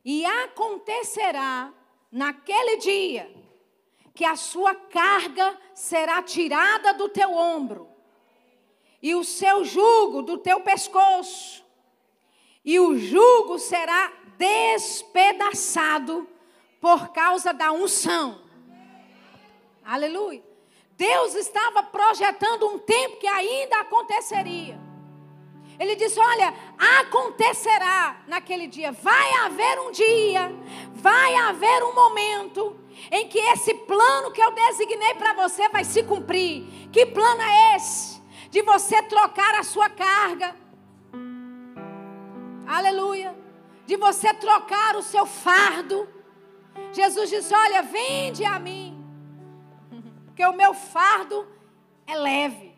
E 0.04 0.24
acontecerá 0.24 1.74
naquele 2.16 2.78
dia, 2.78 3.30
que 4.14 4.24
a 4.24 4.38
sua 4.38 4.74
carga 4.74 5.60
será 5.74 6.24
tirada 6.24 6.94
do 6.94 7.10
teu 7.10 7.34
ombro, 7.34 7.90
e 9.02 9.14
o 9.14 9.24
seu 9.26 9.66
jugo 9.66 10.22
do 10.22 10.38
teu 10.38 10.62
pescoço, 10.62 11.62
e 12.64 12.80
o 12.80 12.98
jugo 12.98 13.60
será 13.60 14.14
despedaçado 14.38 16.26
por 16.80 17.10
causa 17.10 17.54
da 17.54 17.74
unção. 17.74 18.42
Aleluia. 19.84 20.42
Deus 20.92 21.36
estava 21.36 21.84
projetando 21.84 22.66
um 22.66 22.80
tempo 22.80 23.18
que 23.18 23.28
ainda 23.28 23.82
aconteceria. 23.82 24.85
Ele 25.80 25.96
disse: 25.96 26.20
Olha, 26.20 26.54
acontecerá 27.02 28.22
naquele 28.28 28.68
dia. 28.68 28.92
Vai 28.92 29.32
haver 29.46 29.80
um 29.80 29.92
dia, 29.92 30.52
vai 30.94 31.36
haver 31.36 31.84
um 31.84 31.94
momento 31.94 32.76
em 33.12 33.28
que 33.28 33.40
esse 33.40 33.74
plano 33.74 34.32
que 34.32 34.42
eu 34.42 34.52
designei 34.52 35.14
para 35.16 35.34
você 35.34 35.68
vai 35.70 35.84
se 35.84 36.04
cumprir. 36.04 36.90
Que 36.92 37.06
plano 37.06 37.42
é 37.42 37.76
esse? 37.76 38.22
De 38.50 38.62
você 38.62 39.02
trocar 39.04 39.56
a 39.56 39.64
sua 39.64 39.90
carga. 39.90 40.56
Aleluia. 42.66 43.36
De 43.86 43.98
você 43.98 44.34
trocar 44.34 44.96
o 44.96 45.04
seu 45.04 45.26
fardo. 45.26 46.08
Jesus 46.94 47.30
disse: 47.30 47.54
Olha, 47.54 47.82
vende 47.84 48.46
a 48.46 48.58
mim, 48.58 49.06
porque 50.26 50.46
o 50.46 50.54
meu 50.54 50.74
fardo 50.74 51.48
é 52.08 52.16
leve. 52.16 52.76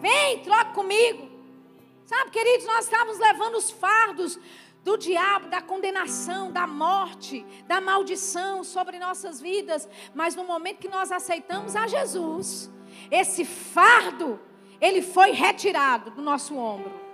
Vem, 0.00 0.40
troca 0.40 0.72
comigo. 0.72 1.27
Sabe, 2.08 2.30
queridos, 2.30 2.66
nós 2.66 2.86
estávamos 2.86 3.18
levando 3.18 3.56
os 3.56 3.70
fardos 3.70 4.40
do 4.82 4.96
diabo, 4.96 5.50
da 5.50 5.60
condenação, 5.60 6.50
da 6.50 6.66
morte, 6.66 7.44
da 7.66 7.82
maldição 7.82 8.64
sobre 8.64 8.98
nossas 8.98 9.42
vidas, 9.42 9.86
mas 10.14 10.34
no 10.34 10.42
momento 10.42 10.78
que 10.78 10.88
nós 10.88 11.12
aceitamos 11.12 11.76
a 11.76 11.86
Jesus, 11.86 12.70
esse 13.10 13.44
fardo, 13.44 14.40
ele 14.80 15.02
foi 15.02 15.32
retirado 15.32 16.10
do 16.12 16.22
nosso 16.22 16.56
ombro. 16.56 17.07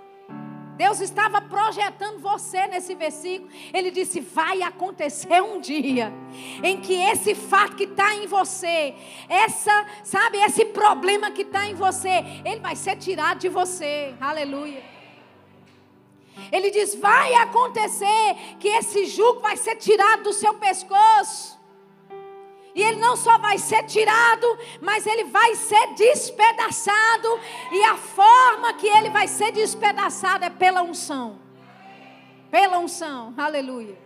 Deus 0.75 0.99
estava 0.99 1.41
projetando 1.41 2.19
você 2.19 2.67
nesse 2.67 2.95
versículo. 2.95 3.49
Ele 3.73 3.91
disse: 3.91 4.19
Vai 4.19 4.61
acontecer 4.61 5.41
um 5.41 5.59
dia 5.59 6.13
em 6.63 6.79
que 6.81 6.93
esse 6.93 7.33
fato 7.33 7.75
que 7.75 7.85
está 7.85 8.13
em 8.15 8.27
você, 8.27 8.93
essa, 9.29 9.85
sabe, 10.03 10.37
esse 10.37 10.65
problema 10.65 11.31
que 11.31 11.43
está 11.43 11.67
em 11.67 11.73
você, 11.73 12.23
ele 12.43 12.59
vai 12.59 12.75
ser 12.75 12.97
tirado 12.97 13.39
de 13.39 13.49
você. 13.49 14.13
Aleluia. 14.19 14.83
Ele 16.51 16.69
diz: 16.69 16.95
Vai 16.95 17.33
acontecer 17.35 18.35
que 18.59 18.67
esse 18.67 19.05
jugo 19.05 19.39
vai 19.39 19.55
ser 19.55 19.75
tirado 19.77 20.23
do 20.23 20.33
seu 20.33 20.53
pescoço. 20.55 21.54
E 22.75 22.83
ele 22.83 22.99
não 22.99 23.15
só 23.15 23.37
vai 23.37 23.57
ser 23.57 23.83
tirado, 23.83 24.45
mas 24.81 25.07
ele 25.07 25.23
vai 25.23 25.55
ser 25.55 25.93
despedaçado. 25.93 27.39
E 27.71 27.81
a 27.85 27.95
forma 27.95 28.73
que 28.73 28.85
ele 28.85 29.09
vai 29.09 29.29
ser 29.29 29.53
despedaçado 29.53 30.43
é 30.43 30.49
pela 30.49 30.81
unção. 30.83 31.39
Pela 32.51 32.77
unção. 32.77 33.33
Aleluia. 33.37 33.97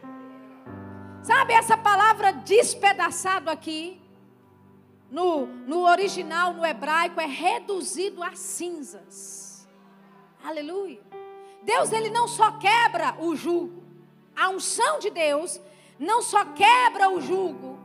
Sabe 1.23 1.53
essa 1.53 1.75
palavra 1.75 2.31
despedaçado 2.31 3.49
aqui? 3.49 3.99
No, 5.09 5.47
no 5.47 5.87
original, 5.87 6.53
no 6.53 6.63
hebraico, 6.63 7.19
é 7.19 7.25
reduzido 7.25 8.21
a 8.21 8.35
cinzas. 8.35 9.67
Aleluia. 10.43 11.01
Deus, 11.63 11.91
ele 11.91 12.11
não 12.11 12.27
só 12.27 12.51
quebra 12.51 13.15
o 13.17 13.35
jugo. 13.35 13.83
A 14.35 14.49
unção 14.49 14.99
de 14.99 15.09
Deus 15.09 15.59
não 15.97 16.21
só 16.21 16.45
quebra 16.45 17.09
o 17.09 17.19
jugo, 17.19 17.78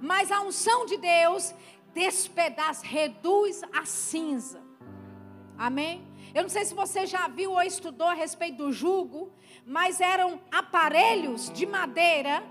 mas 0.00 0.32
a 0.32 0.40
unção 0.40 0.86
de 0.86 0.96
Deus 0.96 1.54
despedaça, 1.92 2.84
reduz 2.86 3.62
a 3.72 3.84
cinza. 3.84 4.62
Amém? 5.58 6.06
Eu 6.34 6.42
não 6.42 6.50
sei 6.50 6.64
se 6.64 6.74
você 6.74 7.06
já 7.06 7.26
viu 7.28 7.52
ou 7.52 7.62
estudou 7.62 8.06
a 8.06 8.14
respeito 8.14 8.58
do 8.58 8.72
jugo, 8.72 9.32
mas 9.66 10.00
eram 10.00 10.40
aparelhos 10.50 11.50
de 11.50 11.66
madeira, 11.66 12.42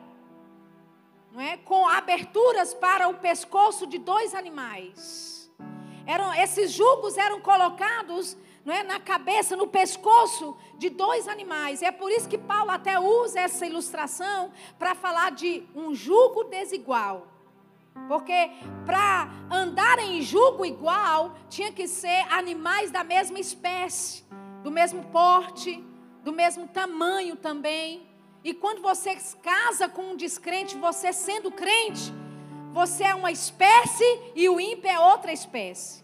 não 1.32 1.41
é? 1.41 1.58
com 1.58 1.88
aberturas 1.88 2.74
para 2.74 3.08
o 3.08 3.16
pescoço 3.16 3.88
de 3.88 3.97
dois 3.97 4.36
animais. 4.36 5.50
Eram, 6.06 6.34
esses 6.34 6.72
jugos 6.72 7.18
eram 7.18 7.39
colocados 7.39 8.36
não 8.66 8.74
é, 8.74 8.84
na 8.84 9.00
cabeça, 9.00 9.56
no 9.56 9.68
pescoço 9.68 10.56
de 10.78 10.89
dois 10.89 11.28
animais. 11.28 11.82
É 11.82 11.91
por 11.91 12.12
isso 12.12 12.28
que 12.28 12.38
Paulo 12.38 12.72
até 12.72 13.00
usa 13.00 13.39
essa 13.39 13.66
ilustração 13.66 14.52
para 14.78 14.93
falar 14.93 15.32
de 15.32 15.64
um 15.74 15.95
jugo 15.95 16.43
desigual. 16.43 17.28
Porque 18.08 18.52
para 18.86 19.30
andar 19.52 20.00
em 20.00 20.22
jugo 20.22 20.66
igual, 20.66 21.36
tinha 21.50 21.72
que 21.72 21.88
ser 21.88 22.26
animais 22.32 22.91
da 22.91 23.04
mesma 23.04 23.39
espécie, 23.39 24.24
do 24.64 24.72
mesmo 24.72 25.04
porte, 25.06 25.84
do 26.24 26.34
mesmo 26.34 26.68
tamanho 26.68 27.36
também. 27.36 28.08
E 28.43 28.54
quando 28.54 28.82
você 28.82 29.18
casa 29.41 29.89
com 29.89 30.12
um 30.12 30.16
descrente, 30.16 30.78
você 30.78 31.12
sendo 31.12 31.52
crente, 31.52 32.14
você 32.72 33.04
é 33.04 33.16
uma 33.16 33.32
espécie 33.32 34.32
e 34.36 34.47
o 34.47 34.60
ímpio 34.60 34.89
é 34.89 35.00
outra 35.00 35.32
espécie. 35.32 36.04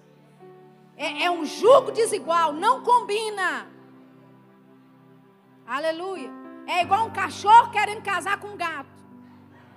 É, 0.97 1.23
é 1.23 1.31
um 1.31 1.45
jugo 1.45 1.91
desigual, 1.91 2.53
não 2.53 2.83
combina. 2.83 3.67
Aleluia. 5.65 6.29
É 6.67 6.81
igual 6.81 7.05
um 7.05 7.11
cachorro 7.11 7.71
querendo 7.71 8.01
casar 8.01 8.39
com 8.39 8.49
um 8.49 8.57
gato. 8.57 8.95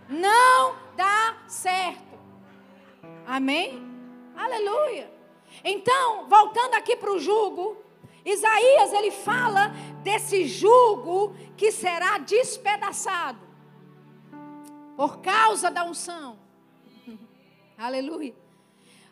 Não 0.09 0.75
dá 0.97 1.37
certo. 1.47 2.08
Amém? 3.27 3.83
Aleluia. 4.37 5.11
Então, 5.65 6.29
voltando 6.29 6.75
aqui 6.75 6.97
para 6.97 7.13
o 7.13 7.19
jugo, 7.19 7.77
Isaías 8.25 8.93
ele 8.93 9.11
fala 9.11 9.73
desse 10.03 10.47
jugo 10.47 11.35
que 11.57 11.73
será 11.73 12.19
despedaçado 12.19 13.47
por 14.97 15.21
causa 15.21 15.71
da 15.71 15.85
unção. 15.85 16.39
Aleluia. 17.79 18.35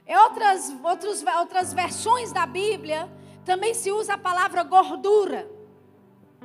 Em 0.06 0.16
outras, 0.16 0.74
outros, 0.84 1.24
outras 1.38 1.72
versões 1.72 2.32
da 2.32 2.46
Bíblia, 2.46 3.10
também 3.44 3.74
se 3.74 3.90
usa 3.90 4.14
a 4.14 4.18
palavra 4.18 4.62
gordura. 4.62 5.50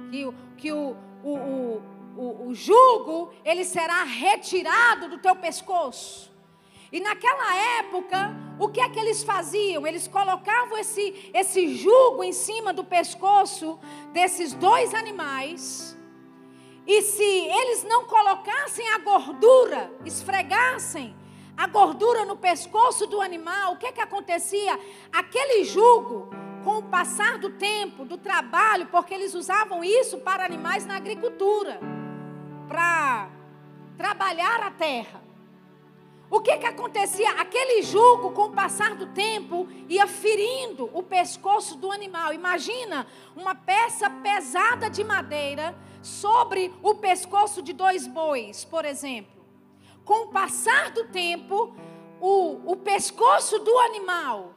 Que, 0.10 0.34
que 0.58 0.72
o, 0.72 0.96
o, 1.24 1.36
o, 1.36 1.82
o, 2.18 2.48
o 2.48 2.56
jugo, 2.56 3.34
ele 3.44 3.64
será 3.64 4.04
retirado 4.04 5.10
do 5.10 5.18
teu 5.18 5.36
pescoço. 5.36 6.31
E 6.92 7.00
naquela 7.00 7.56
época, 7.80 8.36
o 8.60 8.68
que 8.68 8.82
é 8.82 8.90
que 8.90 9.00
eles 9.00 9.24
faziam? 9.24 9.88
Eles 9.88 10.08
colocavam 10.08 10.78
esse, 10.78 11.32
esse 11.34 11.76
jugo 11.76 12.22
em 12.24 12.34
cima 12.34 12.74
do 12.74 12.84
pescoço 12.84 13.80
desses 14.12 14.54
dois 14.54 14.94
animais. 14.94 15.98
E 16.86 17.02
se 17.02 17.24
eles 17.24 17.84
não 17.86 18.06
colocassem 18.06 18.88
a 18.90 18.98
gordura, 18.98 19.90
esfregassem 20.06 21.16
a 21.56 21.66
gordura 21.68 22.26
no 22.26 22.36
pescoço 22.36 23.08
do 23.08 23.22
animal, 23.22 23.74
o 23.74 23.78
que 23.78 23.86
é 23.86 23.92
que 23.92 24.02
acontecia? 24.02 24.78
Aquele 25.14 25.64
jugo, 25.64 26.30
com 26.64 26.80
o 26.80 26.84
passar 26.84 27.38
do 27.38 27.52
tempo, 27.52 28.04
do 28.04 28.18
trabalho, 28.18 28.88
porque 28.88 29.14
eles 29.14 29.34
usavam 29.34 29.84
isso 29.84 30.18
para 30.20 30.44
animais 30.44 30.86
na 30.86 30.98
agricultura, 30.98 31.80
para 32.68 33.30
trabalhar 33.98 34.62
a 34.62 34.72
terra. 34.72 35.31
O 36.32 36.40
que 36.40 36.58
que 36.58 36.66
acontecia? 36.66 37.30
Aquele 37.32 37.84
jugo, 37.84 38.32
com 38.32 38.44
o 38.44 38.52
passar 38.52 38.96
do 38.96 39.08
tempo, 39.08 39.68
ia 39.88 40.08
ferindo 40.08 40.90
o 40.94 41.04
pescoço 41.04 41.78
do 41.78 41.92
animal. 41.92 42.34
Imagina 42.34 43.06
uma 43.36 43.54
peça 43.54 44.10
pesada 44.10 44.90
de 44.90 45.04
madeira 45.04 45.76
sobre 46.02 46.74
o 46.82 46.96
pescoço 46.96 47.62
de 47.62 47.74
dois 47.74 48.08
bois, 48.08 48.66
por 48.66 48.86
exemplo 48.86 49.42
com 50.06 50.26
o 50.26 50.28
passar 50.28 50.92
do 50.92 51.06
tempo, 51.06 51.74
o, 52.20 52.72
o 52.72 52.76
pescoço 52.76 53.60
do 53.60 53.78
animal 53.80 54.54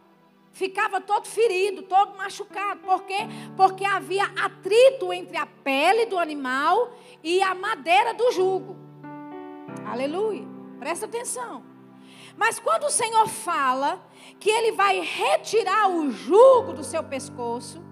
ficava 0.53 1.01
todo 1.01 1.27
ferido, 1.27 1.83
todo 1.83 2.17
machucado. 2.17 2.81
Por 2.81 3.03
quê? 3.05 3.19
Porque 3.57 3.85
havia 3.85 4.25
atrito 4.25 5.13
entre 5.13 5.37
a 5.37 5.47
pele 5.47 6.07
do 6.07 6.19
animal 6.19 6.93
e 7.23 7.43
a 7.43 7.55
madeira 7.55 8.15
do 8.15 8.31
jugo. 8.33 8.77
Aleluia. 9.87 10.54
Presta 10.85 11.07
atenção. 11.07 11.63
Mas 12.37 12.59
quando 12.59 12.85
o 12.85 12.91
Senhor 12.91 13.27
fala 13.27 14.07
que 14.39 14.51
Ele 14.51 14.73
vai 14.73 15.01
retirar 15.01 15.89
o 15.89 16.11
jugo 16.11 16.75
do 16.75 16.85
seu 16.85 17.03
pescoço, 17.03 17.83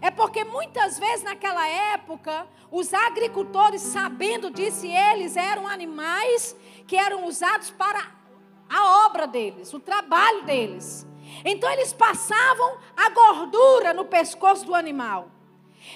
é 0.00 0.10
porque 0.10 0.44
muitas 0.44 0.98
vezes 0.98 1.22
naquela 1.22 1.68
época, 1.68 2.48
os 2.70 2.94
agricultores, 2.94 3.82
sabendo 3.82 4.50
disso, 4.50 4.86
eles 4.86 5.36
eram 5.36 5.68
animais 5.68 6.56
que 6.86 6.96
eram 6.96 7.26
usados 7.26 7.70
para 7.70 8.02
a 8.66 9.04
obra 9.04 9.26
deles, 9.26 9.74
o 9.74 9.78
trabalho 9.78 10.42
deles. 10.44 11.06
Então 11.44 11.70
eles 11.70 11.92
passavam 11.92 12.78
a 12.96 13.10
gordura 13.10 13.92
no 13.92 14.06
pescoço 14.06 14.64
do 14.64 14.74
animal. 14.74 15.28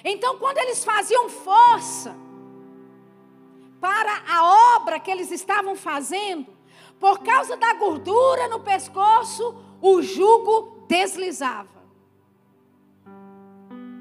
Então 0.05 0.37
quando 0.37 0.59
eles 0.59 0.85
faziam 0.85 1.31
força 1.31 2.15
para 3.83 4.23
a 4.29 4.77
obra 4.77 5.01
que 5.01 5.11
eles 5.11 5.33
estavam 5.33 5.75
fazendo, 5.75 6.47
por 7.01 7.19
causa 7.19 7.57
da 7.57 7.75
gordura 7.75 8.47
no 8.47 8.61
pescoço, 8.61 9.57
o 9.81 10.01
jugo 10.01 10.85
deslizava. 10.87 11.83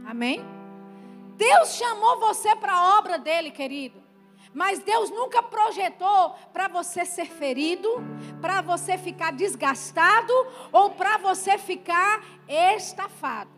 Amém? 0.05 0.45
Deus 1.35 1.69
chamou 1.69 2.19
você 2.19 2.55
para 2.55 2.73
a 2.73 2.99
obra 2.99 3.17
dele, 3.17 3.49
querido. 3.49 3.99
Mas 4.53 4.77
Deus 4.77 5.09
nunca 5.09 5.41
projetou 5.41 6.35
para 6.53 6.67
você 6.67 7.03
ser 7.03 7.25
ferido, 7.25 7.89
para 8.39 8.61
você 8.61 8.99
ficar 8.99 9.31
desgastado 9.31 10.31
ou 10.71 10.91
para 10.91 11.17
você 11.17 11.57
ficar 11.57 12.23
estafado. 12.47 13.49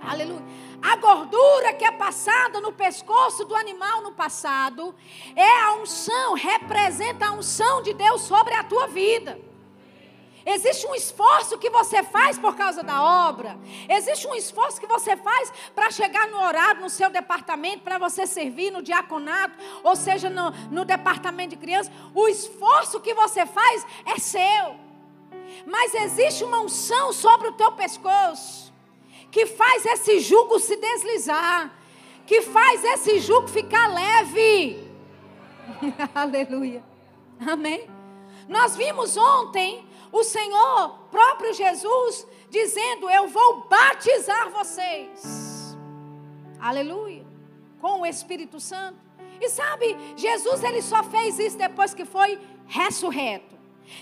Aleluia. 0.00 0.42
A 0.80 0.96
gordura 0.96 1.72
que 1.72 1.84
é 1.84 1.90
passada 1.90 2.60
no 2.60 2.72
pescoço 2.72 3.44
do 3.44 3.54
animal 3.54 4.00
no 4.00 4.12
passado 4.12 4.94
é 5.34 5.60
a 5.62 5.74
unção, 5.74 6.34
representa 6.34 7.26
a 7.26 7.32
unção 7.32 7.82
de 7.82 7.92
Deus 7.92 8.22
sobre 8.22 8.54
a 8.54 8.62
tua 8.62 8.86
vida. 8.86 9.38
Existe 10.46 10.86
um 10.86 10.94
esforço 10.94 11.58
que 11.58 11.68
você 11.68 12.02
faz 12.02 12.38
por 12.38 12.56
causa 12.56 12.82
da 12.82 13.02
obra. 13.02 13.58
Existe 13.88 14.26
um 14.26 14.34
esforço 14.34 14.80
que 14.80 14.86
você 14.86 15.14
faz 15.16 15.52
para 15.74 15.90
chegar 15.90 16.26
no 16.28 16.40
horário, 16.40 16.80
no 16.80 16.88
seu 16.88 17.10
departamento, 17.10 17.82
para 17.82 17.98
você 17.98 18.26
servir 18.26 18.70
no 18.70 18.80
diaconato, 18.80 19.54
ou 19.82 19.94
seja, 19.94 20.30
no, 20.30 20.50
no 20.70 20.84
departamento 20.86 21.50
de 21.50 21.56
crianças. 21.56 21.92
O 22.14 22.28
esforço 22.28 23.00
que 23.00 23.12
você 23.12 23.44
faz 23.44 23.84
é 24.06 24.18
seu. 24.18 24.76
Mas 25.66 25.94
existe 25.94 26.44
uma 26.44 26.60
unção 26.60 27.12
sobre 27.12 27.48
o 27.48 27.52
teu 27.52 27.72
pescoço 27.72 28.67
que 29.30 29.46
faz 29.46 29.84
esse 29.86 30.20
jugo 30.20 30.58
se 30.58 30.76
deslizar, 30.76 31.72
que 32.26 32.42
faz 32.42 32.84
esse 32.84 33.18
jugo 33.20 33.48
ficar 33.48 33.88
leve. 33.88 34.88
Aleluia. 36.14 36.82
Amém. 37.46 37.88
Nós 38.48 38.76
vimos 38.76 39.16
ontem 39.16 39.86
o 40.10 40.24
Senhor, 40.24 40.98
próprio 41.10 41.52
Jesus, 41.52 42.26
dizendo: 42.50 43.10
Eu 43.10 43.28
vou 43.28 43.66
batizar 43.68 44.50
vocês. 44.50 45.76
Aleluia. 46.58 47.26
Com 47.80 48.00
o 48.00 48.06
Espírito 48.06 48.58
Santo. 48.58 48.98
E 49.40 49.48
sabe, 49.48 49.96
Jesus 50.16 50.64
ele 50.64 50.82
só 50.82 51.02
fez 51.04 51.38
isso 51.38 51.56
depois 51.56 51.94
que 51.94 52.04
foi 52.04 52.40
ressurreto. 52.66 53.57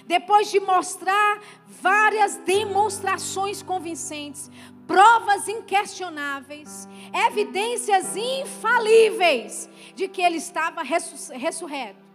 Depois 0.07 0.51
de 0.51 0.61
mostrar 0.61 1.41
várias 1.66 2.37
demonstrações 2.39 3.62
convincentes, 3.62 4.51
provas 4.87 5.49
inquestionáveis, 5.49 6.89
evidências 7.28 8.16
infalíveis 8.16 9.68
de 9.95 10.09
que 10.09 10.22
ele 10.22 10.37
estava 10.37 10.82
ressurreto. 10.82 12.07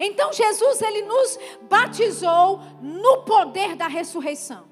Então 0.00 0.32
Jesus 0.32 0.82
ele 0.82 1.02
nos 1.02 1.38
batizou 1.62 2.60
no 2.80 3.22
poder 3.22 3.76
da 3.76 3.86
ressurreição. 3.86 4.64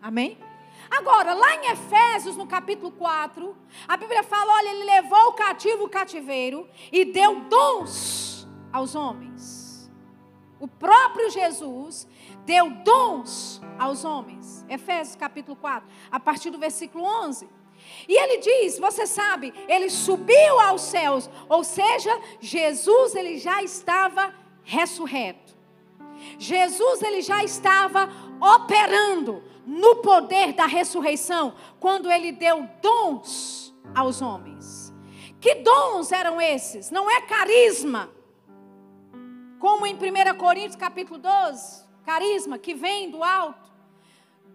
Amém? 0.00 0.38
Agora, 0.90 1.32
lá 1.32 1.56
em 1.56 1.70
Efésios, 1.70 2.36
no 2.36 2.46
capítulo 2.46 2.90
4, 2.90 3.56
a 3.88 3.96
Bíblia 3.96 4.22
fala: 4.22 4.52
olha, 4.52 4.68
ele 4.68 4.84
levou 4.84 5.28
o 5.28 5.32
cativo 5.32 5.84
o 5.84 5.88
cativeiro 5.88 6.68
e 6.90 7.04
deu 7.04 7.40
dons 7.40 8.46
aos 8.72 8.94
homens. 8.94 9.61
O 10.62 10.68
próprio 10.68 11.28
Jesus 11.28 12.06
deu 12.46 12.70
dons 12.84 13.60
aos 13.76 14.04
homens. 14.04 14.64
Efésios 14.68 15.16
capítulo 15.16 15.56
4, 15.56 15.90
a 16.08 16.20
partir 16.20 16.50
do 16.50 16.58
versículo 16.58 17.02
11. 17.02 17.48
E 18.08 18.16
ele 18.16 18.38
diz, 18.38 18.78
você 18.78 19.04
sabe, 19.04 19.52
ele 19.66 19.90
subiu 19.90 20.60
aos 20.60 20.82
céus, 20.82 21.28
ou 21.48 21.64
seja, 21.64 22.16
Jesus 22.38 23.16
ele 23.16 23.38
já 23.38 23.60
estava 23.60 24.32
ressurreto. 24.62 25.52
Jesus 26.38 27.02
ele 27.02 27.22
já 27.22 27.42
estava 27.42 28.08
operando 28.40 29.42
no 29.66 29.96
poder 29.96 30.52
da 30.52 30.66
ressurreição 30.66 31.56
quando 31.80 32.08
ele 32.08 32.30
deu 32.30 32.68
dons 32.80 33.74
aos 33.92 34.22
homens. 34.22 34.94
Que 35.40 35.56
dons 35.56 36.12
eram 36.12 36.40
esses? 36.40 36.92
Não 36.92 37.10
é 37.10 37.20
carisma. 37.22 38.21
Como 39.62 39.86
em 39.86 39.94
1 39.94 39.98
Coríntios 40.38 40.74
capítulo 40.74 41.20
12, 41.20 41.84
carisma 42.04 42.58
que 42.58 42.74
vem 42.74 43.08
do 43.12 43.22
alto 43.22 43.70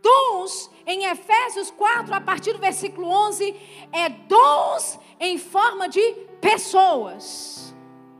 dons 0.01 0.70
em 0.86 1.05
Efésios 1.05 1.72
4, 1.72 2.14
a 2.14 2.20
partir 2.20 2.51
do 2.51 2.60
versículo 2.60 3.08
11, 3.08 3.55
é 3.93 4.10
dons 4.10 4.99
em 5.18 5.38
forma 5.38 5.88
de 5.88 6.01
pessoas. 6.41 7.74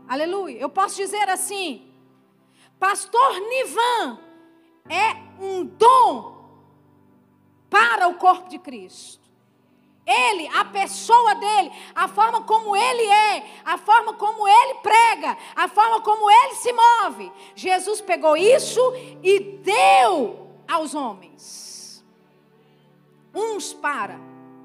Aleluia. 0.08 0.62
Eu 0.62 0.70
posso 0.70 0.96
dizer 0.96 1.28
assim: 1.28 1.94
Pastor 2.80 3.38
Nivan 3.38 4.20
é 4.90 5.44
um 5.44 5.66
dom 5.66 6.38
para 7.70 8.08
o 8.08 8.16
corpo 8.16 8.48
de 8.48 8.60
Cristo. 8.60 9.27
Ele, 10.08 10.47
a 10.55 10.64
pessoa 10.64 11.36
dele, 11.36 11.70
a 11.93 12.08
forma 12.08 12.41
como 12.43 12.76
ele 12.76 13.03
é, 13.03 13.43
a 13.66 13.78
forma 13.78 14.14
como 14.14 14.47
ele 14.47 14.76
prega, 14.76 15.38
a 15.53 15.68
forma 15.68 15.99
como 16.01 16.32
ele 16.32 16.55
se 16.55 16.72
move. 16.72 17.32
Jesus 17.53 17.99
pegou 17.99 18.38
isso 18.38 18.80
e 19.22 19.39
deu 19.39 20.47
aos 20.66 20.95
homens 20.95 21.68
uns 23.38 23.72
para 23.72 24.20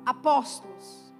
apóstolos, 0.07 1.13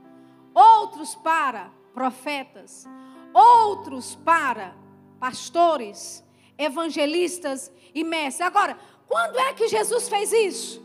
outros 0.55 1.15
para 1.15 1.71
profetas, 1.93 2.87
outros 3.35 4.15
para 4.15 4.75
pastores, 5.21 6.25
evangelistas 6.57 7.71
e 7.95 8.03
mestres. 8.03 8.47
Agora, 8.47 8.79
quando 9.07 9.39
é 9.39 9.53
que 9.53 9.69
Jesus 9.69 10.09
fez 10.09 10.33
isso? 10.33 10.83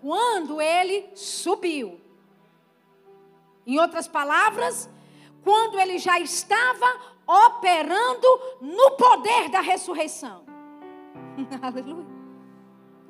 Quando 0.00 0.60
ele 0.60 1.08
subiu. 1.14 2.00
Em 3.66 3.78
outras 3.78 4.06
palavras, 4.06 4.88
quando 5.42 5.78
ele 5.78 5.98
já 5.98 6.18
estava 6.20 6.86
operando 7.26 8.40
no 8.60 8.90
poder 8.92 9.48
da 9.48 9.60
ressurreição. 9.60 10.44
aleluia. 11.62 12.06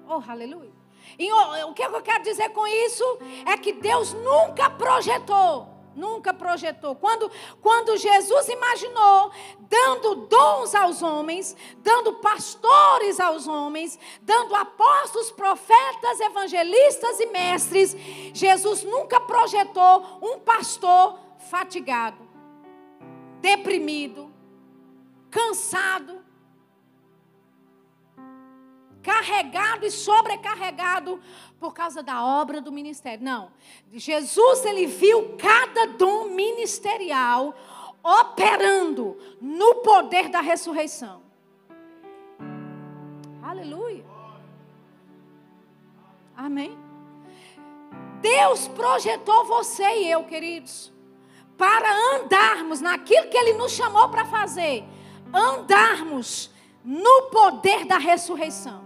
Oh, 0.09 0.23
aleluia. 0.31 0.73
E 1.19 1.31
o 1.65 1.73
que 1.75 1.83
eu 1.83 2.03
quero 2.03 2.23
dizer 2.25 2.51
com 2.51 2.67
isso 2.67 3.05
é 3.47 3.57
que 3.57 3.73
Deus 3.73 4.15
nunca 4.15 4.71
projetou, 4.71 5.69
nunca 5.97 6.33
projetou. 6.33 6.95
Quando, 6.95 7.31
quando 7.61 7.97
Jesus 7.97 8.49
imaginou 8.49 9.31
dando 9.69 10.15
dons 10.27 10.75
aos 10.75 11.03
homens, 11.03 11.57
dando 11.79 12.15
pastores 12.15 13.21
aos 13.21 13.47
homens, 13.47 13.99
dando 14.23 14.55
apóstolos, 14.55 15.31
profetas, 15.31 16.21
evangelistas 16.21 17.21
e 17.21 17.27
mestres, 17.27 17.97
Jesus 18.33 18.83
nunca 18.85 19.21
projetou 19.21 20.19
um 20.23 20.39
pastor 20.39 21.19
fatigado, 21.51 22.19
deprimido, 23.41 24.33
cansado, 25.31 26.24
carregado 29.05 29.85
e 29.85 29.91
sobrecarregado 29.91 31.21
por 31.61 31.75
causa 31.75 32.03
da 32.03 32.25
obra 32.25 32.61
do 32.61 32.73
ministério. 32.73 33.23
Não. 33.23 33.53
Jesus 33.93 34.65
ele 34.65 34.87
viu 34.87 35.37
cada 35.37 35.87
dom 35.89 36.31
ministerial 36.31 37.55
operando 38.03 39.17
no 39.41 39.77
poder 39.77 40.29
da 40.31 40.41
ressurreição. 40.41 41.23
Aleluia. 43.43 44.05
Amém. 46.35 46.77
Deus 48.21 48.67
projetou 48.69 49.45
você 49.45 49.85
e 50.01 50.11
eu, 50.11 50.25
queridos, 50.25 50.91
para 51.59 51.89
andarmos 52.17 52.81
naquilo 52.81 53.29
que 53.29 53.37
Ele 53.37 53.53
nos 53.53 53.73
chamou 53.73 54.09
para 54.09 54.25
fazer, 54.25 54.83
andarmos 55.33 56.51
no 56.83 57.29
poder 57.31 57.85
da 57.85 57.99
ressurreição 57.99 58.84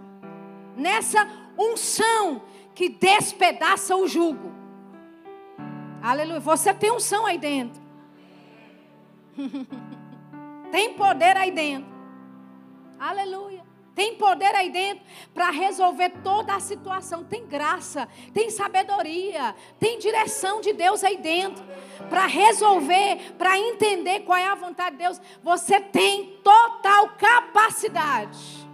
nessa 0.79 1.29
unção 1.59 2.43
que 2.75 2.89
despedaça 2.89 3.97
o 3.97 4.07
jugo. 4.07 4.53
Aleluia. 6.01 6.41
Você 6.41 6.73
tem 6.73 6.93
unção 6.93 7.27
aí 7.27 7.37
dentro. 7.37 7.83
tem 10.71 10.95
poder 10.95 11.37
aí 11.37 11.51
dentro. 11.51 11.93
Aleluia. 12.99 13.67
Tem 13.95 14.15
poder 14.15 14.55
aí 14.55 14.71
dentro 14.71 15.05
para 15.35 15.51
resolver 15.51 16.11
toda 16.23 16.55
a 16.55 16.61
situação. 16.61 17.25
Tem 17.25 17.45
graça, 17.45 18.07
tem 18.33 18.49
sabedoria, 18.49 19.57
tem 19.81 19.99
direção 19.99 20.61
de 20.61 20.73
Deus 20.73 21.03
aí 21.03 21.17
dentro 21.17 21.65
para 22.09 22.27
resolver, 22.27 23.35
para 23.37 23.59
entender 23.59 24.21
qual 24.21 24.39
é 24.39 24.47
a 24.47 24.55
vontade 24.55 24.97
de 24.97 25.03
Deus. 25.03 25.21
Você 25.43 25.81
tem 25.81 26.39
total 26.45 27.09
capacidade 27.19 28.68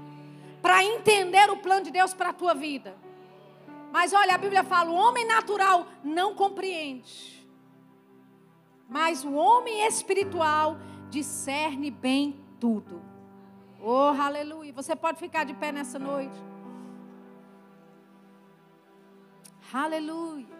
para 0.64 0.82
entender 0.82 1.50
o 1.50 1.58
plano 1.58 1.84
de 1.84 1.90
Deus 1.90 2.14
para 2.14 2.30
a 2.30 2.32
tua 2.32 2.54
vida. 2.54 2.96
Mas 3.92 4.14
olha, 4.14 4.34
a 4.34 4.38
Bíblia 4.38 4.64
fala: 4.64 4.88
o 4.90 4.94
homem 4.94 5.26
natural 5.26 5.86
não 6.02 6.34
compreende, 6.34 7.46
mas 8.88 9.22
o 9.26 9.34
homem 9.34 9.86
espiritual 9.86 10.78
discerne 11.10 11.90
bem 11.90 12.42
tudo. 12.58 13.02
Oh, 13.78 14.14
aleluia. 14.18 14.72
Você 14.72 14.96
pode 14.96 15.18
ficar 15.18 15.44
de 15.44 15.52
pé 15.52 15.70
nessa 15.70 15.98
noite. 15.98 16.42
Aleluia. 19.70 20.56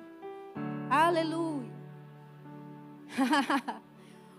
Aleluia. 0.91 1.73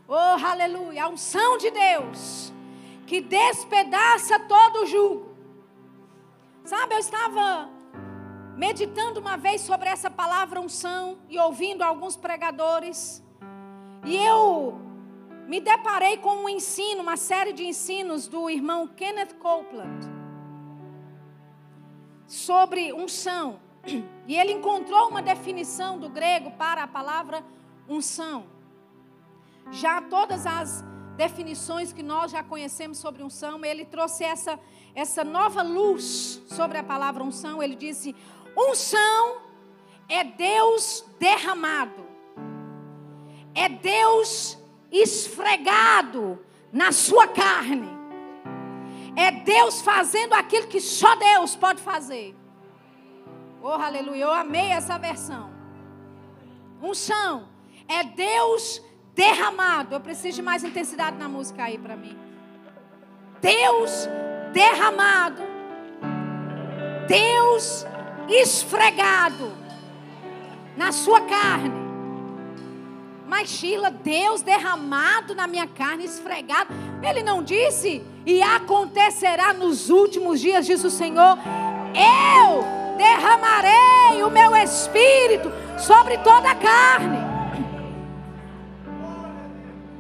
Oh, 0.08 0.38
aleluia. 0.46 1.06
A 1.06 1.10
unção 1.10 1.58
de 1.58 1.72
Deus 1.72 2.54
que 3.08 3.22
despedaça 3.22 4.38
todo 4.42 4.84
o 4.84 4.86
jugo. 4.86 5.25
Sabe, 6.66 6.96
eu 6.96 7.00
estava 7.00 7.70
meditando 8.58 9.20
uma 9.20 9.38
vez 9.38 9.62
sobre 9.62 9.88
essa 9.88 10.10
palavra 10.10 10.60
unção 10.60 11.20
e 11.30 11.38
ouvindo 11.38 11.84
alguns 11.84 12.18
pregadores. 12.18 13.24
E 14.04 14.16
eu 14.16 14.76
me 15.48 15.62
deparei 15.62 16.18
com 16.18 16.44
um 16.44 16.50
ensino, 16.50 17.04
uma 17.04 17.18
série 17.18 17.54
de 17.54 17.64
ensinos 17.64 18.28
do 18.28 18.50
irmão 18.50 18.88
Kenneth 18.88 19.36
Copeland 19.38 20.08
sobre 22.26 22.92
unção. 22.94 23.60
E 24.26 24.36
ele 24.36 24.54
encontrou 24.54 25.10
uma 25.10 25.22
definição 25.22 26.00
do 26.00 26.10
grego 26.10 26.50
para 26.50 26.82
a 26.82 26.88
palavra 26.88 27.46
unção. 27.88 28.48
Já 29.70 30.02
todas 30.02 30.48
as 30.48 30.84
definições 31.16 31.94
que 31.94 32.04
nós 32.04 32.32
já 32.32 32.44
conhecemos 32.44 32.98
sobre 32.98 33.24
unção, 33.24 33.64
ele 33.64 33.86
trouxe 33.86 34.24
essa, 34.24 34.60
essa 34.96 35.24
nova 35.24 35.62
luz 35.62 36.42
sobre 36.48 36.78
a 36.78 36.84
palavra 36.84 37.24
unção. 37.24 37.62
Ele 37.62 37.76
disse: 37.76 38.16
unção 38.58 39.42
é 40.08 40.24
Deus 40.24 41.06
derramado, 41.20 42.06
é 43.54 43.68
Deus 43.68 44.58
esfregado 44.92 46.40
na 46.72 46.92
sua 46.92 47.28
carne, 47.28 47.90
é 49.16 49.32
Deus 49.32 49.82
fazendo 49.82 50.34
aquilo 50.34 50.68
que 50.68 50.80
só 50.80 51.16
Deus 51.16 51.56
pode 51.56 51.82
fazer. 51.82 52.36
Oh, 53.62 53.70
aleluia, 53.70 54.24
eu 54.24 54.32
amei 54.32 54.70
essa 54.70 54.98
versão. 54.98 55.54
Unção 56.82 57.48
é 57.88 58.04
Deus 58.04 58.82
derramado. 59.16 59.96
Eu 59.96 60.02
preciso 60.02 60.36
de 60.36 60.42
mais 60.42 60.64
intensidade 60.64 61.18
na 61.18 61.28
música 61.28 61.64
aí 61.64 61.78
para 61.78 61.96
mim. 61.96 62.16
Deus 63.42 64.06
derramado. 64.06 64.25
Deus 67.08 67.86
esfregado 68.30 69.52
na 70.76 70.92
sua 70.92 71.22
carne. 71.22 71.86
Mas 73.28 73.50
Sheila, 73.50 73.90
Deus 73.90 74.42
derramado 74.42 75.34
na 75.34 75.48
minha 75.48 75.68
carne, 75.68 76.06
esfregado. 76.06 76.74
Ele 77.02 77.24
não 77.24 77.44
disse, 77.44 78.04
e 78.26 78.42
acontecerá 78.42 79.54
nos 79.54 79.90
últimos 79.90 80.40
dias, 80.40 80.66
diz 80.66 80.84
o 80.84 80.90
Senhor: 80.90 81.38
Eu 81.94 82.64
derramarei 82.98 84.24
o 84.24 84.30
meu 84.30 84.56
espírito 84.56 85.52
sobre 85.78 86.18
toda 86.20 86.52
a 86.52 86.56
carne. 86.56 87.35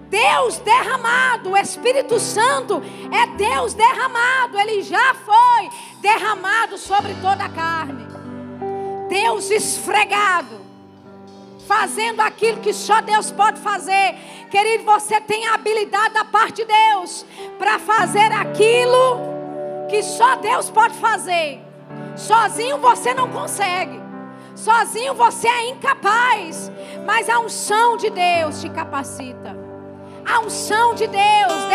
Deus 0.09 0.59
derramado, 0.59 1.51
o 1.51 1.57
Espírito 1.57 2.19
Santo 2.19 2.81
é 3.11 3.27
Deus 3.35 3.73
derramado, 3.73 4.57
ele 4.59 4.81
já 4.81 5.13
foi 5.13 5.69
derramado 5.99 6.77
sobre 6.77 7.13
toda 7.15 7.45
a 7.45 7.49
carne. 7.49 8.05
Deus 9.09 9.49
esfregado, 9.49 10.59
fazendo 11.67 12.21
aquilo 12.21 12.59
que 12.61 12.73
só 12.73 13.01
Deus 13.01 13.31
pode 13.31 13.59
fazer. 13.59 14.15
Querido, 14.51 14.83
você 14.83 15.19
tem 15.21 15.47
a 15.47 15.55
habilidade 15.55 16.13
da 16.13 16.25
parte 16.25 16.63
de 16.63 16.65
Deus 16.65 17.25
para 17.57 17.79
fazer 17.79 18.31
aquilo 18.31 19.19
que 19.89 20.01
só 20.03 20.35
Deus 20.35 20.69
pode 20.69 20.93
fazer. 20.95 21.61
Sozinho 22.15 22.77
você 22.77 23.13
não 23.13 23.29
consegue. 23.29 24.01
Sozinho 24.55 25.13
você 25.13 25.47
é 25.47 25.69
incapaz, 25.69 26.71
mas 27.05 27.29
a 27.29 27.39
unção 27.39 27.97
de 27.97 28.09
Deus 28.09 28.61
te 28.61 28.69
capacita. 28.69 29.54
A 30.25 30.39
unção 30.39 30.95
de 30.95 31.07
Deus 31.07 31.65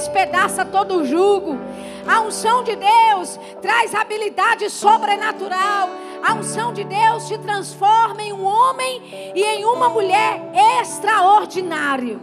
despedaça 0.00 0.64
todo 0.64 0.98
o 0.98 1.04
jugo. 1.04 1.58
A 2.06 2.20
unção 2.20 2.62
de 2.62 2.76
Deus 2.76 3.38
traz 3.60 3.94
habilidade 3.94 4.70
sobrenatural. 4.70 5.88
A 6.22 6.34
unção 6.34 6.72
de 6.72 6.84
Deus 6.84 7.28
te 7.28 7.38
transforma 7.38 8.22
em 8.22 8.32
um 8.32 8.44
homem 8.44 9.32
e 9.34 9.42
em 9.42 9.64
uma 9.64 9.88
mulher 9.88 10.40
extraordinário. 10.80 12.20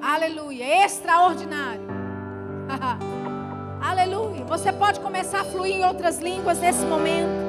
Aleluia, 0.00 0.84
extraordinário. 0.84 1.88
Aleluia. 3.82 4.44
Você 4.44 4.72
pode 4.72 5.00
começar 5.00 5.40
a 5.40 5.44
fluir 5.44 5.76
em 5.76 5.84
outras 5.84 6.18
línguas 6.18 6.58
nesse 6.58 6.84
momento. 6.84 7.44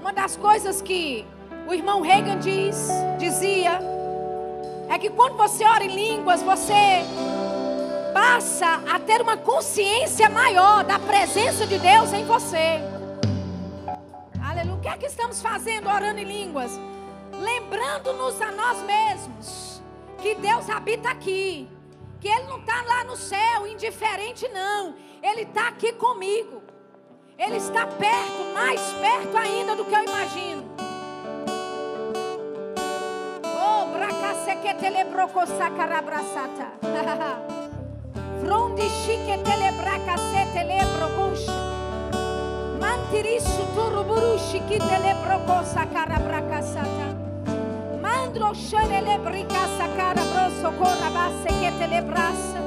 Uma 0.00 0.12
das 0.12 0.36
coisas 0.36 0.82
que 0.82 1.24
o 1.66 1.72
irmão 1.72 2.00
Reagan 2.00 2.38
diz, 2.38 2.88
dizia, 3.18 3.80
é 4.88 4.98
que 4.98 5.10
quando 5.10 5.36
você 5.36 5.64
ora 5.64 5.84
em 5.84 5.94
línguas, 5.94 6.42
você 6.42 7.02
passa 8.12 8.82
a 8.88 8.98
ter 8.98 9.20
uma 9.20 9.36
consciência 9.36 10.28
maior 10.28 10.84
da 10.84 10.98
presença 10.98 11.66
de 11.66 11.78
Deus 11.78 12.12
em 12.12 12.24
você. 12.24 12.80
Aleluia. 14.42 14.74
O 14.74 14.80
que 14.80 14.88
é 14.88 14.96
que 14.96 15.06
estamos 15.06 15.40
fazendo 15.40 15.88
orando 15.88 16.20
em 16.20 16.24
línguas? 16.24 16.78
Lembrando-nos 17.32 18.40
a 18.40 18.52
nós 18.52 18.82
mesmos 18.82 19.82
que 20.20 20.34
Deus 20.34 20.68
habita 20.70 21.10
aqui. 21.10 21.68
Que 22.20 22.28
Ele 22.28 22.44
não 22.44 22.60
está 22.60 22.82
lá 22.82 23.04
no 23.04 23.16
céu, 23.16 23.66
indiferente, 23.66 24.48
não. 24.48 24.94
Ele 25.22 25.42
está 25.42 25.68
aqui 25.68 25.92
comigo. 25.92 26.62
Ele 27.38 27.56
está 27.56 27.86
perto, 27.86 28.54
mais 28.54 28.80
perto 29.00 29.36
ainda 29.36 29.74
do 29.74 29.84
que 29.84 29.94
eu 29.94 30.04
imagino. 30.04 30.73
Que 34.62 34.74
telebroko 34.74 35.46
sakarabrasata. 35.46 36.68
Frondi 38.40 38.88
shike 39.00 39.36
telebraka 39.44 40.16
se 40.16 40.42
telebrokosh. 40.54 41.46
Mantirisu 42.80 43.64
turuburushi 43.74 44.60
ki 44.68 44.78
telebroko 44.78 45.62
sakarabrakasata. 45.74 47.08
Mandro 48.02 48.54
shenele 48.54 49.18
brika 49.24 49.64
sakarabroso 49.78 50.70
corabase 50.78 51.50
que 51.60 51.70
telebrasa. 51.78 52.60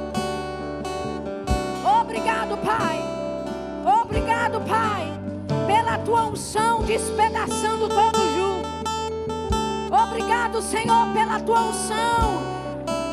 Obrigado, 2.00 2.56
Pai. 2.58 2.98
Obrigado, 4.02 4.60
Pai, 4.66 5.06
pela 5.66 5.98
tua 5.98 6.26
unção 6.26 6.82
despedaçando 6.82 7.88
todo 7.88 8.16
o 8.16 8.34
jugo. 8.34 8.47
Obrigado, 9.90 10.60
Senhor, 10.60 11.12
pela 11.14 11.40
tua 11.40 11.60
unção 11.60 12.58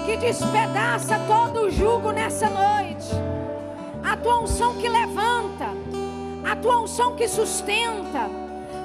que 0.06 0.18
despedaça 0.18 1.18
todo 1.20 1.62
o 1.62 1.72
jugo 1.72 2.12
nessa 2.12 2.50
noite. 2.50 3.10
A 4.04 4.18
tua 4.18 4.42
unção 4.42 4.76
que 4.76 4.88
levanta, 4.88 5.70
a 6.44 6.56
tua 6.56 6.82
unção 6.82 7.16
que 7.16 7.28
sustenta, 7.28 8.30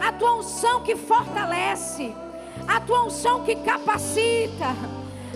a 0.00 0.12
tua 0.12 0.36
unção 0.36 0.82
que 0.82 0.94
fortalece, 0.94 2.14
a 2.66 2.80
tua 2.80 3.04
unção 3.04 3.42
que 3.42 3.56
capacita, 3.56 4.68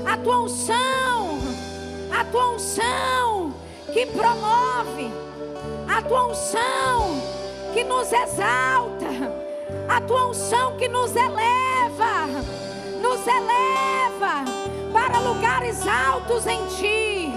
a 0.07 0.17
tua 0.17 0.43
unção, 0.43 1.39
a 2.17 2.25
tua 2.25 2.51
unção 2.51 3.55
que 3.93 4.07
promove, 4.07 5.13
a 5.89 6.01
tua 6.03 6.29
unção 6.29 7.21
que 7.73 7.83
nos 7.85 8.13
exalta, 8.13 9.44
a 9.89 10.01
tua 10.01 10.29
unção 10.29 10.77
que 10.77 10.89
nos 10.89 11.15
eleva 11.15 11.65
nos 13.05 13.27
eleva 13.27 14.45
para 14.93 15.19
lugares 15.21 15.87
altos 15.87 16.47
em 16.47 16.65
Ti. 16.67 17.33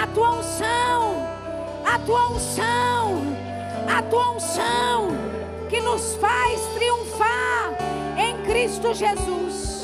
A 0.00 0.06
tua 0.06 0.30
unção, 0.30 1.22
a 1.84 1.98
tua 1.98 2.30
unção, 2.30 3.22
a 3.94 4.02
tua 4.02 4.30
unção 4.30 5.08
que 5.68 5.80
nos 5.80 6.14
faz 6.14 6.60
triunfar 6.74 7.74
em 8.16 8.42
Cristo 8.44 8.94
Jesus. 8.94 9.77